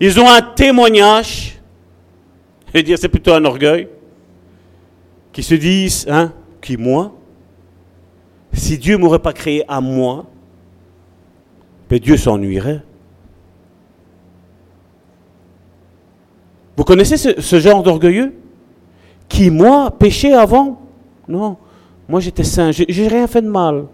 ils 0.00 0.18
ont 0.18 0.28
un 0.28 0.40
témoignage, 0.40 1.60
et 2.72 2.82
dire 2.82 2.98
c'est 2.98 3.08
plutôt 3.08 3.34
un 3.34 3.44
orgueil, 3.44 3.88
qui 5.32 5.42
se 5.42 5.54
disent, 5.54 6.06
hein, 6.08 6.32
qui 6.60 6.76
moi, 6.76 7.12
si 8.52 8.78
Dieu 8.78 8.96
m'aurait 8.96 9.20
pas 9.20 9.32
créé 9.32 9.64
à 9.68 9.80
moi, 9.80 10.26
mais 11.90 11.98
ben 11.98 12.04
Dieu 12.04 12.16
s'ennuierait. 12.16 12.82
Vous 16.76 16.84
connaissez 16.84 17.16
ce, 17.16 17.60
genre 17.60 17.82
d'orgueilleux? 17.82 18.32
Qui, 19.28 19.50
moi, 19.50 19.90
péchait 19.90 20.32
avant? 20.32 20.80
Non. 21.28 21.56
Moi, 22.08 22.20
j'étais 22.20 22.44
saint. 22.44 22.70
J'ai 22.70 23.06
rien 23.06 23.26
fait 23.26 23.42
de 23.42 23.48
mal. 23.48 23.84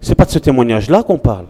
C'est 0.00 0.14
pas 0.14 0.26
de 0.26 0.30
ce 0.30 0.38
témoignage-là 0.38 1.02
qu'on 1.02 1.18
parle. 1.18 1.46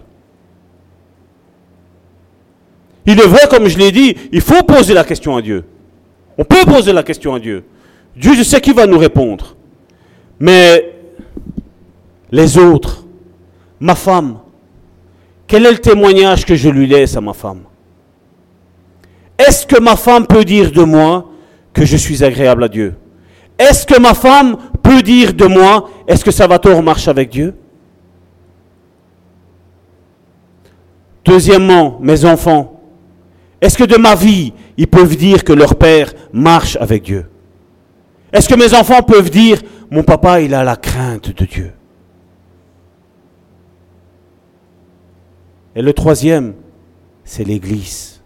Il 3.07 3.21
est 3.21 3.27
vrai, 3.27 3.43
comme 3.51 3.69
je 3.69 3.79
l'ai 3.79 3.93
dit, 3.93 4.17
il 4.33 4.41
faut 4.41 4.63
poser 4.63 4.95
la 4.95 5.05
question 5.05 5.37
à 5.37 5.43
Dieu. 5.43 5.65
On 6.39 6.45
peut 6.45 6.65
poser 6.65 6.93
la 6.93 7.03
question 7.03 7.35
à 7.35 7.41
Dieu. 7.41 7.65
Dieu, 8.17 8.35
je 8.35 8.43
sais 8.43 8.61
qu'il 8.61 8.75
va 8.75 8.87
nous 8.87 8.99
répondre. 8.99 9.57
Mais 10.41 10.95
les 12.31 12.59
autres, 12.59 13.05
ma 13.79 13.95
femme, 13.95 14.39
quel 15.47 15.67
est 15.67 15.73
le 15.73 15.79
témoignage 15.79 16.47
que 16.47 16.55
je 16.55 16.69
lui 16.69 16.87
laisse 16.87 17.17
à 17.17 17.21
ma 17.21 17.33
femme? 17.33 17.63
Est-ce 19.39 19.67
que 19.67 19.81
ma 19.81 19.97
femme 19.97 20.27
peut 20.27 20.45
dire 20.45 20.73
de 20.73 20.83
moi 20.83 21.31
que 21.73 21.85
je 21.85 21.97
suis 21.97 22.25
agréable 22.25 22.65
à 22.65 22.69
Dieu? 22.69 22.95
Est-ce 23.59 23.87
que 23.87 24.01
ma 24.01 24.15
femme 24.15 24.57
peut 24.83 25.03
dire 25.03 25.35
de 25.35 25.47
moi, 25.47 25.91
est-ce 26.09 26.25
que 26.25 26.31
Salvatore 26.31 26.83
marche 26.83 27.09
avec 27.09 27.31
Dieu? 27.31 27.55
Deuxièmement, 31.25 31.99
mes 32.01 32.25
enfants, 32.25 32.74
est-ce 33.61 33.79
que 33.79 33.85
de 33.85 33.97
ma 33.97 34.15
vie, 34.15 34.53
ils 34.77 34.87
peuvent 34.87 35.17
dire 35.17 35.45
que 35.45 35.53
leur 35.53 35.77
père 35.77 36.13
marche 36.33 36.77
avec 36.77 37.05
Dieu? 37.05 37.27
Est-ce 38.33 38.49
que 38.49 38.55
mes 38.55 38.75
enfants 38.75 39.03
peuvent 39.03 39.31
dire, 39.31 39.63
mon 39.91 40.03
papa, 40.03 40.41
il 40.41 40.55
a 40.55 40.65
la 40.65 40.77
crainte 40.77 41.31
de 41.31 41.45
Dieu? 41.45 41.73
Et 45.77 45.83
le 45.83 45.93
troisième, 45.93 46.55
c'est 47.25 47.45
l'Église. 47.45 48.23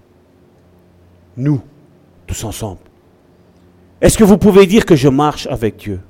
Nous, 1.36 1.60
tous 2.26 2.44
ensemble. 2.44 2.80
Est-ce 4.00 4.18
que 4.18 4.24
vous 4.24 4.38
pouvez 4.38 4.66
dire 4.66 4.84
que 4.84 4.96
je 4.96 5.08
marche 5.08 5.46
avec 5.46 5.76
Dieu? 5.76 6.00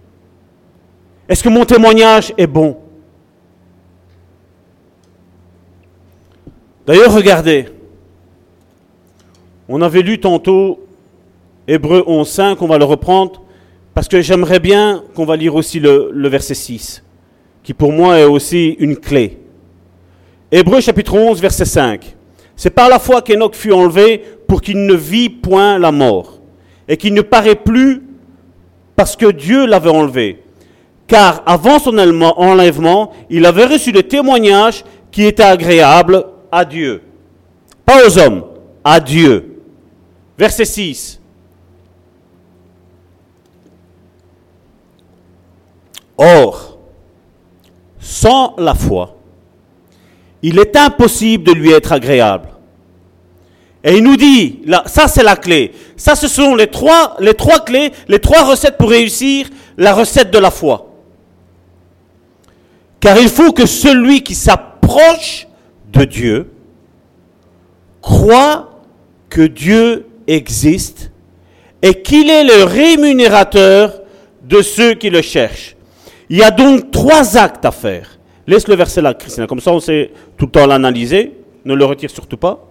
Est-ce 1.28 1.42
que 1.42 1.48
mon 1.48 1.64
témoignage 1.64 2.32
est 2.38 2.46
bon? 2.46 2.78
D'ailleurs, 6.86 7.12
regardez, 7.12 7.68
on 9.68 9.82
avait 9.82 10.02
lu 10.02 10.18
tantôt 10.18 10.80
Hébreu 11.66 12.02
11.5, 12.06 12.56
on 12.60 12.66
va 12.66 12.78
le 12.78 12.86
reprendre, 12.86 13.42
parce 13.92 14.08
que 14.08 14.22
j'aimerais 14.22 14.60
bien 14.60 15.02
qu'on 15.14 15.26
va 15.26 15.36
lire 15.36 15.54
aussi 15.54 15.80
le, 15.80 16.28
verset 16.28 16.54
6, 16.54 17.04
qui 17.62 17.74
pour 17.74 17.92
moi 17.92 18.18
est 18.18 18.24
aussi 18.24 18.76
une 18.78 18.96
clé. 18.96 19.38
Hébreu 20.50 20.80
chapitre 20.80 21.14
11, 21.14 21.40
verset 21.42 21.66
5. 21.66 22.16
C'est 22.56 22.70
par 22.70 22.88
la 22.88 22.98
foi 22.98 23.20
qu'Enoch 23.20 23.54
fut 23.54 23.72
enlevé 23.72 24.24
pour 24.46 24.62
qu'il 24.62 24.86
ne 24.86 24.94
vit 24.94 25.28
point 25.28 25.78
la 25.78 25.92
mort, 25.92 26.40
et 26.88 26.96
qu'il 26.96 27.12
ne 27.12 27.20
paraît 27.20 27.54
plus 27.54 28.02
parce 28.96 29.14
que 29.14 29.30
Dieu 29.30 29.66
l'avait 29.66 29.90
enlevé. 29.90 30.42
Car 31.06 31.42
avant 31.44 31.78
son 31.78 31.98
enlèvement, 31.98 33.12
il 33.28 33.44
avait 33.44 33.66
reçu 33.66 33.92
le 33.92 34.02
témoignage 34.02 34.84
qui 35.10 35.24
était 35.24 35.42
agréable 35.42 36.24
à 36.50 36.64
Dieu. 36.64 37.02
Pas 37.84 38.06
aux 38.06 38.18
hommes, 38.18 38.44
à 38.84 39.00
Dieu. 39.00 39.57
Verset 40.38 40.64
6. 40.64 41.20
Or, 46.16 46.78
sans 47.98 48.54
la 48.58 48.74
foi, 48.74 49.16
il 50.42 50.58
est 50.58 50.76
impossible 50.76 51.44
de 51.44 51.52
lui 51.52 51.72
être 51.72 51.92
agréable. 51.92 52.48
Et 53.84 53.96
il 53.96 54.02
nous 54.02 54.16
dit, 54.16 54.60
là, 54.64 54.82
ça 54.86 55.06
c'est 55.06 55.22
la 55.22 55.36
clé. 55.36 55.72
Ça 55.96 56.16
ce 56.16 56.26
sont 56.26 56.56
les 56.56 56.66
trois, 56.66 57.16
clés, 57.64 57.92
les 58.08 58.18
trois 58.18 58.44
recettes 58.44 58.76
pour 58.76 58.90
réussir 58.90 59.48
la 59.76 59.94
recette 59.94 60.32
de 60.32 60.38
la 60.38 60.50
foi. 60.50 60.92
Car 63.00 63.18
il 63.18 63.28
faut 63.28 63.52
que 63.52 63.66
celui 63.66 64.22
qui 64.22 64.34
s'approche 64.34 65.46
de 65.92 66.04
Dieu 66.04 66.50
croit 68.02 68.82
que 69.28 69.42
Dieu 69.42 70.07
existe 70.28 71.10
et 71.82 72.02
qu'il 72.02 72.30
est 72.30 72.44
le 72.44 72.64
rémunérateur 72.64 74.02
de 74.44 74.62
ceux 74.62 74.94
qui 74.94 75.10
le 75.10 75.22
cherchent. 75.22 75.76
Il 76.28 76.36
y 76.36 76.42
a 76.42 76.50
donc 76.50 76.90
trois 76.90 77.36
actes 77.36 77.64
à 77.64 77.70
faire. 77.70 78.18
Laisse 78.46 78.68
le 78.68 78.76
verset 78.76 79.02
là, 79.02 79.14
Christina, 79.14 79.46
comme 79.46 79.60
ça 79.60 79.72
on 79.72 79.80
sait 79.80 80.12
tout 80.36 80.46
le 80.46 80.50
temps 80.52 80.66
l'analyser. 80.66 81.34
Ne 81.64 81.74
le 81.74 81.84
retire 81.84 82.10
surtout 82.10 82.36
pas. 82.36 82.68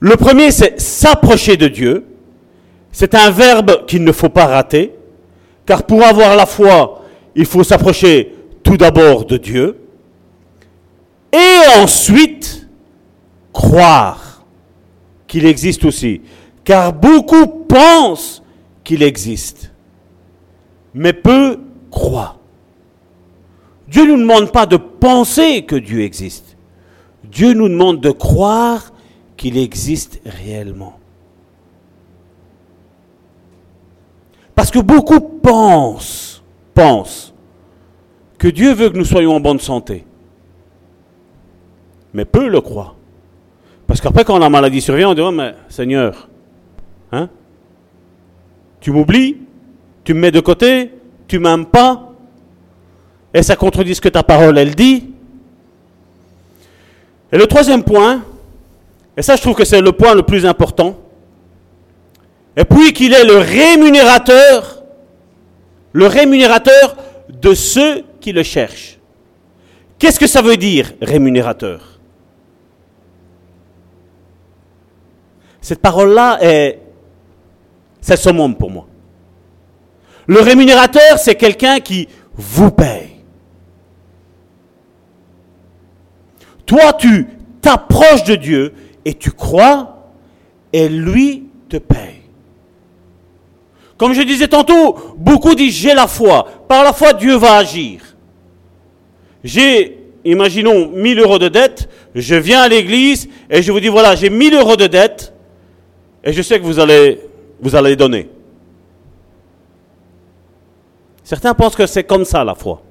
Le 0.00 0.16
premier, 0.16 0.50
c'est 0.50 0.80
s'approcher 0.80 1.56
de 1.56 1.68
Dieu. 1.68 2.04
C'est 2.90 3.14
un 3.14 3.30
verbe 3.30 3.86
qu'il 3.86 4.02
ne 4.02 4.12
faut 4.12 4.28
pas 4.28 4.46
rater, 4.46 4.92
car 5.64 5.84
pour 5.84 6.02
avoir 6.02 6.36
la 6.36 6.44
foi, 6.44 7.02
il 7.34 7.46
faut 7.46 7.62
s'approcher 7.62 8.34
tout 8.62 8.76
d'abord 8.76 9.24
de 9.24 9.36
Dieu, 9.36 9.78
et 11.32 11.80
ensuite 11.80 12.68
croire 13.52 14.21
qu'il 15.32 15.46
existe 15.46 15.86
aussi. 15.86 16.20
Car 16.62 16.92
beaucoup 16.92 17.46
pensent 17.46 18.42
qu'il 18.84 19.02
existe, 19.02 19.72
mais 20.92 21.14
peu 21.14 21.58
croient. 21.90 22.36
Dieu 23.88 24.04
ne 24.04 24.10
nous 24.12 24.18
demande 24.18 24.52
pas 24.52 24.66
de 24.66 24.76
penser 24.76 25.64
que 25.64 25.76
Dieu 25.76 26.02
existe. 26.02 26.58
Dieu 27.24 27.54
nous 27.54 27.70
demande 27.70 28.02
de 28.02 28.10
croire 28.10 28.92
qu'il 29.38 29.56
existe 29.56 30.20
réellement. 30.26 30.98
Parce 34.54 34.70
que 34.70 34.80
beaucoup 34.80 35.20
pensent, 35.20 36.42
pensent 36.74 37.32
que 38.36 38.48
Dieu 38.48 38.74
veut 38.74 38.90
que 38.90 38.98
nous 38.98 39.06
soyons 39.06 39.36
en 39.36 39.40
bonne 39.40 39.60
santé. 39.60 40.04
Mais 42.12 42.26
peu 42.26 42.48
le 42.48 42.60
croient. 42.60 42.96
Parce 43.92 44.00
qu'après, 44.00 44.24
quand 44.24 44.38
la 44.38 44.48
maladie 44.48 44.80
survient, 44.80 45.10
on 45.10 45.12
dit, 45.12 45.42
Seigneur, 45.68 46.26
hein, 47.12 47.28
tu 48.80 48.90
m'oublies, 48.90 49.36
tu 50.02 50.14
me 50.14 50.20
mets 50.20 50.30
de 50.30 50.40
côté, 50.40 50.92
tu 51.28 51.38
m'aimes 51.38 51.66
pas, 51.66 52.10
et 53.34 53.42
ça 53.42 53.54
contredit 53.54 53.94
ce 53.94 54.00
que 54.00 54.08
ta 54.08 54.22
parole, 54.22 54.56
elle 54.56 54.74
dit. 54.74 55.10
Et 57.32 57.36
le 57.36 57.46
troisième 57.46 57.82
point, 57.82 58.22
et 59.14 59.20
ça 59.20 59.36
je 59.36 59.42
trouve 59.42 59.56
que 59.56 59.66
c'est 59.66 59.82
le 59.82 59.92
point 59.92 60.14
le 60.14 60.22
plus 60.22 60.46
important, 60.46 60.96
Et 62.56 62.64
puis 62.64 62.94
qu'il 62.94 63.12
est 63.12 63.24
le 63.24 63.36
rémunérateur, 63.36 64.84
le 65.92 66.06
rémunérateur 66.06 66.96
de 67.28 67.52
ceux 67.52 68.04
qui 68.22 68.32
le 68.32 68.42
cherchent. 68.42 68.98
Qu'est-ce 69.98 70.18
que 70.18 70.26
ça 70.26 70.40
veut 70.40 70.56
dire, 70.56 70.94
rémunérateur? 71.02 71.91
Cette 75.62 75.80
parole-là 75.80 76.38
est, 76.42 76.80
c'est 78.00 78.16
summum 78.16 78.56
pour 78.56 78.70
moi. 78.70 78.86
Le 80.26 80.40
rémunérateur, 80.40 81.18
c'est 81.18 81.36
quelqu'un 81.36 81.78
qui 81.78 82.08
vous 82.34 82.72
paye. 82.72 83.10
Toi, 86.66 86.92
tu 86.94 87.28
t'approches 87.60 88.24
de 88.24 88.34
Dieu 88.34 88.74
et 89.04 89.14
tu 89.14 89.30
crois, 89.30 90.10
et 90.72 90.88
lui 90.88 91.44
te 91.68 91.76
paye. 91.76 92.22
Comme 93.96 94.14
je 94.14 94.22
disais 94.22 94.48
tantôt, 94.48 94.96
beaucoup 95.16 95.54
disent 95.54 95.74
j'ai 95.74 95.94
la 95.94 96.08
foi. 96.08 96.44
Par 96.66 96.82
la 96.82 96.92
foi, 96.92 97.12
Dieu 97.12 97.36
va 97.36 97.56
agir. 97.56 98.00
J'ai, 99.44 99.98
imaginons, 100.24 100.88
1000 100.88 101.20
euros 101.20 101.38
de 101.38 101.48
dette, 101.48 101.88
je 102.14 102.34
viens 102.34 102.62
à 102.62 102.68
l'église 102.68 103.28
et 103.48 103.62
je 103.62 103.70
vous 103.70 103.80
dis 103.80 103.88
voilà, 103.88 104.16
j'ai 104.16 104.30
1000 104.30 104.54
euros 104.54 104.76
de 104.76 104.86
dette 104.86 105.31
et 106.24 106.32
je 106.32 106.42
sais 106.42 106.58
que 106.58 106.64
vous 106.64 106.78
allez, 106.78 107.20
vous 107.60 107.74
allez 107.74 107.96
donner. 107.96 108.30
Certains 111.24 111.54
pensent 111.54 111.76
que 111.76 111.86
c'est 111.86 112.04
comme 112.04 112.24
ça 112.24 112.44
la 112.44 112.54
foi. 112.54 112.82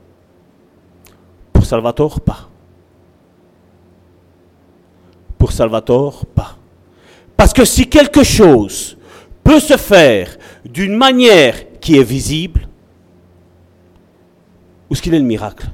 Pour 1.53 1.65
Salvatore, 1.65 2.19
pas. 2.21 2.49
Pour 5.37 5.51
Salvatore, 5.51 6.25
pas. 6.25 6.57
Parce 7.37 7.53
que 7.53 7.65
si 7.65 7.89
quelque 7.89 8.23
chose 8.23 8.97
peut 9.43 9.59
se 9.59 9.77
faire 9.77 10.37
d'une 10.65 10.95
manière 10.95 11.79
qui 11.79 11.97
est 11.97 12.03
visible, 12.03 12.67
où 14.89 14.93
est-ce 14.93 15.01
qu'il 15.01 15.13
est 15.13 15.19
le 15.19 15.25
miracle? 15.25 15.67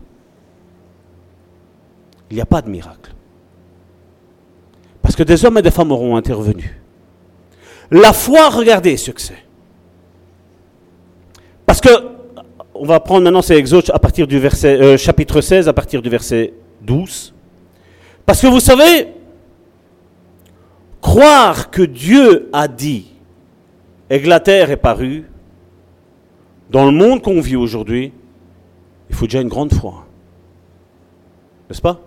Il 2.30 2.36
n'y 2.36 2.42
a 2.42 2.46
pas 2.46 2.62
de 2.62 2.70
miracle. 2.70 3.14
Parce 5.02 5.16
que 5.16 5.24
des 5.24 5.46
hommes 5.46 5.58
et 5.58 5.62
des 5.62 5.72
femmes 5.72 5.92
auront 5.92 6.18
intervenu. 6.18 6.82
La 7.92 8.14
foi, 8.14 8.50
regardez 8.50 8.98
ce 8.98 9.12
que 9.12 9.22
c'est. 9.22 9.44
Parce 11.66 11.82
que, 11.82 11.90
on 12.74 12.86
va 12.86 13.00
prendre 13.00 13.24
maintenant 13.24 13.42
ces 13.42 13.56
exodes 13.56 13.90
à 13.94 14.00
partir 14.00 14.28
du 14.28 14.40
verset, 14.40 14.80
euh, 14.80 14.98
chapitre 14.98 15.42
16, 15.42 15.68
à 15.68 15.74
partir 15.74 16.02
du 16.02 16.10
verset 16.10 16.54
12. 16.82 17.34
Parce 18.26 18.42
que 18.42 18.48
vous 18.48 18.60
savez, 18.60 19.08
croire 21.02 21.72
que 21.72 21.82
Dieu 21.82 22.50
a 22.54 22.68
dit 22.68 23.14
et 24.10 24.22
que 24.22 24.28
la 24.28 24.40
terre 24.40 24.72
est 24.72 24.78
parue, 24.78 25.30
dans 26.70 26.86
le 26.86 26.92
monde 26.92 27.22
qu'on 27.22 27.40
vit 27.40 27.56
aujourd'hui, 27.56 28.12
il 29.10 29.16
faut 29.16 29.26
déjà 29.26 29.42
une 29.42 29.48
grande 29.48 29.74
foi. 29.74 30.06
N'est-ce 31.70 31.82
pas? 31.82 32.02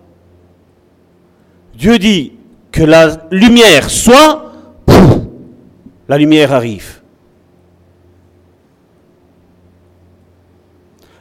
Dieu 1.74 1.98
dit 1.98 2.32
que 2.72 2.82
la 2.82 3.26
lumière 3.30 3.88
soit, 3.88 4.52
la 6.10 6.18
lumière 6.18 6.52
arrive. 6.52 7.00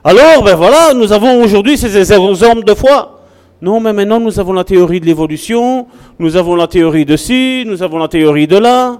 Alors, 0.04 0.44
ben 0.44 0.56
voilà, 0.56 0.96
nous 0.96 1.14
avons 1.14 1.44
aujourd'hui 1.44 1.78
ces 1.78 1.96
exemples 1.96 2.64
de 2.64 2.74
foi. 2.74 3.22
Non, 3.62 3.80
mais 3.80 3.94
maintenant 3.94 4.20
nous 4.20 4.40
avons 4.40 4.52
la 4.52 4.64
théorie 4.64 5.00
de 5.00 5.06
l'évolution, 5.06 5.86
nous 6.18 6.36
avons 6.36 6.56
la 6.56 6.66
théorie 6.66 7.06
de 7.06 7.16
ci, 7.18 7.66
nous 7.68 7.84
avons 7.84 8.00
la 8.00 8.08
théorie 8.08 8.48
de 8.48 8.58
là. 8.58 9.00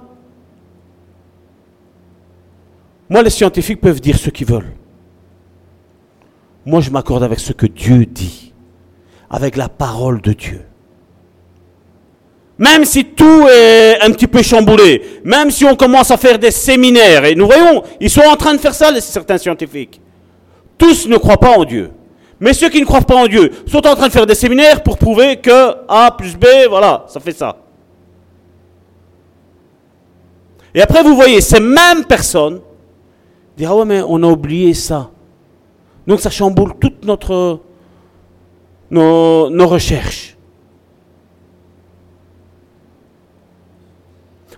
Moi, 3.08 3.24
les 3.24 3.30
scientifiques 3.30 3.80
peuvent 3.80 4.00
dire 4.00 4.16
ce 4.16 4.30
qu'ils 4.30 4.46
veulent. 4.46 4.76
Moi, 6.66 6.80
je 6.82 6.90
m'accorde 6.90 7.24
avec 7.24 7.40
ce 7.40 7.52
que 7.52 7.66
Dieu 7.66 8.06
dit, 8.06 8.54
avec 9.28 9.56
la 9.56 9.68
parole 9.68 10.20
de 10.20 10.34
Dieu. 10.34 10.69
Même 12.60 12.84
si 12.84 13.06
tout 13.06 13.48
est 13.48 13.98
un 14.02 14.10
petit 14.10 14.26
peu 14.26 14.42
chamboulé, 14.42 15.20
même 15.24 15.50
si 15.50 15.64
on 15.64 15.74
commence 15.74 16.10
à 16.10 16.18
faire 16.18 16.38
des 16.38 16.50
séminaires, 16.50 17.24
et 17.24 17.34
nous 17.34 17.46
voyons, 17.46 17.82
ils 17.98 18.10
sont 18.10 18.20
en 18.20 18.36
train 18.36 18.52
de 18.52 18.58
faire 18.60 18.74
ça, 18.74 18.92
certains 19.00 19.38
scientifiques. 19.38 19.98
Tous 20.76 21.08
ne 21.08 21.16
croient 21.16 21.38
pas 21.38 21.56
en 21.56 21.64
Dieu. 21.64 21.90
Mais 22.38 22.52
ceux 22.52 22.68
qui 22.68 22.78
ne 22.78 22.84
croient 22.84 23.00
pas 23.00 23.16
en 23.16 23.26
Dieu 23.26 23.50
sont 23.66 23.86
en 23.86 23.96
train 23.96 24.08
de 24.08 24.12
faire 24.12 24.26
des 24.26 24.34
séminaires 24.34 24.82
pour 24.82 24.98
prouver 24.98 25.38
que 25.38 25.74
A 25.88 26.10
plus 26.10 26.36
B, 26.36 26.44
voilà, 26.68 27.06
ça 27.08 27.18
fait 27.18 27.32
ça. 27.32 27.56
Et 30.74 30.82
après, 30.82 31.02
vous 31.02 31.14
voyez 31.16 31.40
ces 31.40 31.60
mêmes 31.60 32.04
personnes 32.04 32.60
dire 33.56 33.70
Ah 33.70 33.76
ouais, 33.76 33.86
mais 33.86 34.02
on 34.06 34.22
a 34.22 34.26
oublié 34.26 34.74
ça. 34.74 35.08
Donc 36.06 36.20
ça 36.20 36.28
chamboule 36.28 36.74
toutes 36.78 37.06
nos, 37.06 37.58
nos 39.48 39.66
recherches. 39.66 40.36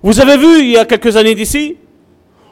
Vous 0.03 0.21
avez 0.21 0.37
vu 0.37 0.61
il 0.61 0.71
y 0.71 0.77
a 0.77 0.85
quelques 0.85 1.17
années 1.17 1.35
d'ici 1.35 1.77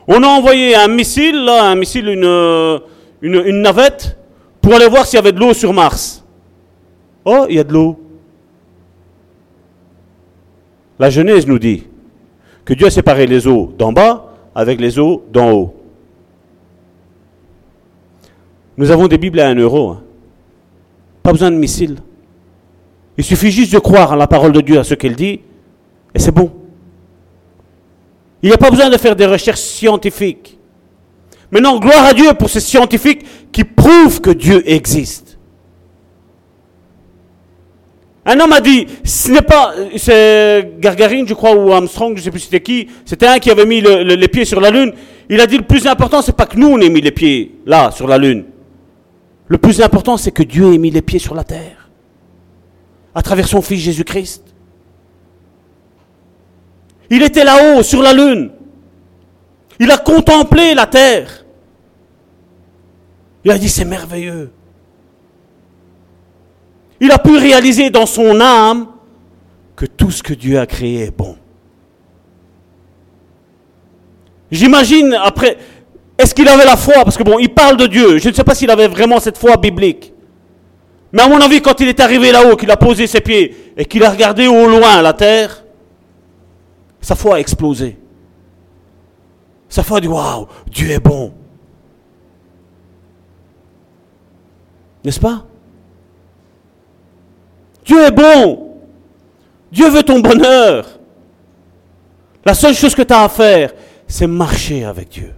On 0.07 0.22
a 0.22 0.26
envoyé 0.26 0.74
un 0.76 0.88
missile, 0.88 1.36
là, 1.44 1.64
un 1.70 1.74
missile, 1.74 2.09
une, 2.09 2.80
une, 3.22 3.42
une 3.46 3.62
navette, 3.62 4.16
pour 4.61 4.74
aller 4.74 4.88
voir 4.88 5.07
s'il 5.07 5.16
y 5.16 5.18
avait 5.18 5.32
de 5.32 5.38
l'eau 5.40 5.53
sur 5.53 5.72
Mars. 5.72 6.24
Oh, 7.24 7.46
il 7.48 7.57
y 7.57 7.59
a 7.59 7.64
de 7.64 7.72
l'eau. 7.72 7.98
La 10.98 11.11
Genèse 11.11 11.46
nous 11.46 11.59
dit 11.59 11.84
que 12.64 12.74
Dieu 12.74 12.86
a 12.86 12.90
séparé 12.90 13.26
les 13.26 13.46
eaux 13.46 13.72
d'en 13.78 13.92
bas 13.92 14.34
avec 14.55 14.80
les 14.80 14.98
eaux 14.98 15.24
d'en 15.32 15.51
haut. 15.51 15.74
Nous 18.76 18.90
avons 18.90 19.09
des 19.09 19.18
Bibles 19.18 19.40
à 19.40 19.48
un 19.48 19.55
euro. 19.57 19.90
hein. 19.90 20.03
Pas 21.22 21.32
besoin 21.32 21.51
de 21.51 21.57
missiles. 21.57 21.96
Il 23.18 23.24
suffit 23.24 23.51
juste 23.51 23.72
de 23.72 23.78
croire 23.78 24.12
en 24.12 24.16
la 24.16 24.26
parole 24.26 24.53
de 24.53 24.61
Dieu, 24.61 24.78
à 24.78 24.84
ce 24.84 24.94
qu'elle 24.94 25.16
dit, 25.16 25.40
et 26.14 26.18
c'est 26.18 26.32
bon. 26.32 26.51
Il 28.43 28.49
n'y 28.49 28.55
a 28.55 28.59
pas 28.59 28.70
besoin 28.70 28.88
de 28.91 28.97
faire 28.97 29.14
des 29.16 29.26
recherches 29.26 29.61
scientifiques. 29.61 30.59
Maintenant, 31.51 31.78
gloire 31.78 32.05
à 32.05 32.14
Dieu 32.14 32.32
pour 32.34 32.49
ces 32.49 32.61
scientifiques 32.61 33.24
qui 33.53 33.64
prouvent 33.64 34.20
que 34.20 34.30
Dieu 34.30 34.62
existe. 34.70 35.38
Un 38.24 38.38
homme 38.38 38.53
a 38.53 38.61
dit, 38.61 38.86
ce 39.03 39.30
n'est 39.30 39.41
pas, 39.43 39.72
c'est 39.97 40.74
Gargarine, 40.78 41.26
je 41.26 41.34
crois, 41.34 41.55
ou 41.55 41.72
Armstrong, 41.72 42.12
je 42.14 42.20
ne 42.20 42.24
sais 42.24 42.30
plus 42.30 42.41
c'était 42.41 42.61
qui, 42.61 42.86
c'était 43.05 43.26
un 43.26 43.38
qui 43.38 43.51
avait 43.51 43.64
mis 43.64 43.80
le- 43.80 44.05
le- 44.05 44.14
les 44.14 44.28
pieds 44.28 44.45
sur 44.45 44.61
la 44.61 44.70
Lune. 44.70 44.93
Il 45.30 45.41
a 45.41 45.47
dit, 45.47 45.57
le 45.57 45.64
plus 45.64 45.86
important, 45.86 46.20
c'est 46.22 46.36
pas 46.36 46.47
que 46.47 46.57
nous, 46.59 46.68
on 46.68 46.78
ait 46.80 46.91
mis 46.91 47.01
les 47.01 47.12
pieds 47.12 47.57
là, 47.66 47.91
sur 47.91 48.07
la 48.07 48.18
Lune. 48.18 48.45
Le 49.49 49.59
plus 49.59 49.80
important, 49.80 50.16
c'est 50.16 50.30
que 50.32 50.43
Dieu 50.43 50.72
ait 50.74 50.78
mis 50.78 50.91
les 50.91 51.03
pieds 51.03 51.18
sur 51.18 51.34
la 51.34 51.45
terre. 51.45 51.91
À 53.14 53.22
travers 53.22 53.49
son 53.49 53.62
Fils 53.62 53.80
Jésus-Christ. 53.80 54.45
Il 57.11 57.22
était 57.22 57.44
là-haut, 57.44 57.82
sur 57.82 58.02
la 58.02 58.12
Lune. 58.12 58.50
Il 59.80 59.90
a 59.90 59.98
contemplé 59.98 60.74
la 60.74 60.86
terre. 60.86 61.44
Il 63.44 63.50
a 63.50 63.58
dit, 63.58 63.68
c'est 63.68 63.84
merveilleux. 63.84 64.52
Il 67.00 67.11
a 67.11 67.18
pu 67.18 67.36
réaliser 67.36 67.90
dans 67.90 68.06
son 68.06 68.40
âme 68.40 68.88
que 69.74 69.86
tout 69.86 70.11
ce 70.11 70.22
que 70.22 70.34
Dieu 70.34 70.58
a 70.61 70.66
créé 70.66 71.04
est 71.04 71.16
bon. 71.16 71.36
J'imagine 74.50 75.14
après, 75.14 75.56
est-ce 76.18 76.34
qu'il 76.34 76.48
avait 76.48 76.66
la 76.66 76.76
foi? 76.76 77.02
Parce 77.02 77.16
que 77.16 77.22
bon, 77.22 77.38
il 77.38 77.48
parle 77.48 77.78
de 77.78 77.86
Dieu. 77.86 78.18
Je 78.18 78.28
ne 78.28 78.34
sais 78.34 78.44
pas 78.44 78.54
s'il 78.54 78.70
avait 78.70 78.88
vraiment 78.88 79.18
cette 79.18 79.38
foi 79.38 79.56
biblique. 79.56 80.12
Mais 81.12 81.22
à 81.22 81.28
mon 81.28 81.40
avis, 81.40 81.62
quand 81.62 81.80
il 81.80 81.88
est 81.88 82.00
arrivé 82.00 82.30
là-haut, 82.30 82.56
qu'il 82.56 82.70
a 82.70 82.76
posé 82.76 83.06
ses 83.06 83.20
pieds 83.20 83.72
et 83.76 83.84
qu'il 83.86 84.04
a 84.04 84.11
regardé 84.11 84.46
au 84.46 84.68
loin 84.68 85.00
la 85.00 85.14
terre, 85.14 85.64
sa 87.01 87.14
foi 87.14 87.36
a 87.36 87.40
explosé. 87.40 87.98
Sa 89.68 89.82
foi 89.82 89.98
a 89.98 90.01
dit 90.01 90.09
Waouh, 90.09 90.46
Dieu 90.70 90.90
est 90.90 91.01
bon. 91.01 91.32
N'est-ce 95.05 95.20
pas? 95.20 95.44
Dieu 97.84 98.03
est 98.03 98.11
bon. 98.11 98.76
Dieu 99.72 99.88
veut 99.88 100.03
ton 100.03 100.20
bonheur. 100.20 100.86
La 102.44 102.55
seule 102.55 102.74
chose 102.74 102.94
que 102.94 103.03
tu 103.03 103.14
as 103.14 103.24
à 103.24 103.28
faire, 103.28 103.72
c'est 104.07 104.26
marcher 104.26 104.84
avec 104.84 105.09
Dieu. 105.09 105.34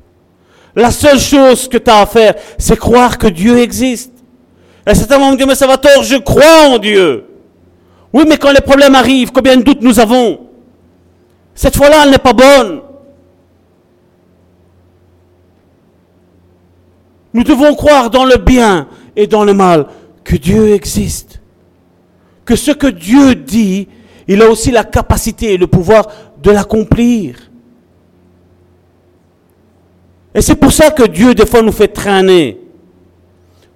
La 0.75 0.91
seule 0.91 1.19
chose 1.19 1.69
que 1.69 1.79
tu 1.79 1.91
as 1.91 2.01
à 2.01 2.07
faire, 2.07 2.35
c'est 2.59 2.79
croire 2.79 3.19
que 3.19 3.27
Dieu 3.27 3.59
existe. 3.59 4.13
Et 4.87 4.95
certains 4.95 5.19
vont 5.19 5.33
me 5.33 5.37
dire, 5.37 5.47
mais 5.47 5.55
ça 5.55 5.67
va 5.67 5.77
tort, 5.77 6.03
je 6.03 6.17
crois 6.17 6.69
en 6.69 6.79
Dieu. 6.79 7.27
Oui, 8.13 8.25
mais 8.27 8.37
quand 8.37 8.53
les 8.53 8.61
problèmes 8.61 8.95
arrivent, 8.95 9.31
combien 9.31 9.57
de 9.57 9.63
doutes 9.63 9.83
nous 9.83 10.01
avons? 10.01 10.52
Cette 11.55 11.77
fois-là, 11.77 12.03
elle 12.05 12.11
n'est 12.11 12.19
pas 12.19 12.33
bonne. 12.33 12.83
Nous 17.35 17.45
devons 17.45 17.75
croire 17.75 18.11
dans 18.11 18.25
le 18.25 18.37
bien 18.37 18.89
et 19.17 19.27
dans 19.27 19.45
le 19.45 19.55
mal 19.55 19.87
que 20.25 20.37
Dieu 20.37 20.75
existe. 20.75 21.41
Que 22.45 22.57
ce 22.57 22.73
que 22.73 22.87
Dieu 22.87 23.35
dit, 23.35 23.89
il 24.29 24.43
a 24.43 24.51
aussi 24.51 24.71
la 24.71 24.85
capacité 24.85 25.55
et 25.55 25.57
le 25.57 25.67
pouvoir 25.67 26.09
de 26.43 26.51
l'accomplir. 26.51 27.51
Et 30.35 30.41
c'est 30.41 30.57
pour 30.57 30.73
ça 30.73 30.91
que 30.91 31.05
Dieu, 31.05 31.35
des 31.35 31.47
fois, 31.47 31.63
nous 31.63 31.73
fait 31.73 31.89
traîner 31.89 32.59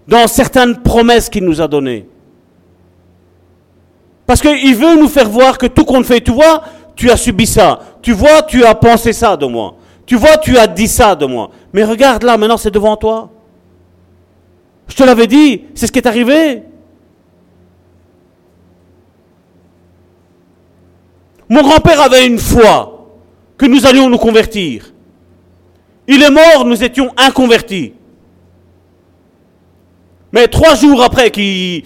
dans 0.09 0.27
certaines 0.27 0.83
promesses 0.83 1.29
qu'il 1.29 1.45
nous 1.45 1.61
a 1.61 1.69
données. 1.69 2.09
Parce 4.27 4.41
qu'il 4.41 4.75
veut 4.75 4.97
nous 4.97 5.09
faire 5.09 5.29
voir 5.29 5.59
que 5.59 5.67
tout 5.67 5.85
qu'on 5.85 6.03
fait, 6.03 6.21
tu 6.21 6.33
vois, 6.33 6.63
tu 6.97 7.11
as 7.11 7.17
subi 7.17 7.47
ça. 7.47 7.81
Tu 8.03 8.13
vois, 8.13 8.43
tu 8.43 8.65
as 8.65 8.75
pensé 8.75 9.13
ça 9.13 9.37
de 9.37 9.47
moi. 9.47 9.77
Tu 10.07 10.17
vois, 10.17 10.39
tu 10.39 10.57
as 10.57 10.67
dit 10.67 10.89
ça 10.89 11.15
de 11.15 11.27
moi. 11.27 11.51
Mais 11.73 11.85
regarde 11.85 12.23
là, 12.23 12.37
maintenant 12.37 12.57
c'est 12.57 12.71
devant 12.71 12.97
toi. 12.97 13.31
Je 14.89 14.97
te 14.97 15.03
l'avais 15.03 15.27
dit, 15.27 15.65
c'est 15.75 15.87
ce 15.87 15.93
qui 15.93 15.99
est 15.99 16.07
arrivé. 16.07 16.63
Mon 21.49 21.63
grand-père 21.63 22.01
avait 22.01 22.27
une 22.27 22.39
foi 22.39 23.07
que 23.59 23.67
nous 23.67 23.87
allions 23.87 24.09
nous 24.09 24.19
convertir. 24.19 24.93
Il 26.09 26.23
est 26.23 26.31
mort, 26.31 26.65
nous 26.65 26.83
étions 26.83 27.13
inconvertis. 27.17 27.95
Mais 30.33 30.49
trois 30.49 30.75
jours 30.75 31.03
après 31.03 31.31
qu'il 31.31 31.83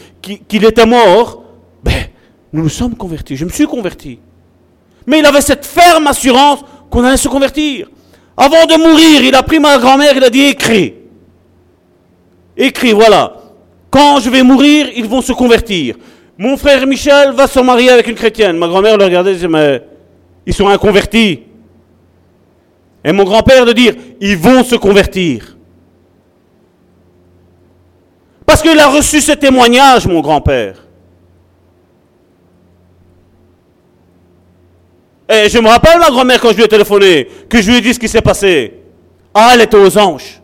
était 0.64 0.86
mort, 0.86 1.42
ben, 1.82 2.06
nous 2.52 2.62
nous 2.62 2.68
sommes 2.68 2.94
convertis. 2.94 3.36
Je 3.36 3.44
me 3.44 3.50
suis 3.50 3.66
converti. 3.66 4.18
Mais 5.06 5.20
il 5.20 5.26
avait 5.26 5.40
cette 5.40 5.66
ferme 5.66 6.06
assurance 6.06 6.60
qu'on 6.90 7.04
allait 7.04 7.16
se 7.16 7.28
convertir. 7.28 7.88
Avant 8.36 8.66
de 8.66 8.76
mourir, 8.76 9.22
il 9.22 9.34
a 9.34 9.42
pris 9.42 9.58
ma 9.58 9.78
grand-mère, 9.78 10.12
il 10.16 10.24
a 10.24 10.30
dit 10.30 10.42
écris. 10.42 10.94
Écris, 12.56 12.92
voilà. 12.92 13.34
Quand 13.90 14.20
je 14.20 14.30
vais 14.30 14.42
mourir, 14.42 14.88
ils 14.94 15.06
vont 15.06 15.20
se 15.20 15.32
convertir. 15.32 15.96
Mon 16.38 16.56
frère 16.56 16.86
Michel 16.86 17.32
va 17.32 17.46
se 17.46 17.60
marier 17.60 17.90
avec 17.90 18.06
une 18.06 18.14
chrétienne. 18.14 18.56
Ma 18.56 18.66
grand-mère 18.66 18.96
le 18.96 19.04
regardait 19.04 19.32
et 19.32 19.34
disait, 19.34 19.48
mais 19.48 19.82
ils 20.46 20.54
sont 20.54 20.68
inconvertis. 20.68 21.40
Et 23.04 23.12
mon 23.12 23.24
grand-père 23.24 23.64
de 23.64 23.72
dire, 23.72 23.94
ils 24.20 24.36
vont 24.36 24.62
se 24.62 24.76
convertir. 24.76 25.56
Parce 28.46 28.62
qu'il 28.62 28.78
a 28.78 28.88
reçu 28.88 29.20
ce 29.20 29.32
témoignage, 29.32 30.06
mon 30.06 30.20
grand-père. 30.20 30.76
Et 35.30 35.48
je 35.48 35.58
me 35.58 35.68
rappelle 35.68 35.98
ma 36.00 36.08
grand-mère 36.08 36.40
quand 36.40 36.50
je 36.50 36.56
lui 36.56 36.64
ai 36.64 36.68
téléphoné, 36.68 37.28
que 37.48 37.62
je 37.62 37.70
lui 37.70 37.78
ai 37.78 37.80
dit 37.80 37.94
ce 37.94 38.00
qui 38.00 38.08
s'est 38.08 38.20
passé. 38.20 38.74
Ah, 39.32 39.52
elle 39.54 39.60
était 39.60 39.76
aux 39.76 39.96
anges. 39.96 40.40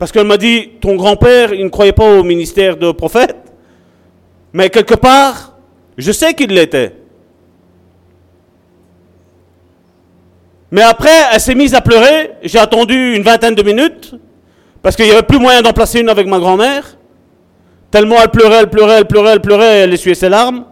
Parce 0.00 0.10
qu'elle 0.10 0.26
m'a 0.26 0.36
dit, 0.36 0.70
ton 0.80 0.96
grand-père, 0.96 1.54
il 1.54 1.64
ne 1.64 1.70
croyait 1.70 1.92
pas 1.92 2.18
au 2.18 2.24
ministère 2.24 2.76
de 2.76 2.90
prophète. 2.90 3.36
Mais 4.52 4.68
quelque 4.68 4.94
part, 4.94 5.56
je 5.96 6.10
sais 6.10 6.34
qu'il 6.34 6.50
l'était. 6.50 6.96
Mais 10.72 10.82
après, 10.82 11.10
elle 11.32 11.40
s'est 11.40 11.54
mise 11.54 11.74
à 11.74 11.80
pleurer. 11.80 12.32
J'ai 12.42 12.58
attendu 12.58 13.14
une 13.14 13.22
vingtaine 13.22 13.54
de 13.54 13.62
minutes. 13.62 14.16
Parce 14.82 14.96
qu'il 14.96 15.04
n'y 15.04 15.12
avait 15.12 15.22
plus 15.22 15.38
moyen 15.38 15.62
d'en 15.62 15.72
placer 15.72 16.00
une 16.00 16.08
avec 16.08 16.26
ma 16.26 16.40
grand-mère. 16.40 16.96
Tellement 17.92 18.16
elle 18.20 18.30
pleurait, 18.30 18.56
elle 18.56 18.70
pleurait, 18.70 18.98
elle 18.98 19.06
pleurait, 19.06 19.32
elle 19.34 19.40
pleurait, 19.40 19.78
elle 19.78 19.94
essuyait 19.94 20.16
ses 20.16 20.28
larmes. 20.28 20.64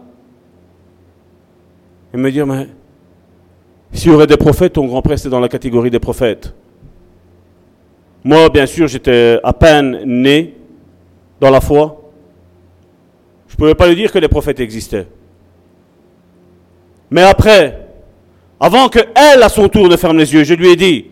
Et 2.13 2.17
me 2.17 2.29
dire, 2.29 2.45
mais 2.45 2.67
s'il 3.93 4.11
y 4.11 4.13
aurait 4.13 4.27
des 4.27 4.37
prophètes, 4.37 4.73
ton 4.73 4.85
grand-père, 4.85 5.19
c'est 5.19 5.29
dans 5.29 5.39
la 5.39 5.49
catégorie 5.49 5.89
des 5.89 5.99
prophètes. 5.99 6.53
Moi, 8.23 8.49
bien 8.49 8.65
sûr, 8.65 8.87
j'étais 8.87 9.39
à 9.43 9.53
peine 9.53 10.01
né 10.05 10.55
dans 11.39 11.49
la 11.49 11.59
foi. 11.59 12.11
Je 13.47 13.53
ne 13.55 13.57
pouvais 13.57 13.75
pas 13.75 13.87
lui 13.87 13.95
dire 13.95 14.11
que 14.11 14.19
les 14.19 14.27
prophètes 14.27 14.59
existaient. 14.59 15.07
Mais 17.09 17.23
après, 17.23 17.87
avant 18.59 18.87
qu'elle, 18.87 19.43
à 19.43 19.49
son 19.49 19.67
tour, 19.67 19.89
ne 19.89 19.97
ferme 19.97 20.17
les 20.17 20.33
yeux, 20.33 20.43
je 20.43 20.53
lui 20.53 20.69
ai 20.69 20.75
dit, 20.75 21.07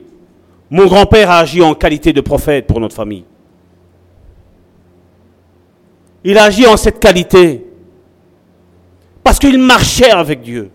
mon 0.70 0.86
grand-père 0.86 1.32
a 1.32 1.40
agi 1.40 1.62
en 1.62 1.74
qualité 1.74 2.14
de 2.14 2.22
prophète 2.22 2.68
pour 2.68 2.80
notre 2.80 2.96
famille. 2.96 3.26
Il 6.24 6.38
a 6.38 6.44
agi 6.44 6.66
en 6.68 6.78
cette 6.78 7.00
qualité 7.00 7.66
parce 9.24 9.40
qu'il 9.40 9.58
marchait 9.58 10.12
avec 10.12 10.42
Dieu. 10.42 10.70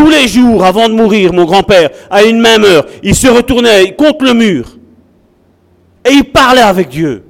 Tous 0.00 0.08
les 0.08 0.28
jours, 0.28 0.64
avant 0.64 0.88
de 0.88 0.94
mourir, 0.94 1.34
mon 1.34 1.44
grand-père, 1.44 1.90
à 2.10 2.22
une 2.22 2.40
même 2.40 2.64
heure, 2.64 2.86
il 3.02 3.14
se 3.14 3.28
retournait 3.28 3.94
contre 3.96 4.24
le 4.24 4.32
mur 4.32 4.78
et 6.06 6.12
il 6.12 6.24
parlait 6.24 6.62
avec 6.62 6.88
Dieu. 6.88 7.22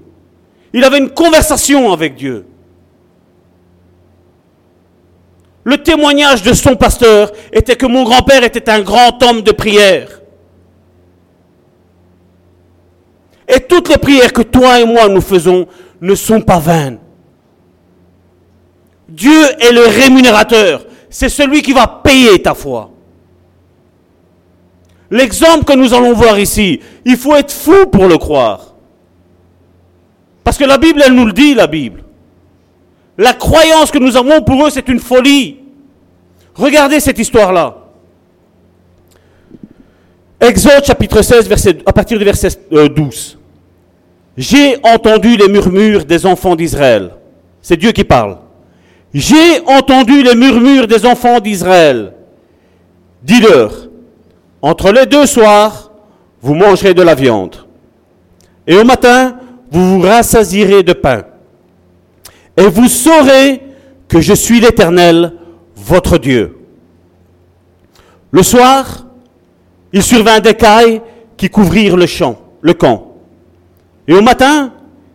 Il 0.72 0.84
avait 0.84 0.98
une 0.98 1.10
conversation 1.10 1.92
avec 1.92 2.14
Dieu. 2.14 2.46
Le 5.64 5.78
témoignage 5.78 6.44
de 6.44 6.52
son 6.52 6.76
pasteur 6.76 7.32
était 7.52 7.74
que 7.74 7.86
mon 7.86 8.04
grand-père 8.04 8.44
était 8.44 8.70
un 8.70 8.82
grand 8.82 9.20
homme 9.24 9.42
de 9.42 9.50
prière. 9.50 10.20
Et 13.52 13.58
toutes 13.58 13.88
les 13.88 13.98
prières 13.98 14.32
que 14.32 14.42
toi 14.42 14.78
et 14.78 14.84
moi 14.84 15.08
nous 15.08 15.20
faisons 15.20 15.66
ne 16.00 16.14
sont 16.14 16.40
pas 16.40 16.60
vaines. 16.60 17.00
Dieu 19.08 19.42
est 19.58 19.72
le 19.72 19.86
rémunérateur 19.88 20.84
c'est 21.10 21.28
celui 21.28 21.60
qui 21.60 21.72
va 21.72 21.86
payer 21.86 22.40
ta 22.40 22.54
foi. 22.54 22.90
L'exemple 25.10 25.64
que 25.64 25.72
nous 25.72 25.92
allons 25.92 26.12
voir 26.14 26.38
ici, 26.38 26.80
il 27.04 27.16
faut 27.16 27.34
être 27.34 27.52
fou 27.52 27.86
pour 27.90 28.06
le 28.06 28.16
croire. 28.16 28.74
Parce 30.44 30.56
que 30.56 30.64
la 30.64 30.78
Bible, 30.78 31.02
elle 31.04 31.14
nous 31.14 31.26
le 31.26 31.32
dit, 31.32 31.54
la 31.54 31.66
Bible. 31.66 32.04
La 33.18 33.34
croyance 33.34 33.90
que 33.90 33.98
nous 33.98 34.16
avons 34.16 34.40
pour 34.42 34.64
eux, 34.64 34.70
c'est 34.70 34.88
une 34.88 35.00
folie. 35.00 35.58
Regardez 36.54 37.00
cette 37.00 37.18
histoire-là. 37.18 37.76
Exode 40.40 40.84
chapitre 40.84 41.20
16, 41.20 41.48
verset, 41.48 41.78
à 41.84 41.92
partir 41.92 42.18
du 42.18 42.24
verset 42.24 42.50
12. 42.70 42.70
Euh, 42.72 43.38
J'ai 44.36 44.76
entendu 44.84 45.36
les 45.36 45.48
murmures 45.48 46.04
des 46.04 46.24
enfants 46.24 46.56
d'Israël. 46.56 47.10
C'est 47.60 47.76
Dieu 47.76 47.92
qui 47.92 48.04
parle. 48.04 48.38
J'ai 49.12 49.60
entendu 49.66 50.22
les 50.22 50.34
murmures 50.34 50.86
des 50.86 51.04
enfants 51.04 51.40
d'Israël. 51.40 52.12
Dis-leur, 53.22 53.88
entre 54.62 54.92
les 54.92 55.06
deux 55.06 55.26
soirs, 55.26 55.90
vous 56.40 56.54
mangerez 56.54 56.94
de 56.94 57.02
la 57.02 57.14
viande. 57.14 57.56
Et 58.66 58.76
au 58.76 58.84
matin, 58.84 59.36
vous 59.70 59.98
vous 59.98 60.06
rassasirez 60.06 60.82
de 60.82 60.92
pain. 60.92 61.24
Et 62.56 62.66
vous 62.66 62.88
saurez 62.88 63.62
que 64.08 64.20
je 64.20 64.34
suis 64.34 64.60
l'Éternel, 64.60 65.34
votre 65.76 66.18
Dieu. 66.18 66.58
Le 68.30 68.42
soir, 68.42 69.06
il 69.92 70.02
survint 70.02 70.40
des 70.40 70.54
cailles 70.54 71.02
qui 71.36 71.48
couvrirent 71.48 71.96
le 71.96 72.06
champ, 72.06 72.38
le 72.60 72.74
camp. 72.74 73.14
Et 74.06 74.14
au 74.14 74.22
matin, 74.22 74.72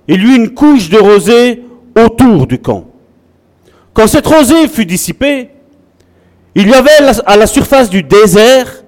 il 0.07 0.21
y 0.21 0.25
eut 0.25 0.35
une 0.35 0.53
couche 0.53 0.89
de 0.89 0.97
rosée 0.97 1.63
autour 1.97 2.45
du 2.45 2.59
camp. 2.59 2.85
Quand 3.95 4.07
cette 4.07 4.27
rosée 4.27 4.67
fut 4.67 4.85
dissipée, 4.85 5.51
il 6.53 6.67
y 6.67 6.73
avait 6.73 6.91
à 7.25 7.37
la 7.37 7.47
surface 7.47 7.89
du 7.89 8.03
désert 8.03 8.83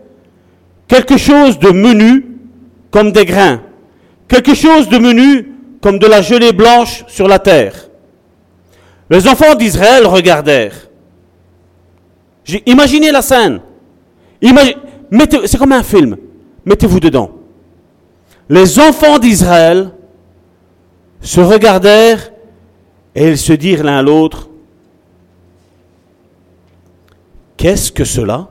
quelque 0.85 1.15
chose 1.15 1.57
de 1.59 1.69
menu 1.69 2.25
comme 2.91 3.13
des 3.13 3.23
grains, 3.23 3.61
quelque 4.27 4.53
chose 4.53 4.89
de 4.89 4.97
menu 4.97 5.53
comme 5.81 5.97
de 5.97 6.07
la 6.07 6.21
gelée 6.21 6.51
blanche 6.51 7.05
sur 7.07 7.29
la 7.29 7.39
terre. 7.39 7.89
Les 9.09 9.29
enfants 9.29 9.55
d'Israël 9.55 10.05
regardèrent. 10.05 10.89
Imaginez 12.65 13.11
la 13.11 13.21
scène. 13.21 13.61
C'est 14.41 15.57
comme 15.57 15.71
un 15.71 15.83
film. 15.83 16.17
Mettez-vous 16.65 16.99
dedans. 16.99 17.31
Les 18.49 18.77
enfants 18.77 19.19
d'Israël 19.19 19.91
se 21.21 21.39
regardèrent 21.39 22.29
et 23.15 23.29
ils 23.29 23.37
se 23.37 23.53
dirent 23.53 23.85
l'un 23.85 23.99
à 23.99 24.01
l'autre, 24.01 24.49
Qu'est-ce 27.57 27.91
que 27.91 28.05
cela? 28.05 28.47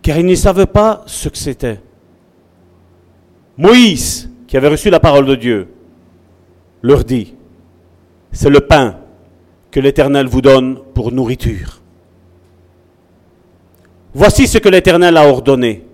Car 0.00 0.18
ils 0.18 0.26
ne 0.26 0.34
savaient 0.34 0.66
pas 0.66 1.04
ce 1.06 1.28
que 1.28 1.38
c'était. 1.38 1.80
Moïse, 3.56 4.30
qui 4.48 4.56
avait 4.56 4.68
reçu 4.68 4.90
la 4.90 4.98
parole 4.98 5.26
de 5.26 5.34
Dieu, 5.34 5.68
leur 6.82 7.04
dit, 7.04 7.34
c'est 8.32 8.50
le 8.50 8.60
pain 8.60 8.96
que 9.70 9.78
l'Éternel 9.80 10.26
vous 10.26 10.40
donne 10.40 10.78
pour 10.94 11.12
nourriture. 11.12 11.80
Voici 14.14 14.46
ce 14.46 14.58
que 14.58 14.68
l'Éternel 14.68 15.16
a 15.16 15.28
ordonné, 15.28 15.86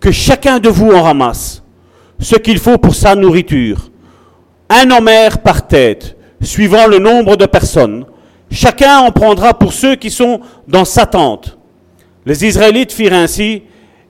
que 0.00 0.10
chacun 0.10 0.58
de 0.58 0.68
vous 0.68 0.90
en 0.90 1.02
ramasse 1.02 1.62
ce 2.20 2.36
qu'il 2.36 2.58
faut 2.58 2.78
pour 2.78 2.94
sa 2.94 3.14
nourriture, 3.14 3.90
un 4.68 4.90
homère 4.90 5.42
par 5.42 5.66
tête, 5.66 6.16
suivant 6.40 6.86
le 6.86 6.98
nombre 6.98 7.36
de 7.36 7.46
personnes, 7.46 8.06
Chacun 8.50 8.98
en 9.00 9.10
prendra 9.10 9.54
pour 9.58 9.72
ceux 9.72 9.96
qui 9.96 10.10
sont 10.10 10.40
dans 10.68 10.84
sa 10.84 11.06
tente. 11.06 11.58
Les 12.24 12.44
Israélites 12.44 12.92
firent 12.92 13.12
ainsi, 13.14 13.62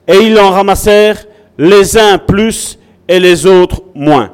et 0.07 0.17
ils 0.17 0.37
en 0.39 0.51
ramassèrent 0.51 1.25
les 1.57 1.97
uns 1.97 2.17
plus 2.17 2.77
et 3.07 3.19
les 3.19 3.45
autres 3.45 3.81
moins. 3.93 4.31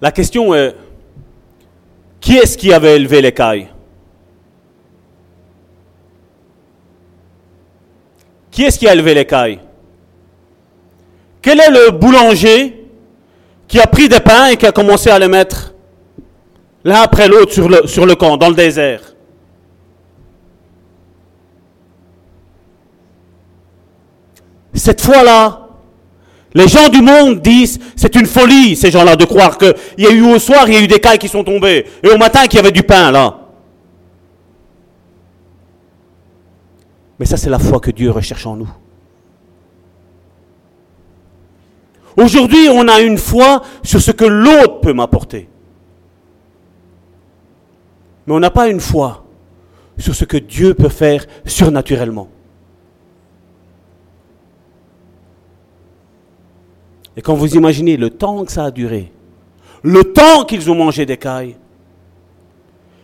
La 0.00 0.12
question 0.12 0.54
est, 0.54 0.74
qui 2.20 2.36
est-ce 2.36 2.58
qui 2.58 2.72
avait 2.72 2.96
élevé 2.96 3.22
l'écaille 3.22 3.68
Qui 8.50 8.64
est-ce 8.64 8.78
qui 8.78 8.88
a 8.88 8.92
élevé 8.92 9.14
l'écaille 9.14 9.60
Quel 11.42 11.60
est 11.60 11.70
le 11.70 11.90
boulanger 11.90 12.75
qui 13.68 13.80
a 13.80 13.86
pris 13.86 14.08
des 14.08 14.20
pains 14.20 14.48
et 14.48 14.56
qui 14.56 14.66
a 14.66 14.72
commencé 14.72 15.10
à 15.10 15.18
les 15.18 15.28
mettre 15.28 15.74
l'un 16.84 17.00
après 17.02 17.28
l'autre 17.28 17.52
sur 17.52 17.68
le, 18.06 18.14
camp, 18.14 18.36
dans 18.36 18.48
le 18.48 18.54
désert 18.54 19.00
Cette 24.72 25.00
fois-là, 25.00 25.68
les 26.54 26.68
gens 26.68 26.88
du 26.88 27.00
monde 27.00 27.40
disent, 27.40 27.78
c'est 27.96 28.14
une 28.14 28.26
folie, 28.26 28.76
ces 28.76 28.90
gens-là, 28.90 29.16
de 29.16 29.24
croire 29.24 29.58
qu'il 29.58 29.74
y 29.98 30.06
a 30.06 30.10
eu 30.10 30.22
au 30.22 30.38
soir, 30.38 30.68
il 30.68 30.74
y 30.74 30.76
a 30.76 30.80
eu 30.80 30.86
des 30.86 31.00
cailles 31.00 31.18
qui 31.18 31.28
sont 31.28 31.42
tombées, 31.42 31.86
et 32.02 32.08
au 32.08 32.18
matin, 32.18 32.46
qu'il 32.46 32.56
y 32.56 32.60
avait 32.60 32.72
du 32.72 32.82
pain, 32.82 33.10
là. 33.10 33.40
Mais 37.18 37.26
ça, 37.26 37.36
c'est 37.36 37.50
la 37.50 37.58
foi 37.58 37.80
que 37.80 37.90
Dieu 37.90 38.10
recherche 38.10 38.46
en 38.46 38.56
nous. 38.56 38.68
Aujourd'hui, 42.16 42.68
on 42.70 42.88
a 42.88 43.00
une 43.00 43.18
foi 43.18 43.62
sur 43.82 44.00
ce 44.00 44.10
que 44.10 44.24
l'autre 44.24 44.80
peut 44.80 44.92
m'apporter. 44.92 45.48
Mais 48.26 48.34
on 48.34 48.40
n'a 48.40 48.50
pas 48.50 48.68
une 48.68 48.80
foi 48.80 49.24
sur 49.98 50.14
ce 50.14 50.24
que 50.24 50.36
Dieu 50.36 50.74
peut 50.74 50.88
faire 50.88 51.24
surnaturellement. 51.44 52.28
Et 57.16 57.22
quand 57.22 57.34
vous 57.34 57.54
imaginez 57.54 57.96
le 57.96 58.10
temps 58.10 58.44
que 58.44 58.52
ça 58.52 58.64
a 58.64 58.70
duré, 58.70 59.12
le 59.82 60.04
temps 60.04 60.44
qu'ils 60.44 60.70
ont 60.70 60.74
mangé 60.74 61.06
des 61.06 61.16
cailles, 61.16 61.56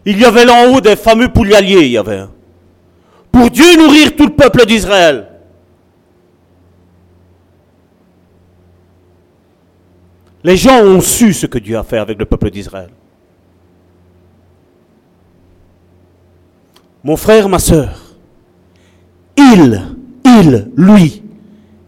il 0.05 0.19
y 0.19 0.25
avait 0.25 0.45
là 0.45 0.67
en 0.67 0.75
haut 0.75 0.81
des 0.81 0.97
fameux 0.97 1.29
poulialiers, 1.29 1.87
il 1.87 1.93
y 1.93 1.99
avait. 1.99 2.25
Pour 3.31 3.51
Dieu 3.51 3.77
nourrir 3.79 4.17
tout 4.17 4.27
le 4.27 4.35
peuple 4.35 4.67
d'Israël. 4.67 5.32
Les 10.45 10.57
gens 10.57 10.83
ont 10.83 11.01
su 11.01 11.33
ce 11.33 11.47
que 11.47 11.59
Dieu 11.59 11.79
a 11.79 11.83
fait 11.85 11.99
avec 11.99 12.19
le 12.19 12.25
peuple 12.25 12.51
d'Israël. 12.51 12.91
Mon 17.05 17.17
frère, 17.17 17.49
ma 17.49 17.59
soeur, 17.59 17.99
il, 19.37 19.83
il, 20.25 20.69
lui, 20.77 21.23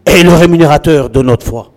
est 0.05 0.23
le 0.23 0.33
rémunérateur 0.33 1.09
de 1.09 1.21
notre 1.21 1.45
foi. 1.45 1.71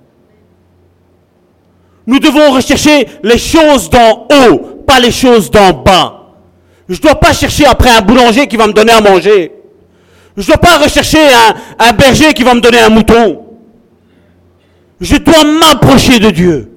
Nous 2.07 2.19
devons 2.19 2.53
rechercher 2.53 3.07
les 3.23 3.39
choses 3.39 3.91
d'en 3.91 4.27
haut, 4.33 4.59
pas 4.87 4.99
les 4.99 5.11
choses 5.13 5.51
d'en 5.51 5.73
bas. 5.73 6.15
Je 6.89 6.95
ne 6.95 7.01
dois 7.01 7.17
pas 7.17 7.33
chercher 7.33 7.67
après 7.67 7.91
un 7.91 8.01
boulanger 8.01 8.47
qui 8.47 8.57
va 8.57 8.67
me 8.67 8.73
donner 8.73 8.93
à 8.93 9.01
manger. 9.01 9.53
Je 10.37 10.43
ne 10.43 10.47
dois 10.47 10.57
pas 10.57 10.79
rechercher 10.79 11.19
un, 11.19 11.55
un 11.87 11.93
berger 11.93 12.33
qui 12.33 12.43
va 12.45 12.55
me 12.55 12.61
donner 12.61 12.81
un 12.81 12.89
mouton. 12.89 13.48
Je 15.01 15.17
dois 15.17 15.45
m'approcher 15.45 16.19
de 16.19 16.31
Dieu. 16.31 16.73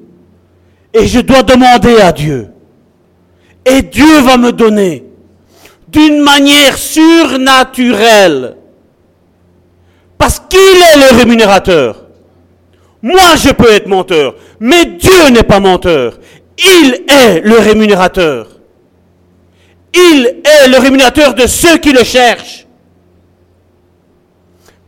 Et 0.94 1.08
je 1.08 1.20
dois 1.20 1.44
demander 1.44 1.98
à 2.02 2.12
Dieu. 2.12 2.50
Et 3.66 3.82
Dieu 3.82 4.22
va 4.22 4.38
me 4.38 4.52
donner 4.52 5.06
d'une 5.88 6.22
manière 6.22 6.78
surnaturelle. 6.78 8.56
Parce 10.18 10.40
qu'il 10.40 10.60
est 10.60 11.10
le 11.12 11.18
rémunérateur. 11.18 12.06
Moi, 13.02 13.36
je 13.36 13.50
peux 13.50 13.72
être 13.72 13.88
menteur, 13.88 14.36
mais 14.60 14.86
Dieu 14.86 15.30
n'est 15.32 15.44
pas 15.44 15.60
menteur. 15.60 16.20
Il 16.58 17.04
est 17.08 17.42
le 17.42 17.58
rémunérateur. 17.58 18.48
Il 19.94 20.42
est 20.44 20.68
le 20.68 20.78
rémunérateur 20.78 21.34
de 21.34 21.48
ceux 21.48 21.78
qui 21.78 21.92
le 21.92 22.04
cherchent. 22.04 22.68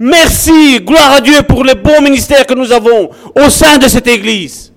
Merci, 0.06 0.82
gloire 0.82 1.14
à 1.14 1.22
Dieu 1.22 1.44
pour 1.44 1.64
les 1.64 1.76
bons 1.76 2.02
ministères 2.02 2.46
que 2.46 2.54
nous 2.54 2.74
avons 2.74 3.10
au 3.42 3.50
sein 3.50 3.78
de 3.78 3.88
cette 3.88 4.06
Église. 4.06 4.74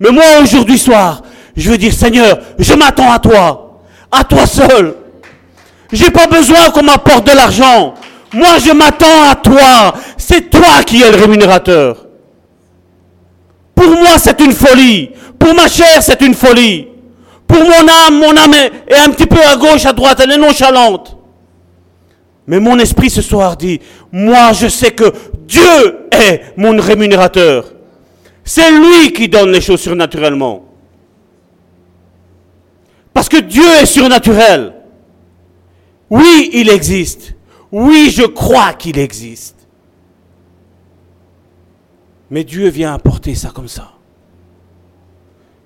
Mais 0.00 0.10
moi, 0.10 0.24
aujourd'hui 0.42 0.76
soir, 0.76 1.22
je 1.56 1.70
veux 1.70 1.78
dire, 1.78 1.92
Seigneur, 1.92 2.40
je 2.58 2.74
m'attends 2.74 3.12
à 3.12 3.20
toi, 3.20 3.82
à 4.10 4.24
toi 4.24 4.46
seul. 4.46 4.96
J'ai 5.92 6.10
pas 6.10 6.26
besoin 6.26 6.70
qu'on 6.70 6.82
m'apporte 6.82 7.24
de 7.28 7.36
l'argent. 7.36 7.94
Moi, 8.32 8.58
je 8.66 8.72
m'attends 8.72 9.30
à 9.30 9.36
toi. 9.36 9.94
C'est 10.16 10.50
toi 10.50 10.82
qui 10.84 11.00
es 11.00 11.12
le 11.12 11.18
rémunérateur. 11.18 12.04
Pour 13.76 13.90
moi, 13.90 14.18
c'est 14.18 14.40
une 14.40 14.50
folie. 14.50 15.10
Pour 15.38 15.54
ma 15.54 15.68
chair, 15.68 16.02
c'est 16.02 16.20
une 16.20 16.34
folie. 16.34 16.88
Pour 17.46 17.60
mon 17.60 17.88
âme, 17.88 18.18
mon 18.18 18.36
âme 18.36 18.54
est 18.88 18.98
un 18.98 19.10
petit 19.10 19.26
peu 19.26 19.40
à 19.40 19.54
gauche, 19.54 19.86
à 19.86 19.92
droite, 19.92 20.18
elle 20.20 20.32
est 20.32 20.36
nonchalante. 20.36 21.17
Mais 22.48 22.60
mon 22.60 22.78
esprit 22.78 23.10
ce 23.10 23.20
soir 23.20 23.58
dit, 23.58 23.78
moi 24.10 24.52
je 24.54 24.68
sais 24.68 24.90
que 24.90 25.12
Dieu 25.46 26.08
est 26.10 26.54
mon 26.56 26.80
rémunérateur. 26.80 27.74
C'est 28.42 28.70
lui 28.70 29.12
qui 29.12 29.28
donne 29.28 29.52
les 29.52 29.60
choses 29.60 29.80
surnaturellement. 29.80 30.64
Parce 33.12 33.28
que 33.28 33.36
Dieu 33.36 33.68
est 33.82 33.86
surnaturel. 33.86 34.72
Oui, 36.08 36.48
il 36.54 36.70
existe. 36.70 37.34
Oui, 37.70 38.10
je 38.10 38.22
crois 38.22 38.72
qu'il 38.72 38.98
existe. 38.98 39.68
Mais 42.30 42.44
Dieu 42.44 42.68
vient 42.70 42.94
apporter 42.94 43.34
ça 43.34 43.50
comme 43.50 43.68
ça. 43.68 43.90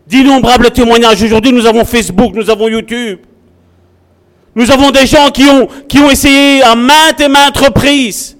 D'innombrables 0.08 0.72
témoignages. 0.72 1.22
Aujourd'hui, 1.22 1.52
nous 1.52 1.66
avons 1.66 1.84
Facebook, 1.84 2.34
nous 2.34 2.50
avons 2.50 2.68
YouTube. 2.68 3.20
Nous 4.54 4.70
avons 4.70 4.90
des 4.90 5.06
gens 5.06 5.30
qui 5.30 5.44
ont, 5.48 6.10
essayé 6.10 6.62
à 6.62 6.74
maintes 6.74 7.20
et 7.20 7.28
maintes 7.28 7.56
reprises 7.56 8.36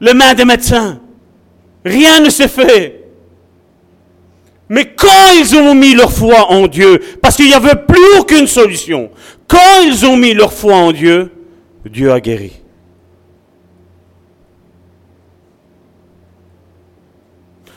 les 0.00 0.12
mains 0.12 0.34
des 0.34 0.44
médecins. 0.44 1.00
Rien 1.84 2.20
ne 2.20 2.30
s'est 2.30 2.48
fait. 2.48 3.04
Mais 4.68 4.92
quand 4.94 5.32
ils 5.38 5.56
ont 5.56 5.74
mis 5.74 5.94
leur 5.94 6.12
foi 6.12 6.50
en 6.50 6.66
Dieu, 6.66 7.00
parce 7.22 7.36
qu'il 7.36 7.46
n'y 7.46 7.54
avait 7.54 7.76
plus 7.76 8.18
aucune 8.18 8.46
solution, 8.48 9.10
quand 9.46 9.80
ils 9.84 10.04
ont 10.04 10.16
mis 10.16 10.34
leur 10.34 10.52
foi 10.52 10.74
en 10.74 10.92
Dieu, 10.92 11.30
Dieu 11.84 12.12
a 12.12 12.20
guéri. 12.20 12.52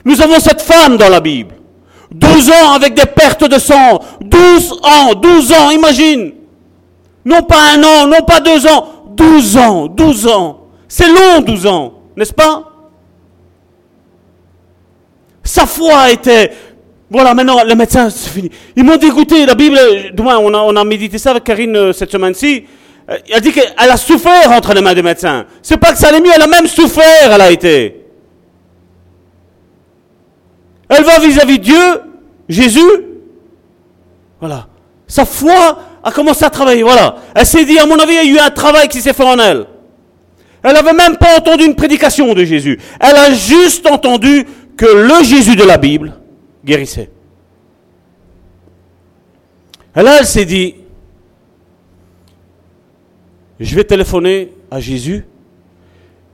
Nous 0.04 0.20
avons 0.22 0.40
cette 0.40 0.62
femme 0.62 0.98
dans 0.98 1.10
la 1.10 1.20
Bible. 1.20 1.54
12 2.12 2.50
ans 2.50 2.72
avec 2.74 2.96
des 2.96 3.06
pertes 3.06 3.48
de 3.48 3.60
sang. 3.60 4.00
12 4.22 4.80
ans, 4.84 5.14
12 5.14 5.52
ans, 5.54 5.70
imagine. 5.70 6.34
Non 7.30 7.44
pas 7.44 7.74
un 7.76 7.84
an, 7.84 8.08
non 8.08 8.24
pas 8.26 8.40
deux 8.40 8.66
ans. 8.66 8.88
12 9.10 9.58
ans, 9.58 9.88
12 9.88 10.28
ans. 10.28 10.68
C'est 10.88 11.08
long, 11.08 11.42
12 11.46 11.68
ans, 11.68 11.94
n'est-ce 12.18 12.34
pas? 12.34 12.64
Sa 15.44 15.68
foi 15.68 16.10
était... 16.10 16.52
Voilà, 17.12 17.36
maintenant, 17.36 17.64
le 17.64 17.76
médecin, 17.76 18.10
c'est 18.10 18.30
fini. 18.30 18.50
Ils 18.76 18.84
m'ont 18.84 18.98
écoutez, 18.98 19.46
la 19.46 19.54
Bible, 19.54 19.78
demain, 20.14 20.38
on 20.40 20.54
a, 20.54 20.58
on 20.60 20.76
a 20.76 20.84
médité 20.84 21.20
ça 21.20 21.32
avec 21.32 21.44
Karine 21.44 21.76
euh, 21.76 21.94
cette 21.94 22.12
semaine-ci. 22.12 22.66
Euh, 23.10 23.18
Elle 23.28 23.36
a 23.36 23.40
dit 23.40 23.52
qu'elle 23.52 23.74
a 23.78 23.98
souffert 23.98 24.52
entre 24.52 24.74
les 24.74 24.82
mains 24.82 24.94
des 24.96 25.04
médecins. 25.04 25.46
C'est 25.62 25.78
pas 25.78 25.92
que 25.92 25.98
ça 26.00 26.08
allait 26.10 26.22
mieux, 26.22 26.32
elle 26.36 26.42
a 26.42 26.48
même 26.48 26.68
souffert, 26.68 27.32
elle 27.32 27.42
a 27.42 27.52
été. 27.52 28.06
Elle 30.88 31.04
va 31.04 31.20
vis-à-vis 31.20 31.60
de 31.60 31.64
Dieu, 31.64 32.02
Jésus. 32.48 33.06
Voilà. 34.40 34.68
Sa 35.08 35.26
foi 35.26 35.80
a 36.10 36.12
commencé 36.12 36.44
à 36.44 36.50
travailler. 36.50 36.84
Voilà. 36.84 37.16
Elle 37.36 37.46
s'est 37.46 37.66
dit, 37.66 37.80
à 37.80 37.86
mon 37.86 37.98
avis, 37.98 38.14
il 38.14 38.34
y 38.34 38.40
a 38.40 38.44
eu 38.44 38.46
un 38.46 38.50
travail 38.50 38.88
qui 38.88 39.02
s'est 39.02 39.14
fait 39.14 39.24
en 39.24 39.40
elle. 39.40 39.66
Elle 40.62 40.74
n'avait 40.74 40.94
même 40.94 41.18
pas 41.18 41.38
entendu 41.38 41.64
une 41.64 41.76
prédication 41.76 42.34
de 42.34 42.44
Jésus. 42.44 42.80
Elle 43.00 43.16
a 43.16 43.34
juste 43.34 43.88
entendu 43.88 44.46
que 44.76 44.86
le 44.86 45.24
Jésus 45.24 45.56
de 45.56 45.64
la 45.64 45.78
Bible 45.78 46.14
guérissait. 46.66 47.10
Et 49.96 50.02
là, 50.02 50.18
elle 50.20 50.26
s'est 50.26 50.46
dit, 50.46 50.76
je 53.60 53.76
vais 53.76 53.84
téléphoner 53.84 54.54
à 54.70 54.80
Jésus, 54.80 55.26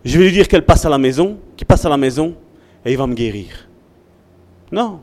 je 0.04 0.18
vais 0.18 0.26
lui 0.26 0.32
dire 0.32 0.48
qu'elle 0.48 0.66
passe 0.66 0.86
à 0.86 0.90
la 0.90 0.98
maison, 0.98 1.38
qu'il 1.56 1.66
passe 1.66 1.86
à 1.86 1.90
la 1.90 1.98
maison, 1.98 2.36
et 2.86 2.92
il 2.92 2.98
va 2.98 3.08
me 3.08 3.16
guérir. 3.16 3.68
Non. 4.72 5.00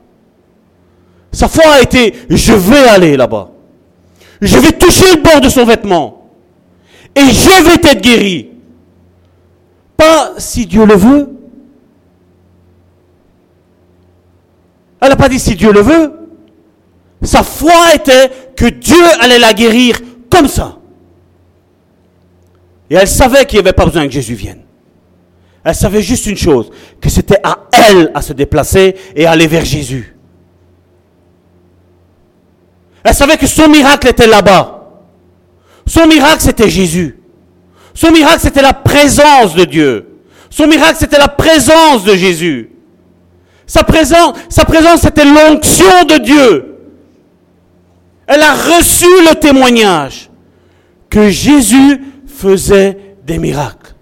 Sa 1.33 1.49
foi 1.49 1.64
a 1.73 1.81
été, 1.81 2.14
je 2.29 2.53
vais 2.53 2.89
aller 2.89 3.16
là-bas. 3.16 3.52
Je 4.43 4.59
vais 4.59 4.72
toucher 4.72 5.14
le 5.14 5.22
bord 5.22 5.40
de 5.40 5.49
son 5.49 5.64
vêtement. 5.64 6.28
Et 7.14 7.20
je 7.20 7.64
vais 7.64 7.74
être 7.74 8.01
guéri. 8.03 8.51
Pas 9.97 10.32
si 10.36 10.66
Dieu 10.66 10.84
le 10.84 10.95
veut. 10.95 11.30
Elle 15.01 15.11
n'a 15.11 15.16
pas 15.16 15.28
dit 15.28 15.38
si 15.38 15.55
Dieu 15.55 15.72
le 15.72 15.80
veut. 15.80 16.12
Sa 17.22 17.45
foi 17.45 17.95
était 17.95 18.30
que 18.57 18.66
Dieu 18.66 19.03
allait 19.20 19.38
la 19.38 19.55
guérir 19.55 20.01
comme 20.28 20.49
ça. 20.49 20.78
Et 22.90 22.97
elle 22.97 23.09
savait 23.09 23.47
qu'il 23.47 23.61
n'y 23.61 23.66
avait 23.66 23.72
pas 23.72 23.84
besoin 23.84 24.07
que 24.07 24.12
Jésus 24.12 24.34
vienne. 24.34 24.62
Elle 25.62 25.74
savait 25.76 26.03
juste 26.03 26.26
une 26.26 26.36
chose, 26.36 26.70
que 27.01 27.09
c'était 27.09 27.38
à 27.45 27.68
elle 27.72 28.11
à 28.12 28.22
se 28.22 28.32
déplacer 28.32 28.97
et 29.14 29.24
aller 29.24 29.47
vers 29.47 29.64
Jésus. 29.64 30.12
Elle 33.05 33.15
savait 33.15 33.37
que 33.37 33.47
son 33.47 33.69
miracle 33.69 34.09
était 34.09 34.27
là-bas. 34.27 34.81
Son 35.87 36.07
miracle, 36.07 36.41
c'était 36.41 36.71
Jésus. 36.71 37.19
Son 37.95 38.11
miracle, 38.11 38.41
c'était 38.41 38.63
la 38.63 38.73
présence 38.73 39.55
de 39.55 39.65
Dieu. 39.65 40.21
Son 40.51 40.67
miracle, 40.67 40.97
c'était 40.99 41.19
la 41.19 41.29
présence 41.29 42.05
de 42.05 42.15
Jésus. 42.15 42.71
Sa 43.67 43.85
présence, 43.85 44.37
sa 44.49 44.65
présence, 44.65 45.01
c'était 45.01 45.25
l'onction 45.25 46.05
de 46.09 46.19
Dieu. 46.19 46.79
Elle 48.27 48.43
a 48.43 48.55
reçu 48.55 49.07
le 49.29 49.35
témoignage 49.35 50.31
que 51.11 51.29
Jésus 51.29 52.01
faisait 52.27 53.17
des 53.25 53.39
miracles. 53.39 53.95